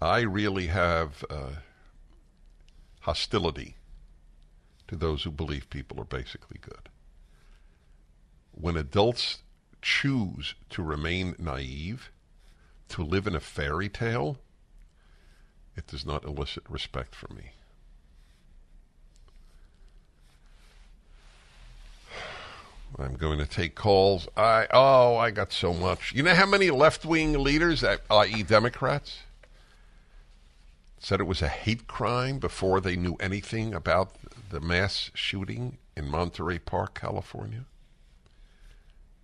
I 0.00 0.20
really 0.20 0.66
have 0.66 1.24
uh, 1.30 1.50
hostility 3.00 3.76
to 4.88 4.96
those 4.96 5.22
who 5.22 5.30
believe 5.30 5.70
people 5.70 6.00
are 6.00 6.04
basically 6.04 6.58
good. 6.60 6.88
When 8.50 8.76
adults 8.76 9.42
choose 9.80 10.54
to 10.70 10.82
remain 10.82 11.36
naive, 11.38 12.10
to 12.88 13.02
live 13.02 13.26
in 13.26 13.34
a 13.34 13.40
fairy 13.40 13.88
tale, 13.88 14.38
it 15.76 15.86
does 15.86 16.04
not 16.04 16.24
elicit 16.24 16.64
respect 16.68 17.14
from 17.14 17.36
me. 17.36 17.52
I'm 22.98 23.14
going 23.14 23.38
to 23.38 23.46
take 23.46 23.74
calls. 23.74 24.28
I 24.36 24.66
oh, 24.72 25.16
I 25.16 25.30
got 25.30 25.52
so 25.52 25.72
much. 25.74 26.12
You 26.14 26.22
know 26.22 26.34
how 26.34 26.46
many 26.46 26.70
left-wing 26.70 27.32
leaders, 27.42 27.82
i.e., 27.84 28.42
Democrats, 28.44 29.18
said 30.98 31.20
it 31.20 31.24
was 31.24 31.42
a 31.42 31.48
hate 31.48 31.86
crime 31.86 32.38
before 32.38 32.80
they 32.80 32.96
knew 32.96 33.16
anything 33.20 33.74
about 33.74 34.14
the 34.50 34.60
mass 34.60 35.10
shooting 35.14 35.78
in 35.96 36.08
Monterey 36.08 36.58
Park, 36.58 36.94
California? 36.98 37.64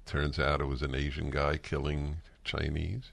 Turns 0.04 0.38
out 0.40 0.60
it 0.60 0.64
was 0.66 0.82
an 0.82 0.94
Asian 0.94 1.30
guy 1.30 1.56
killing 1.56 2.16
Chinese. 2.44 3.12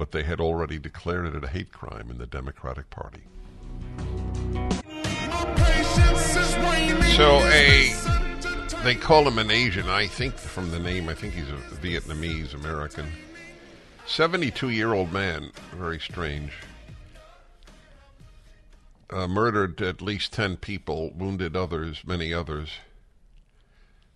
but 0.00 0.12
they 0.12 0.22
had 0.22 0.40
already 0.40 0.78
declared 0.78 1.26
it 1.26 1.44
a 1.44 1.48
hate 1.48 1.72
crime 1.72 2.08
in 2.10 2.16
the 2.16 2.26
Democratic 2.26 2.88
Party. 2.88 3.20
So 7.16 7.40
a 7.44 8.09
they 8.84 8.94
call 8.94 9.28
him 9.28 9.38
an 9.38 9.50
Asian. 9.50 9.88
I 9.88 10.06
think 10.06 10.34
from 10.34 10.70
the 10.70 10.78
name, 10.78 11.08
I 11.08 11.14
think 11.14 11.34
he's 11.34 11.50
a 11.50 11.76
Vietnamese 11.82 12.54
American. 12.54 13.06
72 14.06 14.70
year 14.70 14.94
old 14.94 15.12
man, 15.12 15.50
very 15.74 16.00
strange. 16.00 16.52
Uh, 19.10 19.26
murdered 19.26 19.82
at 19.82 20.00
least 20.00 20.32
10 20.32 20.56
people, 20.56 21.10
wounded 21.14 21.56
others, 21.56 22.02
many 22.06 22.32
others, 22.32 22.70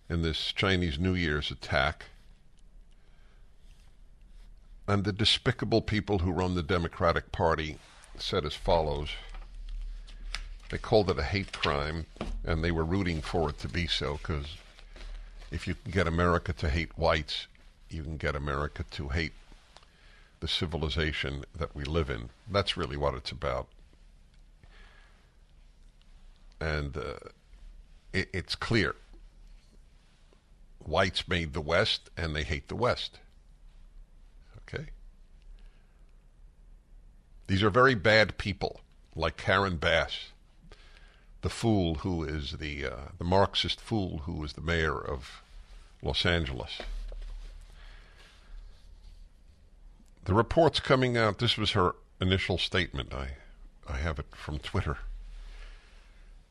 in 0.09 0.21
this 0.21 0.51
Chinese 0.53 0.97
New 0.97 1.13
Year's 1.13 1.51
attack. 1.51 2.05
And 4.87 5.03
the 5.03 5.13
despicable 5.13 5.81
people 5.81 6.19
who 6.19 6.31
run 6.31 6.55
the 6.55 6.63
Democratic 6.63 7.31
Party 7.31 7.77
said 8.17 8.45
as 8.45 8.55
follows 8.55 9.09
They 10.69 10.77
called 10.77 11.09
it 11.09 11.19
a 11.19 11.23
hate 11.23 11.51
crime, 11.51 12.05
and 12.43 12.63
they 12.63 12.71
were 12.71 12.83
rooting 12.83 13.21
for 13.21 13.49
it 13.49 13.59
to 13.59 13.67
be 13.67 13.87
so 13.87 14.17
because 14.17 14.57
if 15.51 15.67
you 15.67 15.75
can 15.75 15.91
get 15.91 16.07
America 16.07 16.53
to 16.53 16.69
hate 16.69 16.97
whites, 16.97 17.47
you 17.89 18.03
can 18.03 18.17
get 18.17 18.35
America 18.35 18.83
to 18.91 19.09
hate 19.09 19.33
the 20.39 20.47
civilization 20.47 21.45
that 21.57 21.75
we 21.75 21.83
live 21.83 22.09
in. 22.09 22.29
That's 22.51 22.75
really 22.75 22.97
what 22.97 23.13
it's 23.13 23.31
about. 23.31 23.67
And 26.59 26.97
uh, 26.97 27.29
it, 28.11 28.29
it's 28.33 28.55
clear. 28.55 28.95
Whites 30.79 31.27
made 31.27 31.53
the 31.53 31.61
West, 31.61 32.09
and 32.17 32.35
they 32.35 32.43
hate 32.43 32.67
the 32.67 32.75
West. 32.75 33.19
Okay? 34.61 34.85
These 37.47 37.63
are 37.63 37.69
very 37.69 37.95
bad 37.95 38.37
people, 38.37 38.81
like 39.15 39.37
Karen 39.37 39.77
Bass, 39.77 40.31
the 41.45 41.49
fool 41.51 41.93
who 42.01 42.23
is 42.23 42.53
the 42.53 42.83
uh, 42.83 42.95
the 43.19 43.23
Marxist 43.23 43.79
fool 43.79 44.23
who 44.25 44.43
is 44.43 44.53
the 44.53 44.61
mayor 44.61 44.97
of 44.97 45.43
Los 46.01 46.25
Angeles. 46.25 46.79
The 50.23 50.33
reports 50.33 50.79
coming 50.79 51.15
out. 51.15 51.37
This 51.37 51.55
was 51.55 51.73
her 51.73 51.93
initial 52.19 52.57
statement. 52.57 53.13
I 53.13 53.33
I 53.87 53.97
have 53.97 54.17
it 54.17 54.25
from 54.31 54.57
Twitter. 54.57 54.97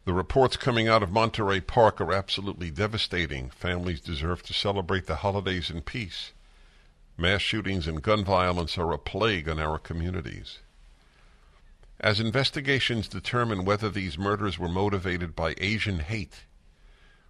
The 0.05 0.13
reports 0.13 0.57
coming 0.57 0.87
out 0.87 1.03
of 1.03 1.11
Monterey 1.11 1.59
Park 1.59 2.01
are 2.01 2.13
absolutely 2.13 2.71
devastating. 2.71 3.51
Families 3.51 4.01
deserve 4.01 4.45
to 4.45 4.55
celebrate 4.55 5.07
the 5.07 5.17
holidays 5.17 5.71
in 5.71 5.83
peace. 5.83 6.31
Mass 7.19 7.43
shootings 7.43 7.89
and 7.89 8.01
gun 8.01 8.25
violence 8.25 8.79
are 8.79 8.93
a 8.93 8.99
plague 8.99 9.49
on 9.49 9.59
our 9.59 9.81
communities. 9.81 10.61
As 12.05 12.21
investigations 12.21 13.09
determine 13.09 13.65
whether 13.65 13.89
these 13.89 14.19
murders 14.19 14.59
were 14.59 14.69
motivated 14.69 15.35
by 15.35 15.55
Asian 15.57 16.01
hate, 16.01 16.45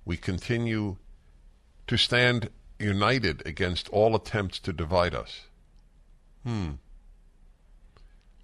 we 0.04 0.16
continue 0.16 0.96
to 1.86 1.96
stand 1.96 2.50
united 2.80 3.46
against 3.46 3.88
all 3.90 4.16
attempts 4.16 4.58
to 4.58 4.72
divide 4.72 5.14
us. 5.14 5.42
Hmm. 6.42 6.70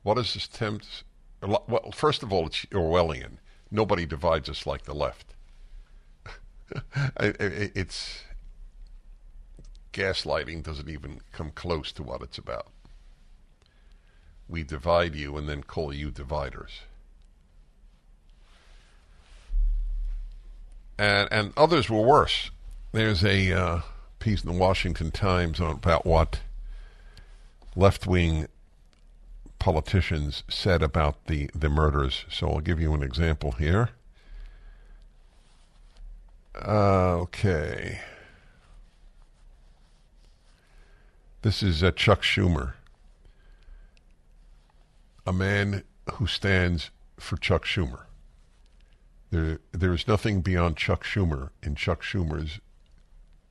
What 0.04 0.18
is 0.18 0.34
this 0.34 0.46
attempt? 0.46 1.02
Well, 1.42 1.90
first 1.92 2.22
of 2.22 2.32
all, 2.32 2.46
it's 2.46 2.64
Orwellian. 2.66 3.38
Nobody 3.72 4.06
divides 4.06 4.48
us 4.48 4.66
like 4.66 4.84
the 4.84 4.94
left. 4.94 5.34
it's 7.18 8.22
gaslighting 9.92 10.62
doesn't 10.62 10.88
even 10.88 11.22
come 11.32 11.50
close 11.50 11.90
to 11.90 12.04
what 12.04 12.22
it's 12.22 12.38
about. 12.38 12.68
We 14.50 14.64
divide 14.64 15.14
you 15.14 15.36
and 15.36 15.48
then 15.48 15.62
call 15.62 15.92
you 15.92 16.10
dividers. 16.10 16.80
And 20.98 21.28
and 21.30 21.52
others 21.56 21.88
were 21.88 22.02
worse. 22.02 22.50
There's 22.92 23.24
a 23.24 23.52
uh, 23.52 23.80
piece 24.18 24.42
in 24.42 24.52
the 24.52 24.58
Washington 24.58 25.10
Times 25.10 25.60
on, 25.60 25.70
about 25.70 26.04
what 26.04 26.40
left 27.76 28.06
wing 28.06 28.48
politicians 29.58 30.42
said 30.48 30.82
about 30.82 31.26
the, 31.26 31.48
the 31.54 31.68
murders. 31.68 32.24
So 32.28 32.48
I'll 32.48 32.60
give 32.60 32.80
you 32.80 32.92
an 32.94 33.02
example 33.02 33.52
here. 33.52 33.90
Uh, 36.54 37.16
okay. 37.18 38.00
This 41.42 41.62
is 41.62 41.82
uh, 41.82 41.90
Chuck 41.92 42.22
Schumer, 42.22 42.72
a 45.26 45.32
man 45.32 45.84
who 46.14 46.26
stands 46.26 46.90
for 47.18 47.36
Chuck 47.36 47.64
Schumer. 47.64 48.04
There, 49.30 49.60
there 49.72 49.92
is 49.92 50.08
nothing 50.08 50.40
beyond 50.40 50.76
Chuck 50.76 51.04
Schumer 51.04 51.50
in 51.62 51.74
Chuck 51.76 52.02
Schumer's 52.02 52.60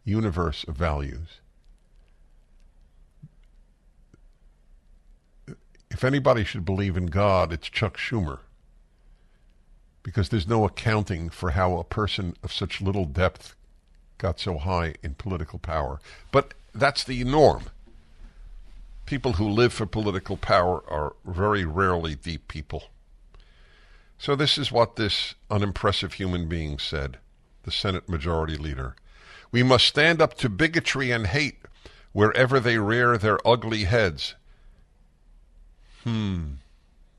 universe 0.03 0.65
of 0.67 0.75
values. 0.75 1.39
If 5.91 6.03
anybody 6.03 6.43
should 6.43 6.65
believe 6.65 6.97
in 6.97 7.07
God, 7.07 7.53
it's 7.53 7.69
Chuck 7.69 7.97
Schumer. 7.97 8.39
Because 10.03 10.29
there's 10.29 10.47
no 10.47 10.65
accounting 10.65 11.29
for 11.29 11.51
how 11.51 11.77
a 11.77 11.83
person 11.83 12.35
of 12.43 12.53
such 12.53 12.81
little 12.81 13.05
depth 13.05 13.55
got 14.17 14.39
so 14.39 14.57
high 14.57 14.95
in 15.01 15.15
political 15.15 15.59
power. 15.59 15.99
But 16.31 16.53
that's 16.73 17.03
the 17.03 17.23
norm. 17.23 17.65
People 19.09 19.33
who 19.33 19.49
live 19.49 19.73
for 19.73 19.87
political 19.87 20.37
power 20.37 20.83
are 20.87 21.15
very 21.25 21.65
rarely 21.65 22.13
deep 22.13 22.47
people. 22.47 22.91
So, 24.19 24.35
this 24.35 24.55
is 24.55 24.71
what 24.71 24.97
this 24.97 25.33
unimpressive 25.49 26.13
human 26.13 26.47
being 26.47 26.77
said, 26.77 27.17
the 27.63 27.71
Senate 27.71 28.07
Majority 28.07 28.55
Leader. 28.55 28.95
We 29.51 29.63
must 29.63 29.87
stand 29.87 30.21
up 30.21 30.35
to 30.35 30.47
bigotry 30.47 31.09
and 31.09 31.25
hate 31.25 31.57
wherever 32.11 32.59
they 32.59 32.77
rear 32.77 33.17
their 33.17 33.39
ugly 33.47 33.85
heads. 33.85 34.35
Hmm. 36.03 36.57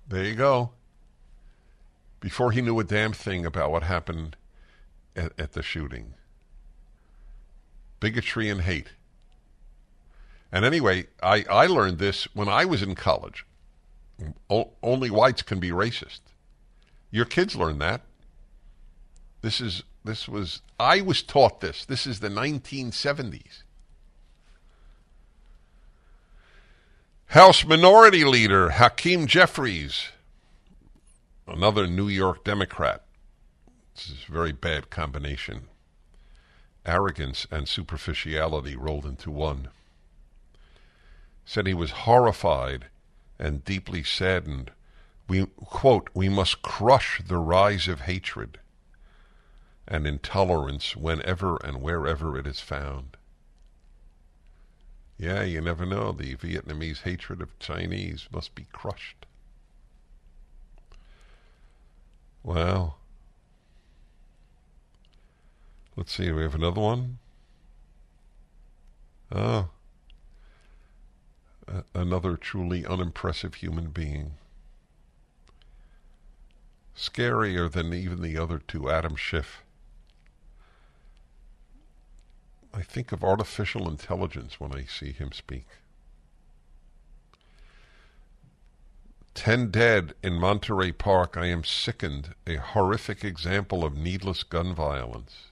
There 0.07 0.23
you 0.23 0.37
go. 0.37 0.71
Before 2.21 2.53
he 2.53 2.63
knew 2.63 2.79
a 2.79 2.85
damn 2.85 3.13
thing 3.13 3.45
about 3.45 3.73
what 3.73 3.83
happened 3.83 4.37
at, 5.17 5.33
at 5.37 5.55
the 5.55 5.63
shooting. 5.65 6.15
Bigotry 7.99 8.49
and 8.49 8.61
hate. 8.61 8.91
And 10.53 10.65
anyway, 10.65 11.07
I, 11.23 11.45
I 11.49 11.67
learned 11.67 11.99
this 11.99 12.25
when 12.35 12.49
I 12.49 12.65
was 12.65 12.83
in 12.83 12.95
college. 12.95 13.47
O- 14.49 14.73
only 14.83 15.11
whites 15.11 15.43
can 15.43 15.61
be 15.61 15.71
racist. 15.71 16.21
Your 17.11 17.25
kids 17.25 17.57
learn 17.57 17.79
that. 17.79 18.03
This 19.43 19.61
is 19.61 19.83
this 20.05 20.29
was 20.29 20.61
I 20.79 21.01
was 21.01 21.23
taught 21.23 21.61
this. 21.61 21.85
This 21.85 22.07
is 22.07 22.21
the 22.21 22.29
1970s. 22.29 23.63
House 27.27 27.65
Minority 27.65 28.25
Leader 28.25 28.71
Hakeem 28.71 29.27
Jeffries, 29.27 30.09
another 31.47 31.87
New 31.87 32.09
York 32.09 32.43
Democrat. 32.45 33.05
This 33.95 34.09
is 34.09 34.25
a 34.29 34.33
very 34.33 34.53
bad 34.53 34.91
combination. 34.91 35.69
Arrogance 36.85 37.47
and 37.51 37.69
superficiality 37.69 38.75
rolled 38.75 39.07
into 39.07 39.31
one. 39.31 39.69
Said 41.45 41.67
he 41.67 41.75
was 41.75 41.91
horrified 41.91 42.87
and 43.39 43.65
deeply 43.65 44.03
saddened. 44.03 44.71
We 45.29 45.47
quote, 45.57 46.11
we 46.15 46.29
must 46.29 46.63
crush 46.63 47.23
the 47.27 47.39
rise 47.39 47.89
of 47.89 48.03
hatred 48.03 48.59
and 49.89 50.07
intolerance 50.07 50.97
whenever 50.97 51.57
and 51.57 51.83
wherever 51.83 52.39
it 52.39 52.47
is 52.47 52.61
found. 52.61 53.17
Yeah, 55.19 55.43
you 55.43 55.61
never 55.61 55.85
know. 55.85 56.13
The 56.13 56.37
Vietnamese 56.37 57.03
hatred 57.03 57.43
of 57.43 57.59
Chinese 57.59 58.29
must 58.33 58.55
be 58.55 58.67
crushed. 58.73 59.27
Well, 62.43 62.97
let's 65.95 66.15
see. 66.15 66.33
We 66.33 66.43
have 66.43 66.55
another 66.55 66.81
one. 66.81 67.19
Oh, 69.31 69.69
another 71.95 72.37
truly 72.37 72.85
unimpressive 72.85 73.55
human 73.55 73.91
being. 73.91 74.33
Scarier 76.97 77.71
than 77.71 77.95
even 77.95 78.23
the 78.23 78.37
other 78.37 78.59
two, 78.59 78.91
Adam 78.91 79.17
Schiff. 79.17 79.63
I 82.73 82.83
think 82.83 83.11
of 83.13 83.25
artificial 83.25 83.89
intelligence 83.89 84.61
when 84.61 84.73
I 84.73 84.85
see 84.85 85.13
him 85.13 85.33
speak. 85.33 85.67
Ten 89.35 89.71
dead 89.71 90.15
in 90.23 90.35
Monterey 90.35 90.93
Park. 90.93 91.37
I 91.37 91.47
am 91.47 91.65
sickened. 91.65 92.35
A 92.47 92.57
horrific 92.57 93.25
example 93.25 93.85
of 93.85 93.97
needless 93.97 94.43
gun 94.43 94.75
violence. 94.75 95.50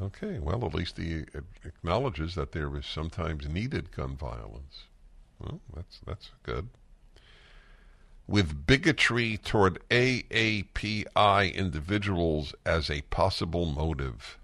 Okay, 0.00 0.40
well, 0.40 0.64
at 0.64 0.74
least 0.74 0.98
he 0.98 1.24
acknowledges 1.64 2.34
that 2.34 2.52
there 2.52 2.76
is 2.76 2.84
sometimes 2.84 3.48
needed 3.48 3.92
gun 3.92 4.16
violence. 4.16 4.84
Well, 5.38 5.60
that's 5.74 6.00
that's 6.04 6.30
good. 6.42 6.68
With 8.26 8.66
bigotry 8.66 9.36
toward 9.36 9.78
AAPI 9.90 11.54
individuals 11.54 12.54
as 12.66 12.90
a 12.90 13.02
possible 13.02 13.66
motive. 13.66 14.38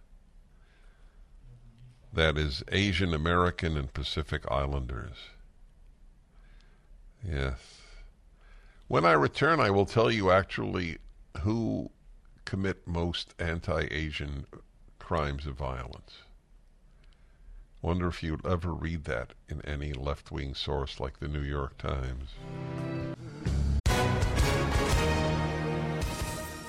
That 2.13 2.37
is 2.37 2.63
Asian 2.71 3.15
American 3.15 3.77
and 3.77 3.93
Pacific 3.93 4.45
Islanders. 4.51 5.17
Yes. 7.27 7.59
When 8.89 9.05
I 9.05 9.13
return, 9.13 9.61
I 9.61 9.71
will 9.71 9.87
tell 9.87 10.11
you 10.11 10.31
actually 10.31 10.99
who 11.43 11.91
commit 12.45 12.87
most 12.87 13.35
anti 13.39 13.87
Asian 13.91 14.47
crimes 15.11 15.45
of 15.45 15.57
violence. 15.57 16.19
Wonder 17.83 18.07
if 18.07 18.23
you'd 18.23 18.47
ever 18.47 18.73
read 18.73 19.03
that 19.07 19.33
in 19.49 19.61
any 19.63 19.93
left 19.93 20.31
wing 20.31 20.55
source 20.55 21.01
like 21.01 21.19
the 21.19 21.27
New 21.27 21.43
York 21.43 21.77
Times. 21.79 22.29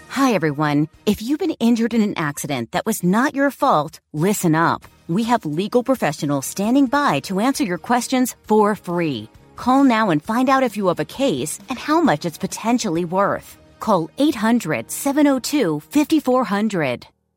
Hi, 0.08 0.34
everyone. 0.34 0.90
If 1.06 1.22
you've 1.22 1.38
been 1.38 1.56
injured 1.60 1.94
in 1.94 2.02
an 2.02 2.18
accident 2.18 2.72
that 2.72 2.84
was 2.84 3.04
not 3.04 3.36
your 3.36 3.52
fault, 3.52 4.00
listen 4.12 4.56
up. 4.56 4.86
We 5.08 5.22
have 5.26 5.46
legal 5.46 5.84
professionals 5.84 6.48
standing 6.48 6.88
by 6.88 7.20
to 7.28 7.42
answer 7.42 7.64
your 7.64 7.78
questions 7.78 8.36
for 8.48 8.76
free. 8.76 9.30
Call 9.56 9.84
now 9.84 10.10
and 10.10 10.24
find 10.24 10.50
out 10.50 10.64
if 10.64 10.76
you 10.76 10.88
have 10.88 11.00
a 11.00 11.06
case 11.06 11.60
and 11.70 11.78
how 11.78 12.02
much 12.02 12.26
it's 12.26 12.40
potentially 12.40 13.06
worth. 13.06 13.56
Call 13.80 14.10
800 14.18 14.90
702 14.90 15.80
5400. 15.80 17.06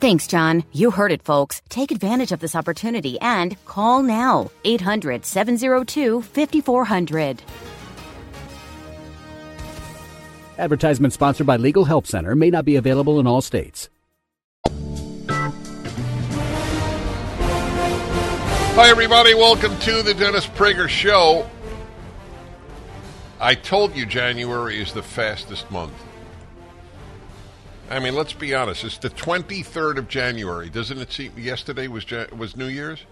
Thanks, 0.00 0.26
John. 0.26 0.64
You 0.72 0.90
heard 0.90 1.12
it, 1.12 1.22
folks. 1.22 1.62
Take 1.68 1.90
advantage 1.90 2.32
of 2.32 2.40
this 2.40 2.54
opportunity 2.54 3.18
and 3.20 3.56
call 3.64 4.02
now 4.02 4.50
800 4.64 5.24
702 5.24 6.22
5400. 6.22 7.42
Advertisement 10.58 11.12
sponsored 11.12 11.46
by 11.46 11.56
Legal 11.56 11.84
Help 11.84 12.06
Center 12.06 12.36
may 12.36 12.50
not 12.50 12.64
be 12.64 12.76
available 12.76 13.18
in 13.18 13.26
all 13.26 13.40
states. 13.40 13.88
Hi, 18.76 18.88
everybody. 18.88 19.34
Welcome 19.34 19.78
to 19.80 20.02
the 20.02 20.14
Dennis 20.14 20.46
Prager 20.46 20.88
Show. 20.88 21.48
I 23.40 23.54
told 23.54 23.94
you 23.94 24.04
January 24.04 24.80
is 24.80 24.92
the 24.92 25.02
fastest 25.02 25.70
month. 25.70 25.94
I 27.90 27.98
mean, 27.98 28.14
let's 28.14 28.32
be 28.32 28.54
honest. 28.54 28.82
It's 28.82 28.98
the 28.98 29.10
23rd 29.10 29.98
of 29.98 30.08
January. 30.08 30.70
Doesn't 30.70 30.98
it 30.98 31.12
seem 31.12 31.32
yesterday 31.36 31.86
was 31.86 32.06
was 32.32 32.56
New 32.56 32.66
Year's? 32.66 33.04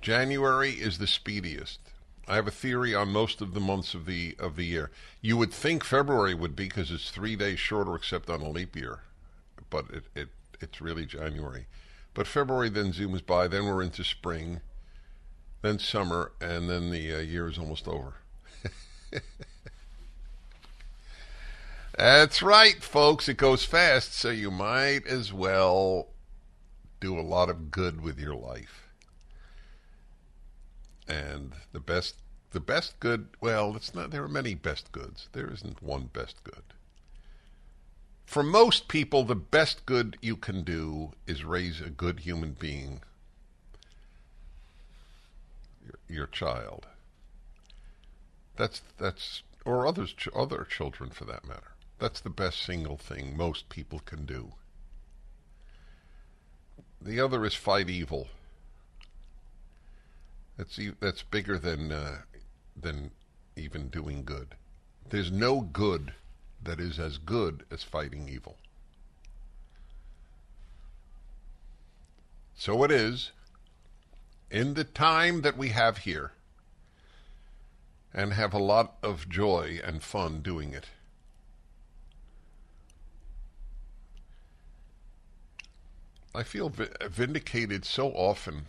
January 0.00 0.70
is 0.70 0.98
the 0.98 1.06
speediest. 1.06 1.78
I 2.26 2.36
have 2.36 2.46
a 2.46 2.50
theory 2.50 2.94
on 2.94 3.10
most 3.10 3.42
of 3.42 3.52
the 3.52 3.60
months 3.60 3.92
of 3.92 4.06
the 4.06 4.34
of 4.38 4.56
the 4.56 4.64
year. 4.64 4.90
You 5.20 5.36
would 5.36 5.52
think 5.52 5.84
February 5.84 6.34
would 6.34 6.56
be 6.56 6.64
because 6.64 6.90
it's 6.90 7.10
three 7.10 7.36
days 7.36 7.58
shorter, 7.58 7.94
except 7.94 8.30
on 8.30 8.40
a 8.40 8.48
leap 8.48 8.76
year, 8.76 9.00
but 9.68 9.90
it, 9.90 10.04
it 10.14 10.28
it's 10.60 10.80
really 10.80 11.04
January. 11.04 11.66
But 12.14 12.26
February 12.26 12.70
then 12.70 12.92
zooms 12.92 13.24
by. 13.24 13.46
Then 13.46 13.66
we're 13.66 13.82
into 13.82 14.04
spring, 14.04 14.62
then 15.60 15.78
summer, 15.78 16.32
and 16.40 16.70
then 16.70 16.90
the 16.90 17.14
uh, 17.14 17.18
year 17.18 17.48
is 17.48 17.58
almost 17.58 17.86
over. 17.86 18.14
That's 21.96 22.42
right, 22.42 22.82
folks. 22.82 23.28
It 23.28 23.36
goes 23.36 23.64
fast, 23.64 24.14
so 24.14 24.30
you 24.30 24.50
might 24.50 25.06
as 25.06 25.32
well 25.32 26.08
do 26.98 27.18
a 27.18 27.22
lot 27.22 27.48
of 27.48 27.70
good 27.70 28.00
with 28.00 28.18
your 28.18 28.34
life. 28.34 28.88
And 31.06 31.52
the 31.72 31.80
best 31.80 32.16
the 32.50 32.60
best 32.60 32.98
good, 33.00 33.28
well, 33.40 33.76
it's 33.76 33.94
not 33.94 34.10
there 34.10 34.24
are 34.24 34.28
many 34.28 34.54
best 34.54 34.90
goods. 34.90 35.28
There 35.32 35.52
isn't 35.52 35.82
one 35.82 36.08
best 36.12 36.42
good. 36.42 36.62
For 38.26 38.42
most 38.42 38.88
people, 38.88 39.22
the 39.22 39.36
best 39.36 39.86
good 39.86 40.16
you 40.20 40.36
can 40.36 40.64
do 40.64 41.12
is 41.26 41.44
raise 41.44 41.80
a 41.80 41.90
good 41.90 42.20
human 42.20 42.52
being, 42.52 43.02
your, 45.84 45.98
your 46.08 46.26
child. 46.26 46.86
That's 48.56 48.82
that's 48.98 49.42
or 49.64 49.86
others 49.86 50.14
other 50.34 50.66
children 50.68 51.10
for 51.10 51.24
that 51.26 51.44
matter. 51.46 51.73
That's 51.98 52.20
the 52.20 52.30
best 52.30 52.62
single 52.62 52.96
thing 52.96 53.36
most 53.36 53.68
people 53.68 54.00
can 54.00 54.26
do. 54.26 54.52
The 57.00 57.20
other 57.20 57.44
is 57.44 57.54
fight 57.54 57.88
evil. 57.88 58.28
That's 60.56 60.78
that's 61.00 61.22
bigger 61.22 61.58
than 61.58 61.92
uh, 61.92 62.18
than 62.76 63.10
even 63.56 63.88
doing 63.88 64.24
good. 64.24 64.54
There's 65.08 65.30
no 65.30 65.60
good 65.60 66.14
that 66.62 66.80
is 66.80 66.98
as 66.98 67.18
good 67.18 67.64
as 67.70 67.82
fighting 67.82 68.28
evil. 68.28 68.56
So 72.54 72.82
it 72.84 72.90
is 72.90 73.32
in 74.50 74.74
the 74.74 74.84
time 74.84 75.42
that 75.42 75.58
we 75.58 75.70
have 75.70 75.98
here 75.98 76.32
and 78.14 78.32
have 78.32 78.54
a 78.54 78.58
lot 78.58 78.96
of 79.02 79.28
joy 79.28 79.80
and 79.84 80.02
fun 80.02 80.40
doing 80.40 80.72
it. 80.72 80.86
I 86.36 86.42
feel 86.42 86.68
vindicated 86.68 87.84
so 87.84 88.08
often 88.08 88.66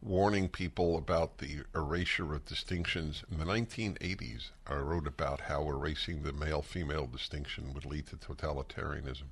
warning 0.00 0.48
people 0.48 0.96
about 0.96 1.38
the 1.38 1.64
erasure 1.74 2.32
of 2.32 2.46
distinctions. 2.46 3.24
In 3.28 3.38
the 3.38 3.44
1980s, 3.44 4.50
I 4.64 4.74
wrote 4.74 5.08
about 5.08 5.40
how 5.40 5.68
erasing 5.68 6.22
the 6.22 6.32
male 6.32 6.62
female 6.62 7.08
distinction 7.08 7.74
would 7.74 7.84
lead 7.84 8.06
to 8.06 8.16
totalitarianism. 8.16 9.30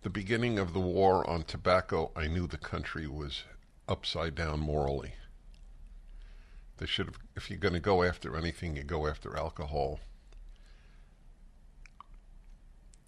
The 0.00 0.08
beginning 0.08 0.58
of 0.58 0.72
the 0.72 0.80
war 0.80 1.28
on 1.28 1.42
tobacco, 1.42 2.10
I 2.16 2.26
knew 2.26 2.46
the 2.46 2.56
country 2.56 3.06
was 3.06 3.44
upside 3.86 4.34
down 4.34 4.60
morally. 4.60 5.12
They 6.78 6.86
should 6.86 7.06
have, 7.06 7.18
if 7.36 7.50
you're 7.50 7.58
going 7.58 7.74
to 7.74 7.80
go 7.80 8.02
after 8.02 8.34
anything, 8.34 8.76
you 8.76 8.82
go 8.82 9.06
after 9.06 9.36
alcohol. 9.36 10.00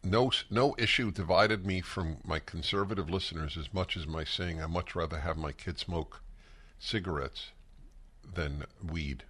No, 0.08 0.30
no 0.50 0.76
issue 0.78 1.10
divided 1.10 1.66
me 1.66 1.80
from 1.80 2.18
my 2.22 2.38
conservative 2.38 3.10
listeners 3.10 3.56
as 3.56 3.74
much 3.74 3.96
as 3.96 4.06
my 4.06 4.22
saying 4.22 4.62
I 4.62 4.66
much 4.66 4.94
rather 4.94 5.18
have 5.18 5.36
my 5.36 5.50
kids 5.50 5.80
smoke 5.80 6.22
cigarettes 6.78 7.50
than 8.24 8.66
weed. 8.80 9.24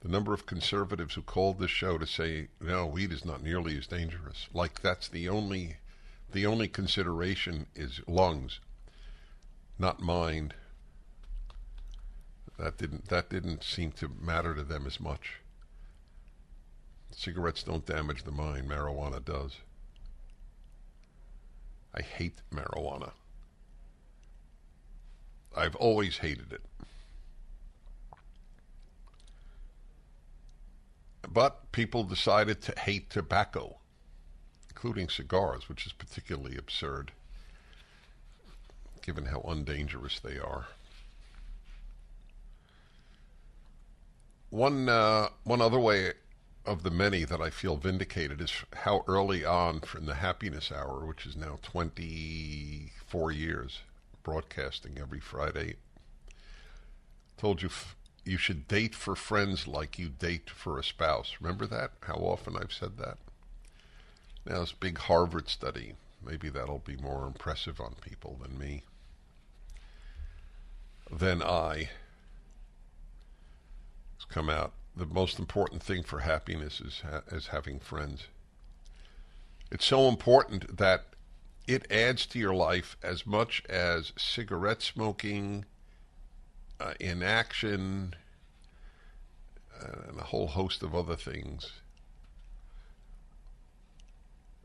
The 0.00 0.08
number 0.08 0.34
of 0.34 0.44
conservatives 0.44 1.14
who 1.14 1.22
called 1.22 1.60
this 1.60 1.70
show 1.70 1.98
to 1.98 2.06
say 2.06 2.48
no, 2.60 2.84
weed 2.84 3.12
is 3.12 3.24
not 3.24 3.40
nearly 3.40 3.78
as 3.78 3.86
dangerous, 3.86 4.48
like 4.52 4.80
that's 4.80 5.06
the 5.06 5.28
only, 5.28 5.76
the 6.32 6.44
only 6.44 6.66
consideration 6.66 7.68
is 7.76 8.00
lungs 8.08 8.58
not 9.78 10.00
mind. 10.00 10.54
That 12.58 12.76
didn't 12.76 13.08
that 13.08 13.30
didn't 13.30 13.62
seem 13.62 13.92
to 13.92 14.08
matter 14.08 14.52
to 14.56 14.64
them 14.64 14.84
as 14.84 14.98
much. 14.98 15.36
Cigarettes 17.10 17.62
don't 17.62 17.84
damage 17.84 18.22
the 18.24 18.30
mind, 18.30 18.68
marijuana 18.68 19.24
does. 19.24 19.56
I 21.94 22.02
hate 22.02 22.40
marijuana. 22.52 23.12
I've 25.56 25.74
always 25.76 26.18
hated 26.18 26.52
it. 26.52 26.62
But 31.28 31.72
people 31.72 32.04
decided 32.04 32.62
to 32.62 32.78
hate 32.78 33.10
tobacco, 33.10 33.78
including 34.70 35.08
cigars, 35.08 35.68
which 35.68 35.86
is 35.86 35.92
particularly 35.92 36.56
absurd 36.56 37.12
given 39.08 39.24
how 39.24 39.40
undangerous 39.48 40.20
they 40.20 40.38
are. 40.38 40.66
One 44.50 44.86
uh, 44.86 45.30
one 45.44 45.62
other 45.62 45.78
way 45.78 46.12
of 46.68 46.82
the 46.82 46.90
many 46.90 47.24
that 47.24 47.40
I 47.40 47.48
feel 47.48 47.76
vindicated 47.76 48.42
is 48.42 48.52
how 48.74 49.02
early 49.08 49.44
on 49.44 49.80
from 49.80 50.04
the 50.04 50.16
Happiness 50.16 50.70
Hour, 50.70 51.06
which 51.06 51.24
is 51.24 51.34
now 51.34 51.58
24 51.62 53.32
years, 53.32 53.80
broadcasting 54.22 54.98
every 55.00 55.18
Friday, 55.18 55.76
told 57.38 57.62
you 57.62 57.70
you 58.24 58.36
should 58.36 58.68
date 58.68 58.94
for 58.94 59.16
friends 59.16 59.66
like 59.66 59.98
you 59.98 60.10
date 60.10 60.50
for 60.50 60.78
a 60.78 60.84
spouse. 60.84 61.36
Remember 61.40 61.66
that? 61.66 61.92
How 62.02 62.16
often 62.16 62.54
I've 62.54 62.74
said 62.74 62.98
that? 62.98 63.16
Now, 64.44 64.60
this 64.60 64.72
big 64.72 64.98
Harvard 64.98 65.48
study, 65.48 65.94
maybe 66.24 66.50
that'll 66.50 66.80
be 66.80 66.96
more 66.96 67.26
impressive 67.26 67.80
on 67.80 67.94
people 68.02 68.38
than 68.42 68.58
me, 68.58 68.82
than 71.10 71.42
I. 71.42 71.88
It's 74.16 74.26
come 74.28 74.50
out. 74.50 74.72
The 74.98 75.06
most 75.06 75.38
important 75.38 75.80
thing 75.80 76.02
for 76.02 76.18
happiness 76.18 76.80
is, 76.80 77.02
ha- 77.08 77.22
is 77.30 77.46
having 77.46 77.78
friends. 77.78 78.24
It's 79.70 79.84
so 79.84 80.08
important 80.08 80.76
that 80.76 81.04
it 81.68 81.86
adds 81.88 82.26
to 82.26 82.38
your 82.40 82.54
life 82.54 82.96
as 83.00 83.24
much 83.24 83.62
as 83.68 84.12
cigarette 84.16 84.82
smoking, 84.82 85.66
uh, 86.80 86.94
inaction, 86.98 88.16
uh, 89.80 90.08
and 90.08 90.18
a 90.18 90.24
whole 90.24 90.48
host 90.48 90.82
of 90.82 90.96
other 90.96 91.14
things. 91.14 91.70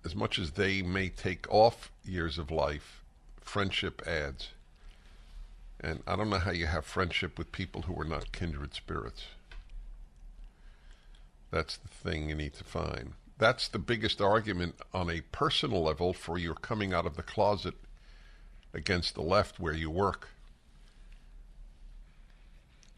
As 0.04 0.16
much 0.16 0.40
as 0.40 0.52
they 0.52 0.82
may 0.82 1.10
take 1.10 1.46
off 1.54 1.92
years 2.04 2.40
of 2.40 2.50
life, 2.50 3.04
friendship 3.40 4.02
adds. 4.08 4.50
And 5.80 6.02
I 6.08 6.16
don't 6.16 6.32
know 6.32 6.40
how 6.40 6.52
you 6.52 6.66
have 6.66 6.86
friendship 6.86 7.38
with 7.38 7.52
people 7.52 7.84
who 7.84 8.02
are 8.02 8.06
not 8.06 8.32
kindred 8.32 8.74
spirits. 8.74 9.26
That's 11.54 11.78
the 11.78 11.88
thing 11.88 12.30
you 12.30 12.36
need 12.36 12.56
to 12.56 12.64
find. 12.64 13.14
That's 13.38 13.68
the 13.68 13.78
biggest 13.78 14.20
argument 14.20 14.74
on 14.91 15.08
a 15.08 15.22
personal 15.22 15.84
level 15.84 16.12
for 16.12 16.39
your 16.39 16.56
coming 16.56 16.95
out 16.95 17.06
of 17.06 17.16
the 17.16 17.22
closet 17.22 17.76
against 18.74 19.14
the 19.14 19.22
left 19.22 19.60
where 19.60 19.74
you 19.74 19.91
work 19.91 20.30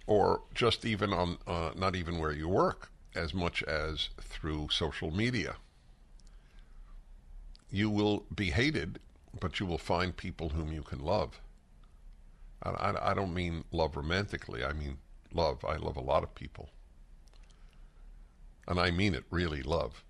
or 0.07 0.43
just 0.53 0.85
even 0.85 1.11
on 1.11 1.37
uh, 1.45 1.71
not 1.75 1.97
even 1.97 2.17
where 2.17 2.31
you 2.31 2.47
work 2.47 2.91
as 3.13 3.33
much 3.33 3.61
as 3.63 4.07
through 4.21 4.69
social 4.71 5.11
media. 5.11 5.55
You 7.69 7.89
will 7.89 8.23
be 8.33 8.51
hated, 8.51 8.99
but 9.37 9.59
you 9.59 9.65
will 9.65 9.77
find 9.77 10.15
people 10.15 10.49
whom 10.49 10.71
you 10.71 10.83
can 10.83 10.99
love. 10.99 11.41
I, 12.63 12.69
I, 12.69 13.11
I 13.11 13.13
don't 13.13 13.33
mean 13.33 13.65
love 13.73 13.97
romantically. 13.97 14.63
I 14.63 14.71
mean 14.71 14.99
love. 15.33 15.65
I 15.65 15.75
love 15.75 15.97
a 15.97 16.01
lot 16.01 16.23
of 16.23 16.33
people. 16.35 16.69
And 18.67 18.79
I 18.79 18.91
mean 18.91 19.13
it 19.13 19.25
really, 19.29 19.61
love. 19.61 20.03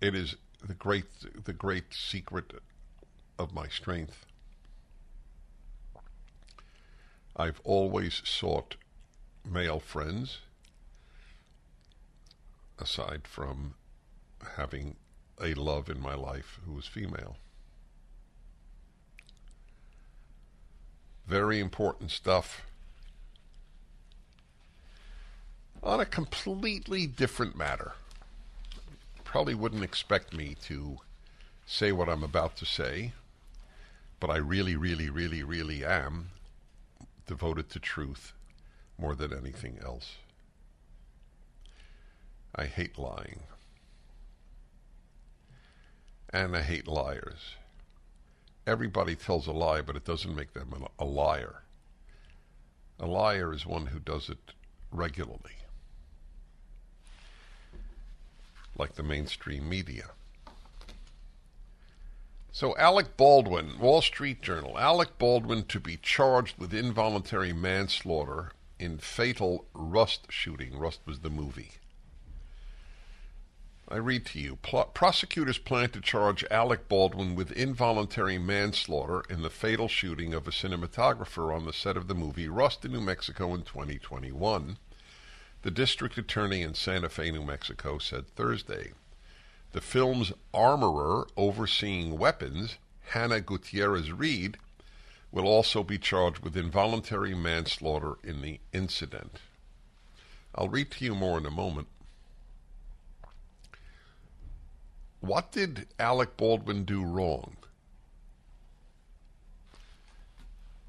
It 0.00 0.14
is 0.14 0.36
the 0.66 0.74
great, 0.74 1.06
the 1.44 1.52
great 1.52 1.92
secret 1.92 2.52
of 3.38 3.52
my 3.52 3.68
strength. 3.68 4.26
I've 7.36 7.60
always 7.64 8.22
sought 8.24 8.76
male 9.44 9.80
friends, 9.80 10.38
aside 12.78 13.22
from 13.26 13.74
having 14.56 14.96
a 15.42 15.54
love 15.54 15.88
in 15.88 16.00
my 16.00 16.14
life 16.14 16.60
who 16.66 16.72
was 16.72 16.86
female. 16.86 17.36
Very 21.26 21.60
important 21.60 22.10
stuff. 22.10 22.66
On 25.82 25.98
a 25.98 26.04
completely 26.04 27.06
different 27.06 27.56
matter. 27.56 27.92
Probably 29.24 29.54
wouldn't 29.54 29.84
expect 29.84 30.34
me 30.34 30.56
to 30.62 30.98
say 31.64 31.90
what 31.92 32.08
I'm 32.08 32.22
about 32.22 32.56
to 32.56 32.66
say, 32.66 33.12
but 34.18 34.28
I 34.28 34.36
really, 34.36 34.76
really, 34.76 35.08
really, 35.08 35.42
really 35.42 35.84
am 35.84 36.30
devoted 37.26 37.70
to 37.70 37.78
truth 37.80 38.32
more 38.98 39.14
than 39.14 39.32
anything 39.32 39.78
else. 39.82 40.16
I 42.54 42.66
hate 42.66 42.98
lying. 42.98 43.40
And 46.32 46.56
I 46.56 46.62
hate 46.62 46.86
liars. 46.86 47.54
Everybody 48.66 49.16
tells 49.16 49.46
a 49.46 49.52
lie, 49.52 49.80
but 49.80 49.96
it 49.96 50.04
doesn't 50.04 50.36
make 50.36 50.52
them 50.52 50.74
a 50.98 51.04
liar. 51.04 51.62
A 52.98 53.06
liar 53.06 53.52
is 53.52 53.64
one 53.64 53.86
who 53.86 53.98
does 53.98 54.28
it 54.28 54.52
regularly, 54.92 55.56
like 58.80 58.94
the 58.94 59.02
mainstream 59.02 59.68
media. 59.68 60.06
So, 62.50 62.76
Alec 62.78 63.16
Baldwin, 63.16 63.78
Wall 63.78 64.00
Street 64.00 64.42
Journal. 64.42 64.78
Alec 64.78 65.18
Baldwin 65.18 65.64
to 65.64 65.78
be 65.78 65.98
charged 65.98 66.58
with 66.58 66.74
involuntary 66.74 67.52
manslaughter 67.52 68.52
in 68.78 68.96
fatal 68.98 69.66
Rust 69.74 70.26
shooting. 70.30 70.78
Rust 70.78 71.00
was 71.04 71.20
the 71.20 71.30
movie. 71.30 71.72
I 73.86 73.96
read 73.96 74.24
to 74.26 74.38
you. 74.40 74.56
prosecutors 74.56 75.58
plan 75.58 75.90
to 75.90 76.00
charge 76.00 76.44
Alec 76.50 76.88
Baldwin 76.88 77.34
with 77.34 77.52
involuntary 77.52 78.38
manslaughter 78.38 79.22
in 79.28 79.42
the 79.42 79.50
fatal 79.50 79.88
shooting 79.88 80.32
of 80.32 80.48
a 80.48 80.52
cinematographer 80.52 81.54
on 81.54 81.66
the 81.66 81.72
set 81.72 81.96
of 81.96 82.08
the 82.08 82.14
movie 82.14 82.48
Rust 82.48 82.84
in 82.84 82.92
New 82.92 83.00
Mexico 83.00 83.52
in 83.52 83.62
2021. 83.62 84.78
The 85.62 85.70
district 85.70 86.16
attorney 86.16 86.62
in 86.62 86.74
Santa 86.74 87.10
Fe, 87.10 87.30
New 87.30 87.44
Mexico, 87.44 87.98
said 87.98 88.28
Thursday. 88.28 88.92
The 89.72 89.82
film's 89.82 90.32
armorer 90.54 91.26
overseeing 91.36 92.18
weapons, 92.18 92.78
Hannah 93.08 93.42
Gutierrez 93.42 94.10
Reed, 94.10 94.56
will 95.30 95.46
also 95.46 95.84
be 95.84 95.98
charged 95.98 96.38
with 96.40 96.56
involuntary 96.56 97.34
manslaughter 97.34 98.14
in 98.24 98.40
the 98.40 98.58
incident. 98.72 99.38
I'll 100.54 100.68
read 100.68 100.90
to 100.92 101.04
you 101.04 101.14
more 101.14 101.38
in 101.38 101.46
a 101.46 101.50
moment. 101.50 101.88
What 105.20 105.52
did 105.52 105.86
Alec 105.98 106.38
Baldwin 106.38 106.84
do 106.84 107.04
wrong? 107.04 107.56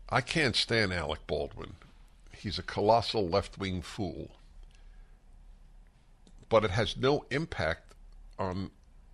I 0.09 0.21
can't 0.21 0.55
stand 0.55 0.93
Alec 0.93 1.27
Baldwin. 1.27 1.75
He's 2.35 2.57
a 2.57 2.63
colossal 2.63 3.27
left 3.27 3.57
wing 3.59 3.81
fool. 3.81 4.31
But 6.51 6.65
it 6.65 6.71
has 6.71 6.97
no 6.97 7.23
impact 7.31 7.93
on 8.37 8.71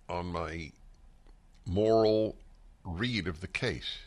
on 0.08 0.26
my 0.26 0.72
moral 1.64 2.34
read 2.84 3.28
of 3.28 3.40
the 3.40 3.46
case. 3.46 3.98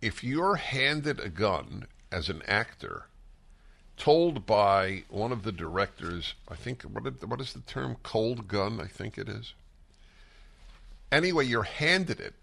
If 0.00 0.24
you're 0.24 0.56
handed 0.56 1.20
a 1.20 1.28
gun 1.28 1.86
as 2.10 2.28
an 2.28 2.42
actor, 2.48 3.06
told 3.96 4.44
by 4.44 5.04
one 5.08 5.30
of 5.30 5.44
the 5.44 5.52
directors, 5.52 6.34
I 6.48 6.56
think 6.56 6.82
what 6.82 7.04
what 7.28 7.40
is 7.40 7.52
the 7.52 7.60
term 7.60 7.96
cold 8.02 8.48
gun, 8.48 8.80
I 8.80 8.88
think 8.88 9.16
it 9.16 9.28
is. 9.28 9.54
Anyway, 11.12 11.46
you're 11.46 11.62
handed 11.62 12.18
it. 12.18 12.34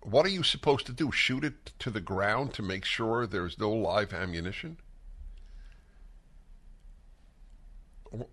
What 0.00 0.26
are 0.26 0.30
you 0.30 0.42
supposed 0.42 0.86
to 0.86 0.92
do? 0.92 1.12
Shoot 1.12 1.44
it 1.44 1.72
to 1.78 1.90
the 1.90 2.00
ground 2.00 2.54
to 2.54 2.62
make 2.62 2.84
sure 2.84 3.24
there's 3.24 3.56
no 3.56 3.70
live 3.70 4.12
ammunition? 4.12 4.78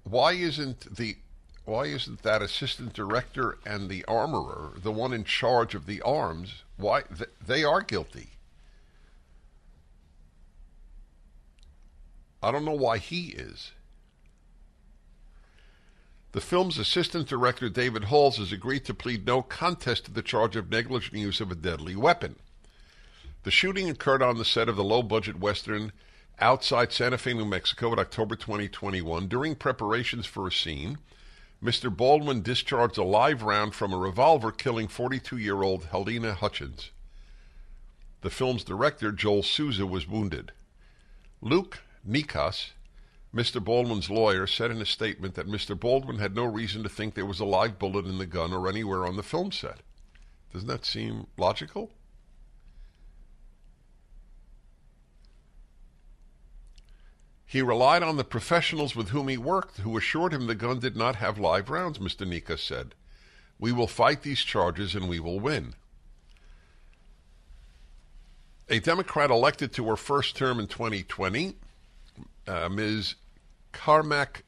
Why 0.03 0.33
isn't 0.33 0.95
the 0.95 1.17
why 1.65 1.85
isn't 1.85 2.21
that 2.21 2.41
assistant 2.41 2.93
director 2.93 3.57
and 3.65 3.89
the 3.89 4.05
armorer 4.05 4.73
the 4.77 4.91
one 4.91 5.13
in 5.13 5.23
charge 5.23 5.73
of 5.73 5.87
the 5.87 6.01
arms? 6.01 6.63
Why 6.77 7.01
th- 7.01 7.29
they 7.45 7.63
are 7.63 7.81
guilty. 7.81 8.29
I 12.43 12.51
don't 12.51 12.65
know 12.65 12.71
why 12.73 12.99
he 12.99 13.29
is. 13.29 13.71
The 16.33 16.41
film's 16.41 16.77
assistant 16.77 17.27
director, 17.27 17.69
David 17.69 18.03
Halls, 18.05 18.37
has 18.37 18.51
agreed 18.51 18.85
to 18.85 18.93
plead 18.93 19.25
no 19.25 19.41
contest 19.41 20.05
to 20.05 20.11
the 20.11 20.21
charge 20.21 20.55
of 20.55 20.69
negligent 20.69 21.15
use 21.15 21.41
of 21.41 21.49
a 21.49 21.55
deadly 21.55 21.95
weapon. 21.95 22.35
The 23.43 23.51
shooting 23.51 23.89
occurred 23.89 24.21
on 24.21 24.37
the 24.37 24.45
set 24.45 24.69
of 24.69 24.75
the 24.75 24.83
low 24.83 25.01
budget 25.01 25.39
Western 25.39 25.91
outside 26.39 26.91
Santa 26.91 27.17
Fe, 27.17 27.33
New 27.33 27.45
Mexico 27.45 27.93
in 27.93 27.99
October 27.99 28.35
2021. 28.35 29.27
During 29.27 29.55
preparations 29.55 30.25
for 30.25 30.47
a 30.47 30.51
scene, 30.51 30.97
Mr. 31.63 31.95
Baldwin 31.95 32.41
discharged 32.41 32.97
a 32.97 33.03
live 33.03 33.41
round 33.41 33.73
from 33.73 33.93
a 33.93 33.97
revolver, 33.97 34.51
killing 34.51 34.87
42 34.87 35.37
year 35.37 35.63
old 35.63 35.85
Helena 35.85 36.33
Hutchins. 36.33 36.91
The 38.21 38.29
film's 38.29 38.63
director, 38.63 39.11
Joel 39.11 39.43
Souza, 39.43 39.85
was 39.85 40.07
wounded. 40.07 40.51
Luke 41.41 41.79
Nikas, 42.07 42.71
Mr. 43.33 43.63
Baldwin's 43.63 44.09
lawyer, 44.09 44.47
said 44.47 44.71
in 44.71 44.81
a 44.81 44.85
statement 44.85 45.35
that 45.35 45.47
Mr. 45.47 45.79
Baldwin 45.79 46.19
had 46.19 46.35
no 46.35 46.45
reason 46.45 46.83
to 46.83 46.89
think 46.89 47.13
there 47.13 47.25
was 47.25 47.39
a 47.39 47.45
live 47.45 47.77
bullet 47.77 48.05
in 48.05 48.17
the 48.17 48.25
gun 48.25 48.53
or 48.53 48.67
anywhere 48.67 49.05
on 49.05 49.15
the 49.15 49.23
film 49.23 49.51
set. 49.51 49.79
Doesn't 50.53 50.67
that 50.67 50.85
seem 50.85 51.27
logical? 51.37 51.91
He 57.45 57.61
relied 57.61 58.03
on 58.03 58.17
the 58.17 58.23
professionals 58.23 58.95
with 58.95 59.09
whom 59.09 59.27
he 59.27 59.37
worked, 59.37 59.77
who 59.77 59.97
assured 59.97 60.33
him 60.33 60.47
the 60.47 60.55
gun 60.55 60.79
did 60.79 60.95
not 60.95 61.17
have 61.17 61.37
live 61.37 61.69
rounds, 61.69 61.99
Mr. 61.99 62.27
Nika 62.27 62.57
said. 62.57 62.95
We 63.59 63.71
will 63.71 63.87
fight 63.87 64.23
these 64.23 64.41
charges 64.41 64.95
and 64.95 65.07
we 65.07 65.19
will 65.19 65.39
win. 65.39 65.75
A 68.67 68.79
Democrat 68.79 69.29
elected 69.29 69.71
to 69.73 69.87
her 69.89 69.95
first 69.95 70.35
term 70.35 70.59
in 70.59 70.67
2020, 70.67 71.55
uh, 72.47 72.69
Ms. 72.69 73.15
Carmack 73.71 74.43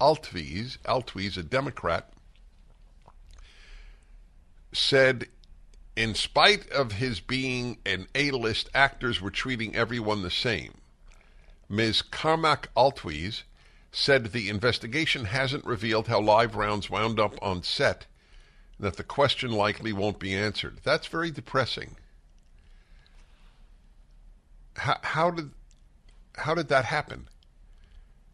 Altwies, 0.00 0.78
Altwies, 0.86 1.36
a 1.36 1.42
Democrat, 1.42 2.10
said 4.72 5.26
in 5.96 6.14
spite 6.14 6.70
of 6.70 6.92
his 6.92 7.20
being 7.20 7.78
an 7.84 8.06
A-list, 8.14 8.70
actors 8.74 9.20
were 9.20 9.30
treating 9.30 9.74
everyone 9.74 10.22
the 10.22 10.30
same. 10.30 10.78
Ms. 11.68 12.02
Carmack 12.02 12.68
Altwies 12.74 13.42
said 13.92 14.26
the 14.26 14.48
investigation 14.48 15.26
hasn't 15.26 15.64
revealed 15.64 16.08
how 16.08 16.20
live 16.20 16.56
rounds 16.56 16.88
wound 16.88 17.20
up 17.20 17.34
on 17.42 17.62
set, 17.62 18.06
and 18.78 18.86
that 18.86 18.96
the 18.96 19.04
question 19.04 19.50
likely 19.50 19.92
won't 19.92 20.18
be 20.18 20.34
answered. 20.34 20.80
That's 20.82 21.06
very 21.06 21.30
depressing. 21.30 21.96
How, 24.76 24.98
how 25.02 25.30
did 25.30 25.50
how 26.36 26.54
did 26.54 26.68
that 26.68 26.84
happen? 26.84 27.28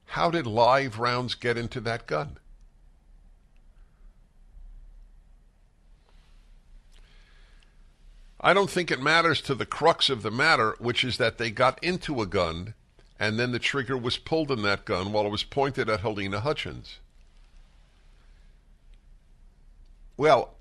How 0.05 0.31
did 0.31 0.47
live 0.47 0.98
rounds 0.98 1.35
get 1.35 1.56
into 1.56 1.81
that 1.81 2.06
gun? 2.06 2.39
I 8.39 8.52
don't 8.52 8.70
think 8.70 8.90
it 8.90 9.01
matters 9.01 9.40
to 9.43 9.55
the 9.55 9.65
crux 9.65 10.11
of 10.11 10.23
the 10.23 10.31
matter, 10.31 10.77
which 10.78 11.02
is 11.02 11.16
that 11.16 11.39
they 11.39 11.51
got 11.51 11.82
into 11.82 12.20
a 12.20 12.27
gun 12.27 12.74
and 13.18 13.38
then 13.38 13.52
the 13.52 13.58
trigger 13.58 13.96
was 13.96 14.16
pulled 14.16 14.50
in 14.50 14.62
that 14.62 14.84
gun 14.84 15.12
while 15.12 15.26
it 15.26 15.30
was 15.30 15.44
pointed 15.44 15.88
at 15.88 16.00
Helena 16.00 16.40
Hutchins. 16.40 16.98
Well, 20.16 20.54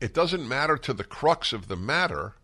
it 0.00 0.14
doesn't 0.14 0.48
matter 0.48 0.76
to 0.78 0.92
the 0.92 1.04
crux 1.04 1.52
of 1.52 1.68
the 1.68 1.76
matter. 1.76 2.34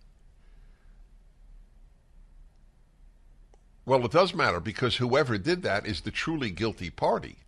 Well, 3.85 4.05
it 4.05 4.13
does 4.13 4.35
matter 4.35 4.61
because 4.61 4.97
whoever 4.97 5.39
did 5.39 5.63
that 5.63 5.87
is 5.87 6.03
the 6.03 6.11
truly 6.11 6.51
guilty 6.51 6.91
party. 6.91 7.39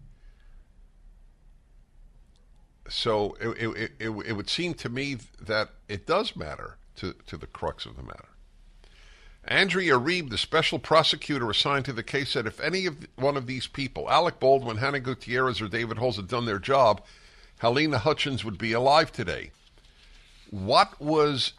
So 2.89 3.37
it, 3.41 3.51
it, 3.51 3.93
it, 4.01 4.11
it 4.11 4.33
would 4.33 4.51
seem 4.51 4.75
to 4.75 4.89
me 4.89 5.19
that 5.41 5.71
it 5.89 6.07
does 6.07 6.35
matter 6.35 6.77
to, 6.97 7.15
to 7.27 7.37
the 7.37 7.47
crux 7.47 7.87
of 7.87 7.97
the 7.97 8.03
matter. 8.03 8.30
Andrea 9.45 9.99
Reeb, 9.99 10.31
the 10.31 10.39
special 10.39 10.79
prosecutor 10.79 11.51
assigned 11.51 11.87
to 11.87 11.93
the 11.93 12.03
case, 12.03 12.31
said 12.31 12.47
if 12.47 12.61
any 12.61 12.87
of 12.87 13.07
one 13.17 13.37
of 13.37 13.47
these 13.47 13.67
people, 13.67 14.11
Alec 14.11 14.39
Baldwin, 14.39 14.77
Hannah 14.77 15.01
Gutierrez, 15.01 15.61
or 15.61 15.69
David 15.69 15.99
Halls, 15.99 16.17
had 16.17 16.29
done 16.29 16.45
their 16.45 16.59
job, 16.59 17.03
Helena 17.59 17.99
Hutchins 17.99 18.45
would 18.45 18.59
be 18.59 18.73
alive 18.73 19.13
today. 19.13 19.51
What 20.51 21.01
was 21.01 21.53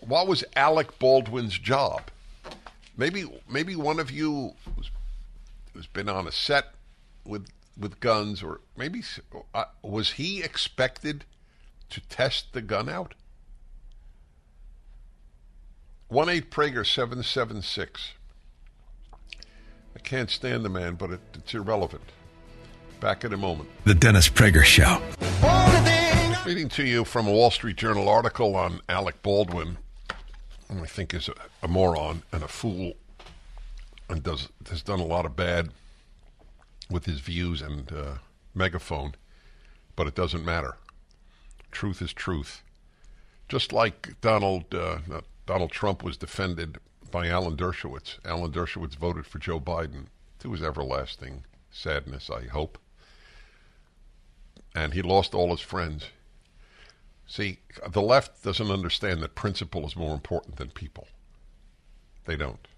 what 0.00 0.28
was 0.28 0.44
Alec 0.54 0.98
Baldwin's 0.98 1.58
job? 1.58 2.02
Maybe 2.96 3.24
maybe 3.48 3.74
one 3.74 3.98
of 3.98 4.10
you 4.10 4.54
who's, 4.76 4.90
who's 5.72 5.86
been 5.86 6.08
on 6.08 6.26
a 6.26 6.32
set 6.32 6.66
with 7.24 7.48
with 7.76 8.00
guns, 8.00 8.42
or 8.42 8.60
maybe 8.76 9.02
uh, 9.54 9.64
was 9.82 10.12
he 10.12 10.42
expected 10.42 11.24
to 11.90 12.00
test 12.08 12.52
the 12.52 12.62
gun 12.62 12.88
out? 12.88 13.14
One 16.08 16.30
eight 16.30 16.50
Prager 16.50 16.86
seven 16.86 17.22
seven 17.22 17.60
six. 17.60 18.12
I 19.94 19.98
can't 20.02 20.30
stand 20.30 20.64
the 20.64 20.70
man, 20.70 20.94
but 20.94 21.10
it, 21.10 21.20
it's 21.34 21.52
irrelevant. 21.52 22.02
Back 22.98 23.24
in 23.24 23.34
a 23.34 23.36
moment. 23.36 23.68
The 23.84 23.94
Dennis 23.94 24.26
Prager 24.26 24.64
Show. 24.64 25.02
Reading 26.46 26.70
to 26.70 26.82
you 26.82 27.04
from 27.04 27.26
a 27.26 27.30
Wall 27.30 27.50
Street 27.50 27.76
Journal 27.76 28.08
article 28.08 28.56
on 28.56 28.80
Alec 28.88 29.22
Baldwin, 29.22 29.76
who 30.72 30.82
I 30.82 30.86
think 30.86 31.12
is 31.12 31.28
a, 31.28 31.34
a 31.62 31.68
moron 31.68 32.22
and 32.32 32.42
a 32.42 32.48
fool, 32.48 32.94
and 34.08 34.22
does 34.22 34.48
has 34.70 34.80
done 34.80 35.00
a 35.00 35.04
lot 35.04 35.26
of 35.26 35.36
bad 35.36 35.68
with 36.90 37.04
his 37.04 37.20
views 37.20 37.60
and 37.60 37.92
uh, 37.92 38.14
megaphone, 38.54 39.14
but 39.94 40.06
it 40.06 40.14
doesn't 40.14 40.42
matter. 40.42 40.76
Truth 41.70 42.00
is 42.00 42.14
truth. 42.14 42.62
Just 43.46 43.74
like 43.74 44.18
Donald, 44.22 44.74
uh, 44.74 45.00
Donald 45.48 45.72
Trump 45.72 46.04
was 46.04 46.18
defended 46.18 46.76
by 47.10 47.26
Alan 47.26 47.56
Dershowitz. 47.56 48.18
Alan 48.22 48.52
Dershowitz 48.52 48.96
voted 48.96 49.24
for 49.24 49.38
Joe 49.38 49.58
Biden 49.58 50.08
to 50.40 50.52
his 50.52 50.62
everlasting 50.62 51.46
sadness, 51.70 52.28
I 52.28 52.48
hope. 52.48 52.76
And 54.74 54.92
he 54.92 55.00
lost 55.00 55.34
all 55.34 55.48
his 55.48 55.62
friends. 55.62 56.10
See, 57.26 57.60
the 57.90 58.02
left 58.02 58.44
doesn't 58.44 58.70
understand 58.70 59.22
that 59.22 59.34
principle 59.36 59.86
is 59.86 59.96
more 59.96 60.12
important 60.12 60.56
than 60.56 60.68
people. 60.68 61.08
They 62.26 62.36
don't. 62.36 62.68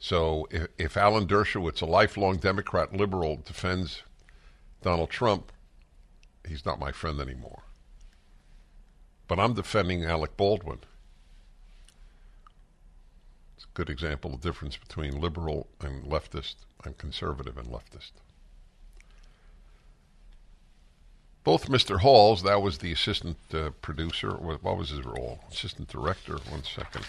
So 0.00 0.48
if, 0.50 0.66
if 0.78 0.96
Alan 0.96 1.28
Dershowitz, 1.28 1.80
a 1.80 1.86
lifelong 1.86 2.38
Democrat 2.38 2.92
liberal, 2.92 3.36
defends 3.36 4.02
Donald 4.82 5.10
Trump, 5.10 5.52
he's 6.44 6.66
not 6.66 6.80
my 6.80 6.90
friend 6.90 7.20
anymore. 7.20 7.62
But 9.32 9.40
I'm 9.40 9.54
defending 9.54 10.04
Alec 10.04 10.36
Baldwin. 10.36 10.80
It's 13.56 13.64
a 13.64 13.72
good 13.72 13.88
example 13.88 14.34
of 14.34 14.42
the 14.42 14.48
difference 14.50 14.76
between 14.76 15.22
liberal 15.22 15.68
and 15.80 16.04
leftist 16.04 16.56
and 16.84 16.98
conservative 16.98 17.56
and 17.56 17.68
leftist. 17.68 18.10
Both 21.44 21.70
Mr. 21.70 22.00
Halls, 22.00 22.42
that 22.42 22.60
was 22.60 22.76
the 22.76 22.92
assistant 22.92 23.38
uh, 23.54 23.70
producer. 23.80 24.32
What 24.32 24.76
was 24.76 24.90
his 24.90 25.02
role? 25.02 25.40
Assistant 25.50 25.88
director. 25.88 26.36
One 26.50 26.64
second. 26.64 27.06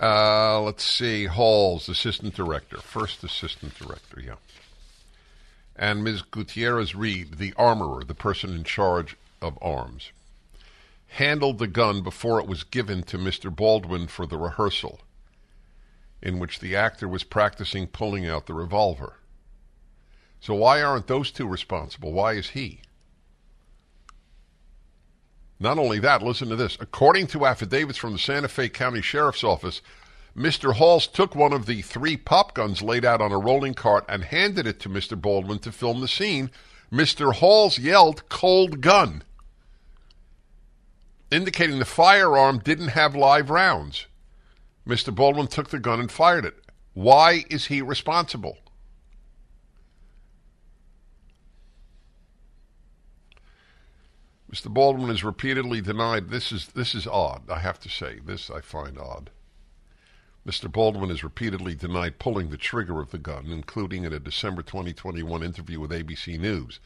Uh, 0.00 0.62
let's 0.62 0.82
see. 0.82 1.26
Halls, 1.26 1.90
assistant 1.90 2.34
director. 2.34 2.78
First 2.78 3.22
assistant 3.22 3.74
director, 3.74 4.18
yeah. 4.18 4.36
And 5.76 6.02
Ms. 6.02 6.22
Gutierrez 6.22 6.94
Reed, 6.94 7.34
the 7.34 7.52
armorer, 7.58 8.02
the 8.02 8.14
person 8.14 8.54
in 8.54 8.64
charge 8.64 9.14
of 9.42 9.58
arms, 9.60 10.10
handled 11.12 11.58
the 11.58 11.66
gun 11.66 12.02
before 12.02 12.40
it 12.40 12.46
was 12.46 12.64
given 12.64 13.02
to 13.02 13.18
Mr. 13.18 13.54
Baldwin 13.54 14.06
for 14.06 14.26
the 14.26 14.38
rehearsal, 14.38 15.00
in 16.22 16.38
which 16.38 16.60
the 16.60 16.74
actor 16.74 17.06
was 17.06 17.22
practicing 17.22 17.86
pulling 17.86 18.26
out 18.26 18.46
the 18.46 18.54
revolver. 18.54 19.18
So 20.40 20.54
why 20.54 20.82
aren't 20.82 21.08
those 21.08 21.30
two 21.30 21.46
responsible? 21.46 22.12
Why 22.12 22.32
is 22.32 22.50
he? 22.50 22.80
Not 25.60 25.78
only 25.78 25.98
that, 25.98 26.22
listen 26.22 26.48
to 26.48 26.56
this. 26.56 26.78
According 26.80 27.26
to 27.28 27.44
affidavits 27.44 27.98
from 27.98 28.14
the 28.14 28.18
Santa 28.18 28.48
Fe 28.48 28.70
County 28.70 29.02
Sheriff's 29.02 29.44
Office, 29.44 29.82
Mr. 30.34 30.72
Halls 30.74 31.06
took 31.06 31.34
one 31.34 31.52
of 31.52 31.66
the 31.66 31.82
three 31.82 32.16
prop 32.16 32.54
guns 32.54 32.80
laid 32.80 33.04
out 33.04 33.20
on 33.20 33.32
a 33.32 33.38
rolling 33.38 33.74
cart 33.74 34.06
and 34.08 34.24
handed 34.24 34.66
it 34.66 34.80
to 34.80 34.88
Mr. 34.88 35.20
Baldwin 35.20 35.58
to 35.58 35.70
film 35.70 36.00
the 36.00 36.08
scene. 36.08 36.50
Mr. 36.90 37.34
Halls 37.34 37.78
yelled, 37.78 38.26
cold 38.30 38.80
gun, 38.80 39.22
indicating 41.32 41.78
the 41.78 41.84
firearm 41.84 42.58
didn't 42.58 42.88
have 42.88 43.14
live 43.14 43.50
rounds. 43.50 44.06
Mr. 44.86 45.14
Baldwin 45.14 45.46
took 45.46 45.70
the 45.70 45.78
gun 45.78 46.00
and 46.00 46.10
fired 46.10 46.44
it. 46.44 46.56
Why 46.94 47.44
is 47.48 47.66
he 47.66 47.80
responsible? 47.80 48.58
Mr. 54.52 54.68
Baldwin 54.68 55.08
has 55.08 55.24
repeatedly 55.24 55.80
denied 55.80 56.28
this 56.28 56.52
is 56.52 56.68
this 56.68 56.94
is 56.94 57.06
odd. 57.06 57.48
I 57.48 57.60
have 57.60 57.80
to 57.80 57.88
say 57.88 58.18
this 58.22 58.50
I 58.50 58.60
find 58.60 58.98
odd. 58.98 59.30
Mr. 60.46 60.70
Baldwin 60.70 61.08
has 61.08 61.24
repeatedly 61.24 61.74
denied 61.74 62.18
pulling 62.18 62.50
the 62.50 62.58
trigger 62.58 63.00
of 63.00 63.12
the 63.12 63.18
gun, 63.18 63.46
including 63.46 64.04
in 64.04 64.12
a 64.12 64.18
December 64.18 64.60
2021 64.60 65.42
interview 65.42 65.80
with 65.80 65.92
ABC 65.92 66.38
News. 66.38 66.80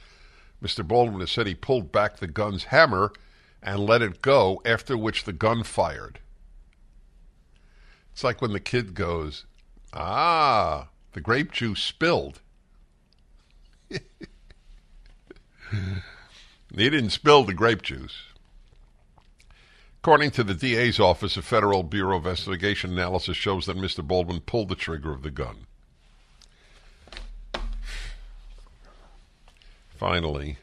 Mr. 0.62 0.86
Baldwin 0.86 1.20
has 1.20 1.31
said 1.31 1.47
he 1.47 1.55
pulled 1.55 1.90
back 1.90 2.18
the 2.18 2.28
gun's 2.28 2.64
hammer 2.64 3.12
and 3.66 3.80
let 3.80 4.01
it 4.01 4.22
go, 4.22 4.62
after 4.64 4.97
which 4.97 5.24
the 5.24 5.32
gun 5.32 5.64
fired. 5.64 6.20
It's 8.12 8.24
like 8.24 8.40
when 8.40 8.52
the 8.52 8.60
kid 8.60 8.94
goes, 8.94 9.44
Ah, 9.93 10.88
the 11.12 11.20
grape 11.20 11.52
juice 11.52 11.82
spilled. 11.82 12.40
He 16.74 16.90
didn't 16.90 17.10
spill 17.10 17.44
the 17.44 17.55
grape 17.55 17.82
juice. 17.82 18.16
According 20.02 20.32
to 20.32 20.44
the 20.44 20.55
DA's 20.55 21.01
office, 21.01 21.36
a 21.36 21.43
Federal 21.43 21.82
Bureau 21.82 22.18
of 22.18 22.26
Investigation 22.26 22.93
analysis 22.93 23.36
shows 23.36 23.66
that 23.66 23.78
Mr. 23.78 24.06
Baldwin 24.06 24.40
pulled 24.40 24.68
the 24.68 24.74
trigger 24.74 25.10
of 25.12 25.22
the 25.22 25.30
gun. 25.30 25.66
Finally, 29.97 30.59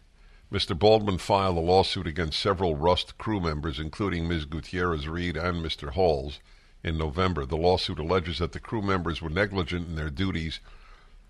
Mr. 0.53 0.77
Baldwin 0.77 1.17
filed 1.17 1.57
a 1.57 1.59
lawsuit 1.59 2.05
against 2.05 2.39
several 2.39 2.75
Rust 2.75 3.17
crew 3.17 3.39
members, 3.39 3.79
including 3.79 4.27
Ms. 4.27 4.45
Gutierrez 4.45 5.07
Reed 5.07 5.35
and 5.35 5.65
Mr. 5.65 5.93
Halls, 5.93 6.39
in 6.83 6.95
November. 6.95 7.43
The 7.43 7.57
lawsuit 7.57 7.97
alleges 7.97 8.37
that 8.37 8.51
the 8.51 8.59
crew 8.59 8.83
members 8.83 9.19
were 9.19 9.31
negligent 9.31 9.87
in 9.87 9.95
their 9.95 10.11
duties 10.11 10.59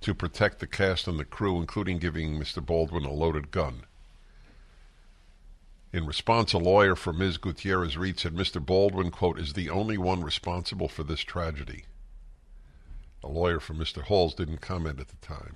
to 0.01 0.13
protect 0.13 0.59
the 0.59 0.67
cast 0.67 1.07
and 1.07 1.17
the 1.17 1.23
crew, 1.23 1.57
including 1.61 1.99
giving 1.99 2.37
Mr. 2.37 2.63
Baldwin 2.63 3.05
a 3.05 3.13
loaded 3.13 3.49
gun. 3.49 3.83
In 5.93 6.05
response, 6.05 6.51
a 6.51 6.57
lawyer 6.57 6.93
for 6.93 7.13
Ms. 7.13 7.37
Gutierrez 7.37 7.95
Reed 7.95 8.19
said 8.19 8.35
Mr. 8.35 8.63
Baldwin, 8.63 9.09
quote, 9.09 9.39
is 9.39 9.53
the 9.53 9.69
only 9.69 9.97
one 9.97 10.21
responsible 10.21 10.89
for 10.89 11.03
this 11.03 11.21
tragedy. 11.21 11.85
A 13.23 13.29
lawyer 13.29 13.61
for 13.61 13.73
Mr. 13.73 14.01
Halls 14.01 14.35
didn't 14.35 14.59
comment 14.59 14.99
at 14.99 15.07
the 15.07 15.25
time. 15.25 15.55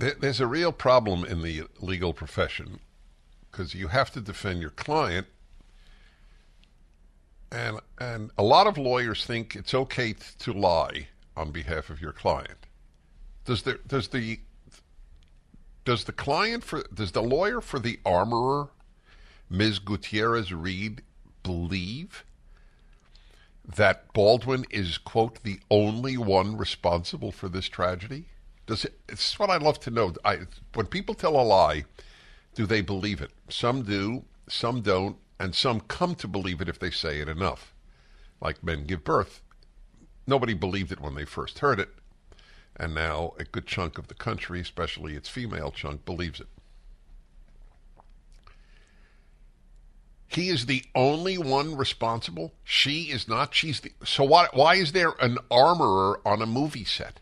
There's 0.00 0.40
a 0.40 0.46
real 0.46 0.72
problem 0.72 1.26
in 1.26 1.42
the 1.42 1.64
legal 1.78 2.14
profession 2.14 2.80
because 3.50 3.74
you 3.74 3.88
have 3.88 4.10
to 4.12 4.20
defend 4.22 4.62
your 4.62 4.70
client. 4.70 5.26
And, 7.52 7.80
and 7.98 8.30
a 8.38 8.42
lot 8.42 8.66
of 8.66 8.78
lawyers 8.78 9.26
think 9.26 9.54
it's 9.54 9.74
okay 9.74 10.14
to 10.38 10.52
lie 10.54 11.08
on 11.36 11.50
behalf 11.50 11.90
of 11.90 12.00
your 12.00 12.12
client. 12.12 12.66
Does 13.44 13.62
the, 13.62 13.78
does 13.86 14.08
the 14.08 14.40
does 15.84 16.04
the 16.04 16.12
client 16.12 16.62
for 16.64 16.84
does 16.94 17.12
the 17.12 17.22
lawyer 17.22 17.60
for 17.60 17.78
the 17.78 17.98
armorer, 18.06 18.68
Ms. 19.50 19.80
Gutierrez 19.80 20.52
Reed, 20.52 21.02
believe 21.42 22.24
that 23.76 24.12
Baldwin 24.12 24.64
is 24.70 24.98
quote 24.98 25.42
the 25.42 25.60
only 25.70 26.16
one 26.16 26.56
responsible 26.56 27.32
for 27.32 27.48
this 27.48 27.68
tragedy? 27.68 28.26
Does 28.70 28.84
it? 28.84 29.00
It's 29.08 29.36
what 29.36 29.50
I 29.50 29.56
love 29.56 29.80
to 29.80 29.90
know. 29.90 30.14
I, 30.24 30.38
when 30.74 30.86
people 30.86 31.16
tell 31.16 31.34
a 31.34 31.42
lie, 31.42 31.86
do 32.54 32.66
they 32.66 32.82
believe 32.82 33.20
it? 33.20 33.32
Some 33.48 33.82
do, 33.82 34.22
some 34.48 34.80
don't, 34.80 35.16
and 35.40 35.56
some 35.56 35.80
come 35.80 36.14
to 36.14 36.28
believe 36.28 36.60
it 36.60 36.68
if 36.68 36.78
they 36.78 36.92
say 36.92 37.18
it 37.18 37.28
enough. 37.28 37.74
Like 38.40 38.62
men 38.62 38.86
give 38.86 39.02
birth. 39.02 39.42
Nobody 40.24 40.54
believed 40.54 40.92
it 40.92 41.00
when 41.00 41.16
they 41.16 41.24
first 41.24 41.58
heard 41.58 41.80
it. 41.80 41.88
And 42.76 42.94
now 42.94 43.32
a 43.40 43.44
good 43.44 43.66
chunk 43.66 43.98
of 43.98 44.06
the 44.06 44.14
country, 44.14 44.60
especially 44.60 45.16
its 45.16 45.28
female 45.28 45.72
chunk, 45.72 46.04
believes 46.04 46.38
it. 46.38 46.46
He 50.28 50.48
is 50.48 50.66
the 50.66 50.84
only 50.94 51.38
one 51.38 51.76
responsible. 51.76 52.52
She 52.62 53.10
is 53.10 53.26
not. 53.26 53.52
She's 53.52 53.80
the. 53.80 53.90
So 54.04 54.22
why? 54.22 54.46
Why 54.52 54.76
is 54.76 54.92
there 54.92 55.14
an 55.18 55.38
armorer 55.50 56.20
on 56.24 56.40
a 56.40 56.46
movie 56.46 56.84
set? 56.84 57.18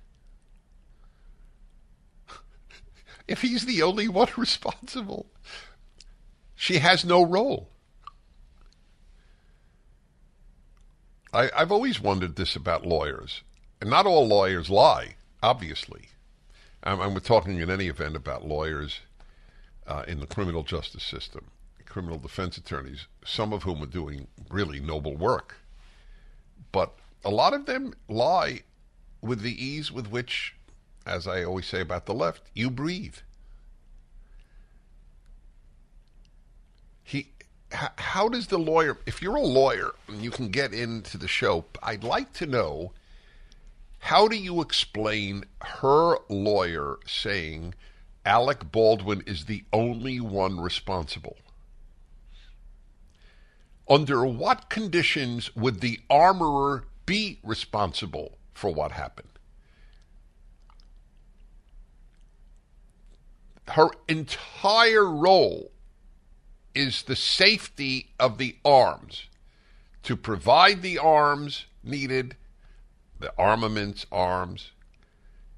If 3.28 3.42
he's 3.42 3.66
the 3.66 3.82
only 3.82 4.08
one 4.08 4.28
responsible, 4.36 5.26
she 6.54 6.78
has 6.78 7.04
no 7.04 7.22
role. 7.22 7.68
I, 11.32 11.50
I've 11.54 11.70
always 11.70 12.00
wondered 12.00 12.36
this 12.36 12.56
about 12.56 12.86
lawyers, 12.86 13.42
and 13.80 13.90
not 13.90 14.06
all 14.06 14.26
lawyers 14.26 14.70
lie 14.70 15.14
obviously. 15.42 16.08
I'm, 16.82 16.98
we're 17.14 17.20
talking 17.20 17.58
in 17.58 17.70
any 17.70 17.88
event 17.88 18.16
about 18.16 18.46
lawyers 18.46 19.00
uh, 19.86 20.04
in 20.06 20.20
the 20.20 20.26
criminal 20.26 20.62
justice 20.62 21.02
system, 21.02 21.46
criminal 21.86 22.18
defense 22.18 22.56
attorneys, 22.56 23.06
some 23.24 23.52
of 23.52 23.62
whom 23.62 23.82
are 23.82 23.86
doing 23.86 24.28
really 24.50 24.80
noble 24.80 25.16
work. 25.16 25.56
But 26.72 26.94
a 27.24 27.30
lot 27.30 27.54
of 27.54 27.66
them 27.66 27.94
lie 28.08 28.62
with 29.20 29.40
the 29.40 29.64
ease 29.64 29.90
with 29.90 30.08
which, 30.08 30.54
as 31.08 31.26
I 31.26 31.44
always 31.44 31.66
say 31.66 31.80
about 31.80 32.06
the 32.06 32.14
left, 32.14 32.42
you 32.54 32.70
breathe. 32.70 33.16
He, 37.02 37.32
how 37.70 38.28
does 38.28 38.48
the 38.48 38.58
lawyer, 38.58 38.98
if 39.06 39.22
you're 39.22 39.36
a 39.36 39.40
lawyer 39.40 39.92
and 40.06 40.22
you 40.22 40.30
can 40.30 40.50
get 40.50 40.74
into 40.74 41.16
the 41.16 41.28
show, 41.28 41.64
I'd 41.82 42.04
like 42.04 42.32
to 42.34 42.46
know 42.46 42.92
how 44.00 44.28
do 44.28 44.36
you 44.36 44.60
explain 44.60 45.44
her 45.60 46.16
lawyer 46.28 46.98
saying 47.06 47.74
Alec 48.24 48.70
Baldwin 48.70 49.22
is 49.26 49.46
the 49.46 49.64
only 49.72 50.20
one 50.20 50.60
responsible? 50.60 51.36
Under 53.88 54.24
what 54.26 54.68
conditions 54.68 55.54
would 55.56 55.80
the 55.80 56.00
armorer 56.10 56.84
be 57.06 57.38
responsible 57.42 58.36
for 58.52 58.70
what 58.70 58.92
happened? 58.92 59.37
Her 63.70 63.90
entire 64.08 65.08
role 65.08 65.70
is 66.74 67.02
the 67.02 67.16
safety 67.16 68.10
of 68.18 68.38
the 68.38 68.56
arms, 68.64 69.24
to 70.04 70.16
provide 70.16 70.82
the 70.82 70.98
arms 70.98 71.66
needed 71.82 72.36
the 73.20 73.32
armaments, 73.36 74.06
arms, 74.12 74.70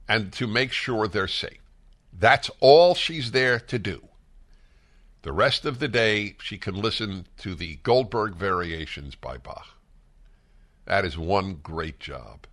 and 0.08 0.32
to 0.32 0.46
make 0.46 0.72
sure 0.72 1.06
they're 1.06 1.28
safe. 1.28 1.60
That's 2.12 2.50
all 2.60 2.94
she's 2.94 3.32
there 3.32 3.60
to 3.60 3.78
do. 3.78 4.08
The 5.22 5.32
rest 5.32 5.66
of 5.66 5.78
the 5.78 5.88
day, 5.88 6.36
she 6.40 6.56
can 6.56 6.74
listen 6.74 7.26
to 7.38 7.54
the 7.54 7.76
Goldberg 7.82 8.34
variations 8.34 9.14
by 9.14 9.36
Bach. 9.36 9.68
That 10.86 11.04
is 11.04 11.18
one 11.18 11.60
great 11.62 12.00
job. 12.00 12.46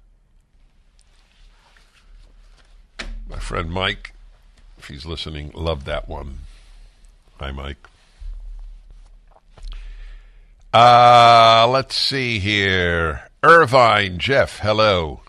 My 3.30 3.40
friend 3.40 3.72
Mike, 3.72 4.14
if 4.88 4.94
he's 4.94 5.06
listening, 5.06 5.52
love 5.54 5.84
that 5.84 6.08
one. 6.08 6.40
Hi, 7.42 7.52
Mike. 7.52 7.90
Uh, 10.74 11.68
let's 11.70 11.96
see 11.96 12.40
here. 12.40 13.30
Irvine, 13.44 14.18
Jeff, 14.18 14.60
hello. 14.60 15.20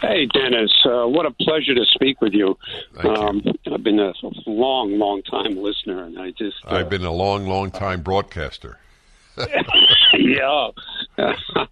Hey, 0.00 0.26
Dennis. 0.32 0.72
Uh, 0.86 1.06
what 1.06 1.26
a 1.26 1.32
pleasure 1.32 1.74
to 1.74 1.84
speak 1.84 2.22
with 2.22 2.32
you. 2.32 2.56
Um, 2.96 3.42
I've 3.70 3.82
been 3.82 4.00
a 4.00 4.14
long, 4.46 4.98
long 4.98 5.22
time 5.24 5.56
listener, 5.62 6.04
and 6.04 6.18
I 6.18 6.30
just. 6.30 6.56
Uh, 6.64 6.76
I've 6.76 6.88
been 6.88 7.04
a 7.04 7.12
long, 7.12 7.46
long 7.46 7.70
time 7.70 8.00
broadcaster. 8.00 8.78
yeah. 10.14 10.68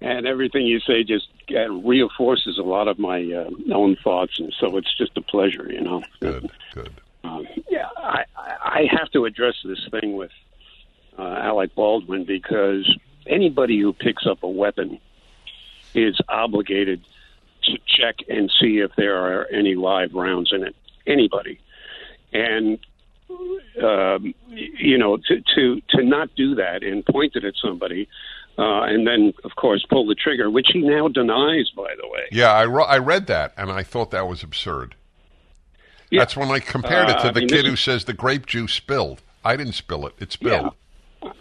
and 0.00 0.26
everything 0.26 0.66
you 0.66 0.80
say 0.80 1.04
just 1.04 1.28
uh, 1.54 1.70
reinforces 1.70 2.58
a 2.58 2.62
lot 2.62 2.88
of 2.88 2.98
my 2.98 3.22
uh, 3.22 3.74
own 3.74 3.96
thoughts, 4.02 4.38
and 4.38 4.54
so 4.58 4.76
it's 4.76 4.96
just 4.96 5.16
a 5.16 5.22
pleasure, 5.22 5.70
you 5.70 5.80
know. 5.80 6.02
Good, 6.20 6.50
good. 6.74 6.92
Um, 7.24 7.46
yeah, 7.70 7.88
I, 7.96 8.24
I 8.36 8.88
have 8.90 9.10
to 9.12 9.24
address 9.26 9.54
this 9.64 9.78
thing 9.90 10.16
with 10.16 10.32
uh, 11.18 11.22
Alec 11.22 11.74
Baldwin 11.74 12.24
because 12.24 12.90
anybody 13.26 13.80
who 13.80 13.92
picks 13.92 14.26
up 14.26 14.42
a 14.42 14.48
weapon 14.48 14.98
is 15.94 16.18
obligated 16.28 17.02
to 17.64 17.78
check 17.86 18.16
and 18.28 18.50
see 18.60 18.78
if 18.78 18.90
there 18.96 19.16
are 19.16 19.46
any 19.46 19.74
live 19.74 20.14
rounds 20.14 20.52
in 20.52 20.64
it. 20.64 20.74
Anybody, 21.06 21.60
and 22.32 22.78
um, 23.82 24.34
you 24.48 24.98
know, 24.98 25.16
to 25.16 25.42
to 25.54 25.82
to 25.90 26.02
not 26.02 26.34
do 26.36 26.54
that 26.56 26.82
and 26.82 27.04
point 27.04 27.34
it 27.34 27.44
at 27.44 27.54
somebody, 27.62 28.08
uh, 28.58 28.82
and 28.82 29.06
then 29.06 29.32
of 29.44 29.52
course 29.56 29.84
pull 29.88 30.06
the 30.06 30.14
trigger, 30.14 30.50
which 30.50 30.68
he 30.72 30.80
now 30.80 31.08
denies. 31.08 31.70
By 31.76 31.94
the 32.00 32.08
way, 32.08 32.26
yeah, 32.30 32.52
I, 32.52 32.64
I 32.64 32.98
read 32.98 33.26
that 33.28 33.54
and 33.56 33.70
I 33.70 33.82
thought 33.82 34.10
that 34.10 34.28
was 34.28 34.42
absurd. 34.42 34.94
Yeah. 36.10 36.20
That's 36.20 36.36
when 36.36 36.50
I 36.50 36.58
compared 36.58 37.08
it 37.08 37.14
to 37.20 37.28
uh, 37.28 37.32
the 37.32 37.40
I 37.40 37.44
mean, 37.44 37.48
kid 37.48 37.64
who 37.64 37.76
says 37.76 38.04
the 38.04 38.12
grape 38.12 38.46
juice 38.46 38.74
spilled. 38.74 39.22
I 39.44 39.56
didn't 39.56 39.72
spill 39.72 40.06
it; 40.06 40.14
it 40.18 40.30
spilled. 40.30 40.74
Yeah. 41.22 41.32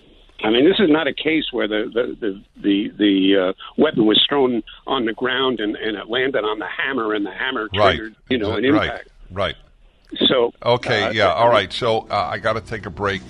I 0.44 0.50
mean, 0.50 0.66
this 0.66 0.80
is 0.80 0.90
not 0.90 1.08
a 1.08 1.14
case 1.14 1.46
where 1.52 1.68
the 1.68 1.92
the 1.94 2.18
the 2.20 2.44
the, 2.62 2.92
the 2.98 3.50
uh, 3.50 3.54
weapon 3.78 4.06
was 4.06 4.24
thrown 4.28 4.64
on 4.88 5.06
the 5.06 5.14
ground 5.14 5.60
and, 5.60 5.76
and 5.76 5.98
it 5.98 6.10
landed 6.10 6.44
on 6.44 6.60
the 6.60 6.68
hammer, 6.68 7.14
and 7.14 7.26
the 7.26 7.32
hammer 7.32 7.70
triggered, 7.74 8.14
right. 8.14 8.16
you 8.30 8.38
know, 8.38 8.54
an 8.54 8.66
impact. 8.66 9.10
Right. 9.30 9.56
Right. 10.12 10.28
So. 10.28 10.54
Okay. 10.64 11.04
Uh, 11.04 11.12
yeah. 11.12 11.34
All 11.34 11.50
right. 11.50 11.72
So 11.72 12.08
uh, 12.10 12.30
I 12.32 12.38
got 12.40 12.54
to 12.54 12.62
take 12.62 12.86
a 12.86 12.90
break. 12.90 13.22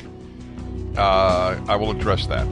Uh, 0.95 1.59
I 1.67 1.75
will 1.75 1.91
address 1.91 2.27
that. 2.27 2.47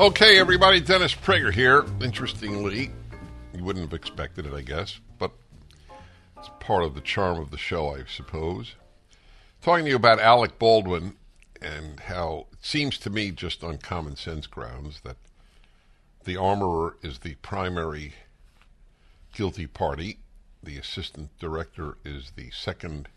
Okay, 0.00 0.38
everybody. 0.38 0.80
Dennis 0.80 1.14
Prager 1.14 1.52
here. 1.52 1.84
Interestingly, 2.00 2.90
you 3.54 3.62
wouldn't 3.62 3.84
have 3.84 3.92
expected 3.92 4.46
it, 4.46 4.54
I 4.54 4.62
guess, 4.62 4.98
but 5.18 5.30
it's 6.38 6.48
part 6.58 6.84
of 6.84 6.94
the 6.94 7.02
charm 7.02 7.38
of 7.38 7.50
the 7.50 7.58
show, 7.58 7.94
I 7.94 8.04
suppose. 8.06 8.76
Talking 9.60 9.84
to 9.84 9.90
you 9.90 9.96
about 9.96 10.18
Alec 10.18 10.58
Baldwin 10.58 11.16
and 11.60 12.00
how 12.00 12.46
it 12.50 12.64
seems 12.64 12.96
to 12.96 13.10
me, 13.10 13.30
just 13.30 13.62
on 13.62 13.76
common 13.76 14.16
sense 14.16 14.46
grounds, 14.46 15.02
that 15.02 15.18
the 16.24 16.38
armorer 16.38 16.96
is 17.02 17.18
the 17.18 17.34
primary 17.42 18.14
guilty 19.34 19.66
party. 19.66 20.20
The 20.62 20.78
assistant 20.78 21.28
director 21.38 21.98
is 22.06 22.32
the 22.36 22.50
second. 22.52 23.10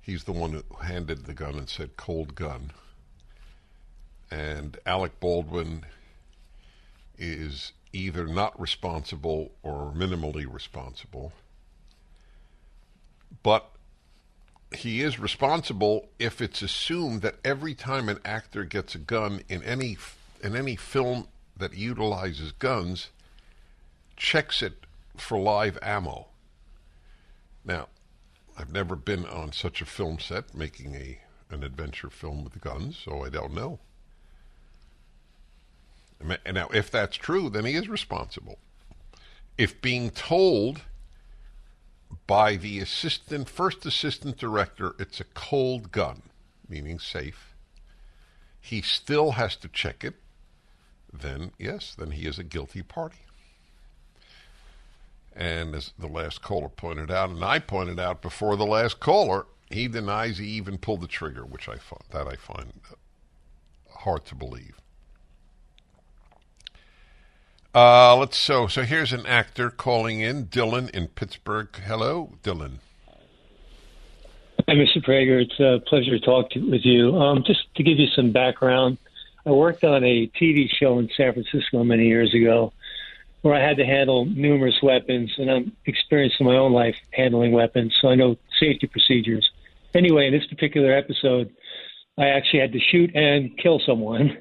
He's 0.00 0.22
the 0.22 0.32
one 0.32 0.52
who 0.52 0.62
handed 0.80 1.24
the 1.24 1.34
gun 1.34 1.56
and 1.58 1.68
said, 1.68 1.96
cold 1.96 2.36
gun. 2.36 2.70
And 4.30 4.78
Alec 4.84 5.20
Baldwin 5.20 5.84
is 7.16 7.72
either 7.92 8.26
not 8.26 8.58
responsible 8.60 9.52
or 9.62 9.92
minimally 9.96 10.46
responsible 10.50 11.32
but 13.42 13.70
he 14.74 15.00
is 15.00 15.18
responsible 15.18 16.08
if 16.18 16.40
it's 16.40 16.62
assumed 16.62 17.22
that 17.22 17.36
every 17.44 17.74
time 17.74 18.08
an 18.08 18.18
actor 18.24 18.64
gets 18.64 18.94
a 18.94 18.98
gun 18.98 19.42
in 19.48 19.62
any 19.62 19.96
in 20.42 20.54
any 20.54 20.76
film 20.76 21.28
that 21.56 21.74
utilizes 21.74 22.52
guns 22.52 23.08
checks 24.16 24.62
it 24.62 24.84
for 25.16 25.38
live 25.38 25.78
ammo. 25.82 26.26
Now, 27.64 27.88
I've 28.56 28.72
never 28.72 28.94
been 28.94 29.24
on 29.26 29.52
such 29.52 29.80
a 29.80 29.86
film 29.86 30.18
set 30.18 30.54
making 30.54 30.94
a 30.94 31.20
an 31.50 31.64
adventure 31.64 32.10
film 32.10 32.44
with 32.44 32.60
guns, 32.60 32.98
so 33.02 33.24
I 33.24 33.30
don't 33.30 33.54
know. 33.54 33.78
Now, 36.20 36.68
if 36.68 36.90
that's 36.90 37.16
true, 37.16 37.48
then 37.48 37.64
he 37.64 37.74
is 37.74 37.88
responsible. 37.88 38.58
If 39.56 39.80
being 39.80 40.10
told 40.10 40.82
by 42.26 42.56
the 42.56 42.80
assistant, 42.80 43.48
first 43.48 43.86
assistant 43.86 44.36
director, 44.36 44.94
it's 44.98 45.20
a 45.20 45.24
cold 45.24 45.92
gun, 45.92 46.22
meaning 46.68 46.98
safe, 46.98 47.54
he 48.60 48.82
still 48.82 49.32
has 49.32 49.56
to 49.56 49.68
check 49.68 50.04
it, 50.04 50.14
then 51.12 51.52
yes, 51.58 51.94
then 51.96 52.10
he 52.12 52.26
is 52.26 52.38
a 52.38 52.44
guilty 52.44 52.82
party. 52.82 53.18
And 55.34 55.74
as 55.74 55.92
the 55.98 56.08
last 56.08 56.42
caller 56.42 56.68
pointed 56.68 57.10
out, 57.10 57.30
and 57.30 57.44
I 57.44 57.60
pointed 57.60 58.00
out 58.00 58.22
before 58.22 58.56
the 58.56 58.66
last 58.66 58.98
caller, 58.98 59.46
he 59.70 59.86
denies 59.86 60.38
he 60.38 60.46
even 60.48 60.78
pulled 60.78 61.00
the 61.00 61.06
trigger, 61.06 61.44
which 61.44 61.68
I 61.68 61.76
find 61.76 62.02
that 62.10 62.26
I 62.26 62.36
find 62.36 62.72
hard 63.88 64.24
to 64.26 64.34
believe. 64.34 64.80
Uh, 67.78 68.16
let's 68.16 68.36
so 68.36 68.66
so 68.66 68.82
here's 68.82 69.12
an 69.12 69.24
actor 69.24 69.70
calling 69.70 70.18
in, 70.18 70.46
Dylan 70.46 70.90
in 70.90 71.06
Pittsburgh. 71.06 71.68
Hello, 71.86 72.32
Dylan. 72.42 72.78
Hi, 74.66 74.74
Mr. 74.74 74.96
Prager. 74.96 75.40
It's 75.40 75.60
a 75.60 75.78
pleasure 75.88 76.10
to 76.10 76.18
talk 76.18 76.50
to, 76.50 76.58
with 76.68 76.84
you. 76.84 77.14
Um, 77.16 77.44
just 77.46 77.72
to 77.76 77.84
give 77.84 78.00
you 78.00 78.08
some 78.16 78.32
background, 78.32 78.98
I 79.46 79.52
worked 79.52 79.84
on 79.84 80.02
a 80.02 80.26
TV 80.26 80.68
show 80.68 80.98
in 80.98 81.08
San 81.16 81.32
Francisco 81.32 81.84
many 81.84 82.08
years 82.08 82.34
ago 82.34 82.72
where 83.42 83.54
I 83.54 83.64
had 83.64 83.76
to 83.76 83.86
handle 83.86 84.24
numerous 84.24 84.82
weapons, 84.82 85.30
and 85.38 85.48
I'm 85.48 85.70
experienced 85.86 86.40
in 86.40 86.46
my 86.46 86.56
own 86.56 86.72
life 86.72 86.96
handling 87.12 87.52
weapons, 87.52 87.96
so 88.00 88.08
I 88.08 88.16
know 88.16 88.34
safety 88.58 88.88
procedures. 88.88 89.48
Anyway, 89.94 90.26
in 90.26 90.32
this 90.32 90.46
particular 90.48 90.92
episode, 90.92 91.54
I 92.18 92.26
actually 92.26 92.58
had 92.58 92.72
to 92.72 92.80
shoot 92.80 93.14
and 93.14 93.56
kill 93.56 93.80
someone, 93.86 94.36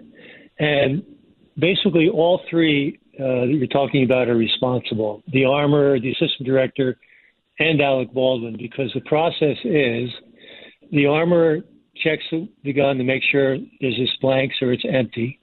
and 0.57 1.05
basically 1.55 2.09
all 2.09 2.41
three 2.49 2.99
uh, 3.19 3.45
that 3.45 3.53
you're 3.53 3.67
talking 3.67 4.03
about 4.03 4.29
are 4.29 4.35
responsible: 4.35 5.23
the 5.31 5.45
armor, 5.45 5.99
the 5.99 6.11
assistant 6.11 6.45
director, 6.45 6.97
and 7.59 7.81
Alec 7.81 8.11
Baldwin, 8.13 8.57
because 8.57 8.91
the 8.93 9.01
process 9.01 9.57
is 9.63 10.09
the 10.91 11.05
armor 11.05 11.59
checks 11.95 12.23
the 12.63 12.73
gun 12.73 12.97
to 12.97 13.03
make 13.03 13.23
sure 13.23 13.57
there's 13.81 13.95
just 13.95 14.21
blanks 14.21 14.55
or 14.61 14.71
it's 14.71 14.85
empty. 14.87 15.39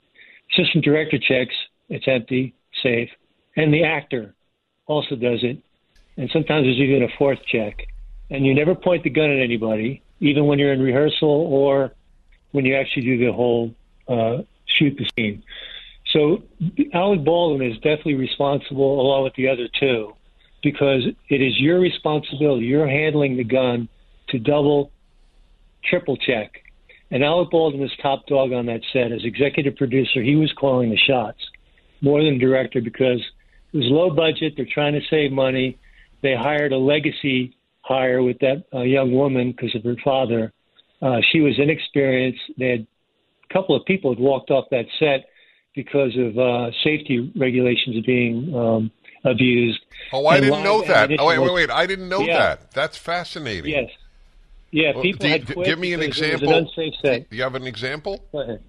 Assistant 0.53 0.85
director 0.85 1.19
checks 1.19 1.55
it's 1.89 2.07
empty, 2.07 2.55
safe 2.83 3.11
and 3.57 3.73
the 3.73 3.85
actor 3.85 4.35
also 4.87 5.17
does 5.17 5.43
it. 5.43 5.59
And 6.17 6.31
sometimes 6.33 6.67
there's 6.67 6.79
even 6.79 7.03
a 7.03 7.09
fourth 7.19 7.39
check. 7.47 7.87
And 8.31 8.47
you 8.47 8.55
never 8.55 8.75
point 8.75 9.03
the 9.03 9.11
gun 9.11 9.31
at 9.31 9.39
anybody, 9.39 10.03
even 10.21 10.47
when 10.47 10.59
you're 10.59 10.73
in 10.73 10.81
rehearsal 10.81 11.29
or 11.29 11.93
when 12.53 12.65
you 12.65 12.75
actually 12.77 13.03
do 13.03 13.19
the 13.19 13.33
whole 13.33 13.75
uh, 14.09 14.39
shoot 14.67 14.97
the 14.97 15.07
scene. 15.17 15.43
So 16.15 16.43
Alec 16.95 17.25
Baldwin 17.25 17.71
is 17.71 17.77
definitely 17.77 18.15
responsible 18.15 19.01
along 19.01 19.25
with 19.25 19.35
the 19.35 19.49
other 19.49 19.69
two 19.79 20.15
because 20.63 21.03
it 21.29 21.43
is 21.43 21.53
your 21.59 21.79
responsibility. 21.79 22.65
You're 22.65 22.89
handling 22.89 23.37
the 23.37 23.45
gun 23.45 23.89
to 24.31 24.39
double, 24.39 24.91
triple 25.85 26.17
check. 26.17 26.63
And 27.11 27.23
Alec 27.23 27.51
Baldwin 27.51 27.83
was 27.83 27.93
top 28.01 28.27
dog 28.27 28.53
on 28.53 28.65
that 28.67 28.81
set. 28.93 29.13
As 29.13 29.25
executive 29.25 29.77
producer, 29.77 30.23
he 30.23 30.37
was 30.37 30.51
calling 30.59 30.89
the 30.89 30.97
shots 30.97 31.39
more 32.01 32.25
than 32.25 32.39
director 32.39 32.81
because– 32.81 33.21
it 33.75 33.79
was 33.79 33.87
low 33.89 34.11
budget. 34.11 34.55
They're 34.57 34.67
trying 34.73 34.93
to 34.93 35.01
save 35.11 35.33
money. 35.33 35.79
They 36.23 36.37
hired 36.37 36.73
a 36.73 36.79
legacy 36.79 37.57
hire 37.81 38.23
with 38.23 38.39
that 38.39 38.65
uh, 38.73 38.83
young 38.83 39.13
woman 39.13 39.51
because 39.51 39.75
of 39.75 39.83
her 39.83 39.97
father. 40.03 40.53
Uh, 41.03 41.19
she 41.33 41.41
was 41.41 41.59
inexperienced. 41.59 42.41
They 42.57 42.69
had 42.69 42.87
a 43.51 43.53
couple 43.53 43.75
of 43.75 43.85
people 43.85 44.15
had 44.15 44.21
walked 44.21 44.53
off 44.53 44.67
that 44.71 44.87
set 45.01 45.27
because 45.75 46.17
of 46.17 46.39
uh, 46.39 46.71
safety 46.83 47.33
regulations 47.37 48.05
being 48.05 48.55
um, 48.55 48.91
abused. 49.25 49.81
Oh, 50.13 50.27
I 50.27 50.41
didn't 50.41 50.63
know 50.63 50.83
that. 50.83 51.11
Oh, 51.19 51.27
wait, 51.27 51.39
wait, 51.39 51.53
wait. 51.53 51.71
I 51.71 51.87
didn't 51.87 52.09
know 52.09 52.21
yeah. 52.21 52.39
that. 52.39 52.71
That's 52.73 52.97
fascinating. 52.97 53.73
Yes. 53.73 53.91
Yeah, 54.71 54.93
people 55.01 55.29
well, 55.29 55.39
do, 55.39 55.65
Give 55.65 55.79
me 55.79 55.93
an 55.93 56.03
example. 56.03 56.49
An 56.49 56.65
unsafe 56.65 56.95
set. 57.01 57.31
Do 57.31 57.37
you 57.37 57.43
have 57.45 57.55
an 57.55 57.67
example? 57.67 58.25
Go 58.33 58.41
ahead. 58.41 58.63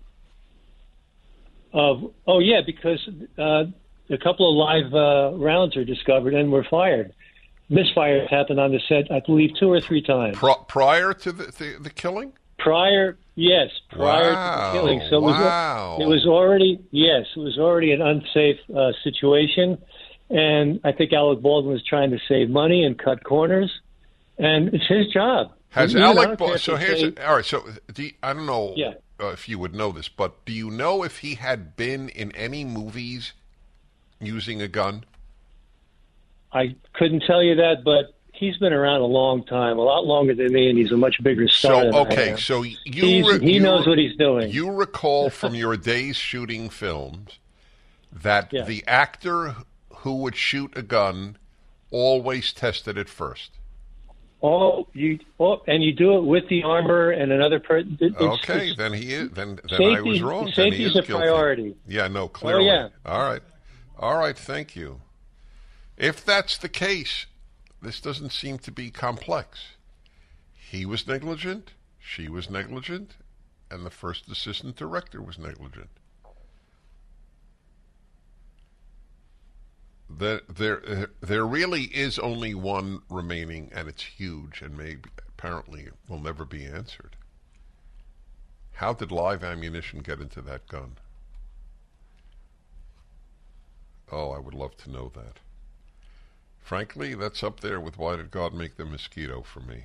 Uh, 1.74 1.96
oh, 2.28 2.40
yeah, 2.40 2.62
because 2.66 3.10
uh, 3.38 3.64
a 4.10 4.18
couple 4.20 4.50
of 4.52 4.56
live 4.56 4.94
uh, 4.94 5.38
rounds 5.38 5.76
are 5.76 5.84
discovered 5.84 6.34
and 6.34 6.52
were 6.52 6.64
fired. 6.64 7.14
Misfires 7.72 8.30
happened 8.30 8.60
on 8.60 8.72
the 8.72 8.80
set, 8.88 9.12
I 9.12 9.22
believe, 9.26 9.52
two 9.60 9.72
or 9.72 9.82
three 9.82 10.02
times. 10.02 10.38
Pro- 10.38 10.64
prior 10.68 11.14
to 11.16 11.32
the, 11.32 11.46
the, 11.46 11.78
the, 11.82 11.90
killing? 11.90 12.34
Prior, 12.58 13.18
yes, 13.36 13.70
prior 13.92 14.34
wow. 14.34 14.72
to 14.72 14.78
the 14.78 14.80
killing. 14.80 15.02
So 15.10 15.20
wow. 15.20 15.98
it, 16.00 16.06
was, 16.06 16.06
it 16.06 16.10
was 16.10 16.26
already, 16.26 16.80
yes, 16.92 17.26
it 17.36 17.40
was 17.40 17.58
already 17.58 17.92
an 17.92 18.02
unsafe 18.02 18.60
uh, 18.76 18.92
situation. 19.04 19.78
And 20.30 20.80
I 20.84 20.92
think 20.92 21.14
Alec 21.14 21.42
Baldwin 21.42 21.74
was 21.74 21.84
trying 21.84 22.12
to 22.12 22.20
save 22.28 22.50
money 22.50 22.84
and 22.84 22.98
cut 22.98 23.24
corners. 23.24 23.72
And 24.38 24.74
it's 24.74 24.88
his 24.88 25.08
job. 25.08 25.52
Has 25.70 25.94
you 25.94 26.00
Alec 26.00 26.38
Baldwin, 26.38 26.60
so 26.60 26.76
here's, 26.76 27.04
a, 27.04 27.28
all 27.28 27.36
right, 27.36 27.46
so 27.46 27.64
you, 27.96 28.12
I 28.24 28.34
don't 28.34 28.46
know 28.46 28.74
yeah. 28.76 28.94
uh, 29.20 29.28
if 29.28 29.48
you 29.50 29.60
would 29.60 29.76
know 29.76 29.92
this, 29.92 30.08
but 30.08 30.46
do 30.46 30.54
you 30.54 30.72
know 30.72 31.04
if 31.04 31.20
he 31.20 31.36
had 31.36 31.76
been 31.76 32.10
in 32.10 32.32
any 32.32 32.64
movies– 32.66 33.34
using 34.20 34.62
a 34.62 34.68
gun? 34.68 35.04
I 36.52 36.76
couldn't 36.94 37.24
tell 37.28 37.44
you 37.44 37.56
that, 37.56 37.84
but 37.84 38.15
he's 38.36 38.58
been 38.58 38.74
around 38.74 39.02
a 39.02 39.06
long 39.06 39.44
time, 39.46 39.78
a 39.78 39.82
lot 39.82 40.06
longer 40.06 40.34
than 40.34 40.54
me, 40.54 40.70
and 40.70 40.78
he's 40.78 40.92
a 40.92 40.98
much 40.98 41.22
bigger 41.24 41.48
star. 41.48 41.92
So 41.92 42.00
okay, 42.00 42.36
so 42.38 42.64
you 42.64 43.32
re- 43.32 43.40
he 43.40 43.54
you, 43.54 43.60
knows 43.60 43.88
what 43.88 43.98
he's 43.98 44.16
doing. 44.18 44.50
You 44.52 44.72
recall 44.72 45.30
from 45.42 45.56
your 45.56 45.78
days 45.78 46.16
shooting 46.16 46.70
films 46.70 47.40
that 48.12 48.52
yeah. 48.52 48.64
the 48.64 48.84
actor 48.88 49.56
who 49.98 50.18
would 50.18 50.36
shoot 50.36 50.78
a 50.78 50.82
gun 50.82 51.38
always 51.92 52.54
tested 52.54 52.98
it 52.98 53.10
first. 53.10 53.52
Oh, 54.44 54.88
you 54.94 55.20
oh, 55.40 55.62
and 55.66 55.84
you 55.84 55.94
do 55.94 56.18
it 56.18 56.22
with 56.22 56.48
the 56.50 56.64
armor 56.64 57.10
and 57.10 57.32
another 57.32 57.60
person. 57.60 57.98
Okay, 58.16 58.76
then 58.76 58.94
he 58.94 59.14
is. 59.14 59.32
Then, 59.32 59.56
then 59.56 59.70
safety, 59.70 59.98
I 59.98 60.02
was 60.02 60.22
wrong. 60.22 60.52
Safety 60.52 60.84
is, 60.84 60.92
is 60.92 60.98
a 60.98 61.02
guilty. 61.02 61.24
priority. 61.24 61.76
Yeah, 61.88 62.08
no, 62.08 62.28
clearly. 62.28 62.70
Oh, 62.70 62.74
yeah. 62.74 62.90
All 63.06 63.28
right. 63.28 63.42
All 63.98 64.18
right, 64.18 64.38
thank 64.38 64.76
you. 64.76 65.02
If 65.98 66.24
that's 66.24 66.58
the 66.58 66.70
case, 66.70 67.26
this 67.86 68.02
doesn't 68.02 68.32
seem 68.32 68.58
to 68.60 68.72
be 68.72 68.90
complex. 68.90 69.76
He 70.54 70.86
was 70.86 71.08
negligent, 71.08 71.74
she 72.00 72.28
was 72.28 72.50
negligent, 72.50 73.12
and 73.70 73.86
the 73.86 73.92
first 73.92 74.28
assistant 74.28 74.76
director 74.76 75.22
was 75.22 75.38
negligent. 75.38 75.90
There, 80.10 80.42
there, 80.48 81.10
there 81.22 81.46
really 81.46 81.84
is 81.84 82.18
only 82.18 82.56
one 82.56 83.02
remaining, 83.10 83.72
and 83.74 83.88
it's 83.88 84.04
huge, 84.04 84.62
and 84.62 84.78
maybe 84.78 85.10
apparently 85.28 85.90
will 86.08 86.20
never 86.20 86.46
be 86.46 86.66
answered. 86.66 87.16
How 88.74 88.94
did 88.94 89.12
live 89.12 89.44
ammunition 89.44 90.00
get 90.00 90.20
into 90.20 90.42
that 90.42 90.68
gun? 90.68 90.98
Oh, 94.12 94.32
I 94.32 94.40
would 94.40 94.54
love 94.54 94.76
to 94.78 94.92
know 94.92 95.12
that. 95.16 95.40
Frankly, 96.66 97.14
that's 97.14 97.44
up 97.44 97.60
there 97.60 97.80
with 97.80 98.00
why 98.00 98.16
did 98.16 98.32
God 98.32 98.52
make 98.52 98.76
the 98.76 98.86
mosquito 98.86 99.44
for 99.44 99.60
me? 99.60 99.84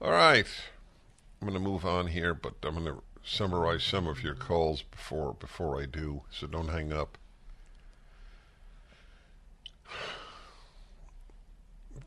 All 0.00 0.12
right. 0.12 0.46
I'm 1.42 1.48
going 1.48 1.60
to 1.60 1.68
move 1.68 1.84
on 1.84 2.06
here, 2.06 2.32
but 2.32 2.54
I'm 2.62 2.74
going 2.74 2.86
to 2.86 3.02
summarize 3.24 3.82
some 3.82 4.06
of 4.06 4.22
your 4.22 4.36
calls 4.36 4.82
before 4.82 5.34
before 5.34 5.82
I 5.82 5.86
do, 5.86 6.22
so 6.30 6.46
don't 6.46 6.68
hang 6.68 6.92
up. 6.92 7.18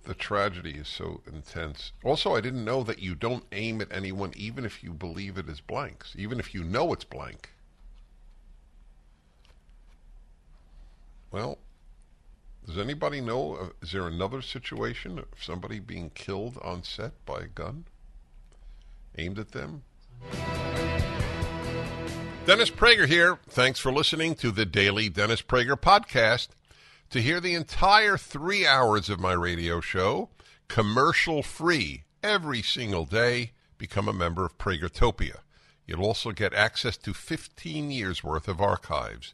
The 0.04 0.14
tragedy 0.14 0.76
is 0.76 0.88
so 0.88 1.20
intense. 1.28 1.92
Also, 2.06 2.34
I 2.34 2.40
didn't 2.40 2.64
know 2.64 2.82
that 2.84 3.00
you 3.00 3.14
don't 3.14 3.44
aim 3.52 3.82
at 3.82 3.92
anyone 3.92 4.32
even 4.38 4.64
if 4.64 4.82
you 4.86 4.94
believe 4.94 5.38
it 5.38 5.50
is 5.50 5.60
blanks, 5.60 6.16
even 6.18 6.40
if 6.40 6.54
you 6.54 6.64
know 6.64 6.94
it's 6.94 7.04
blank. 7.04 7.50
Well, 11.30 11.58
does 12.70 12.78
anybody 12.78 13.20
know? 13.20 13.56
Uh, 13.56 13.70
is 13.82 13.94
there 13.94 14.06
another 14.06 14.44
situation 14.44 15.18
of 15.18 15.26
somebody 15.42 15.80
being 15.80 16.12
killed 16.12 16.60
on 16.64 16.84
set 16.84 17.14
by 17.26 17.40
a 17.40 17.48
gun 17.48 17.86
aimed 19.18 19.40
at 19.40 19.54
them? 19.54 19.82
Dennis 22.46 22.70
Prager 22.70 23.08
here. 23.08 23.40
Thanks 23.50 23.80
for 23.80 23.92
listening 23.92 24.36
to 24.36 24.52
the 24.52 24.68
daily 24.68 25.10
Dennis 25.10 25.42
Prager 25.42 25.76
podcast. 25.76 26.50
To 27.10 27.22
hear 27.22 27.40
the 27.40 27.56
entire 27.56 28.18
three 28.18 28.68
hours 28.68 29.10
of 29.10 29.20
my 29.20 29.34
radio 29.34 29.82
show, 29.82 30.30
commercial 30.68 31.42
free, 31.42 32.04
every 32.22 32.62
single 32.62 33.06
day, 33.06 33.54
become 33.80 34.08
a 34.08 34.14
member 34.14 34.46
of 34.46 34.60
Pragertopia. 34.60 35.38
You'll 35.88 36.06
also 36.06 36.34
get 36.34 36.54
access 36.54 36.98
to 36.98 37.16
15 37.16 37.90
years 37.90 38.24
worth 38.24 38.48
of 38.48 38.62
archives, 38.62 39.34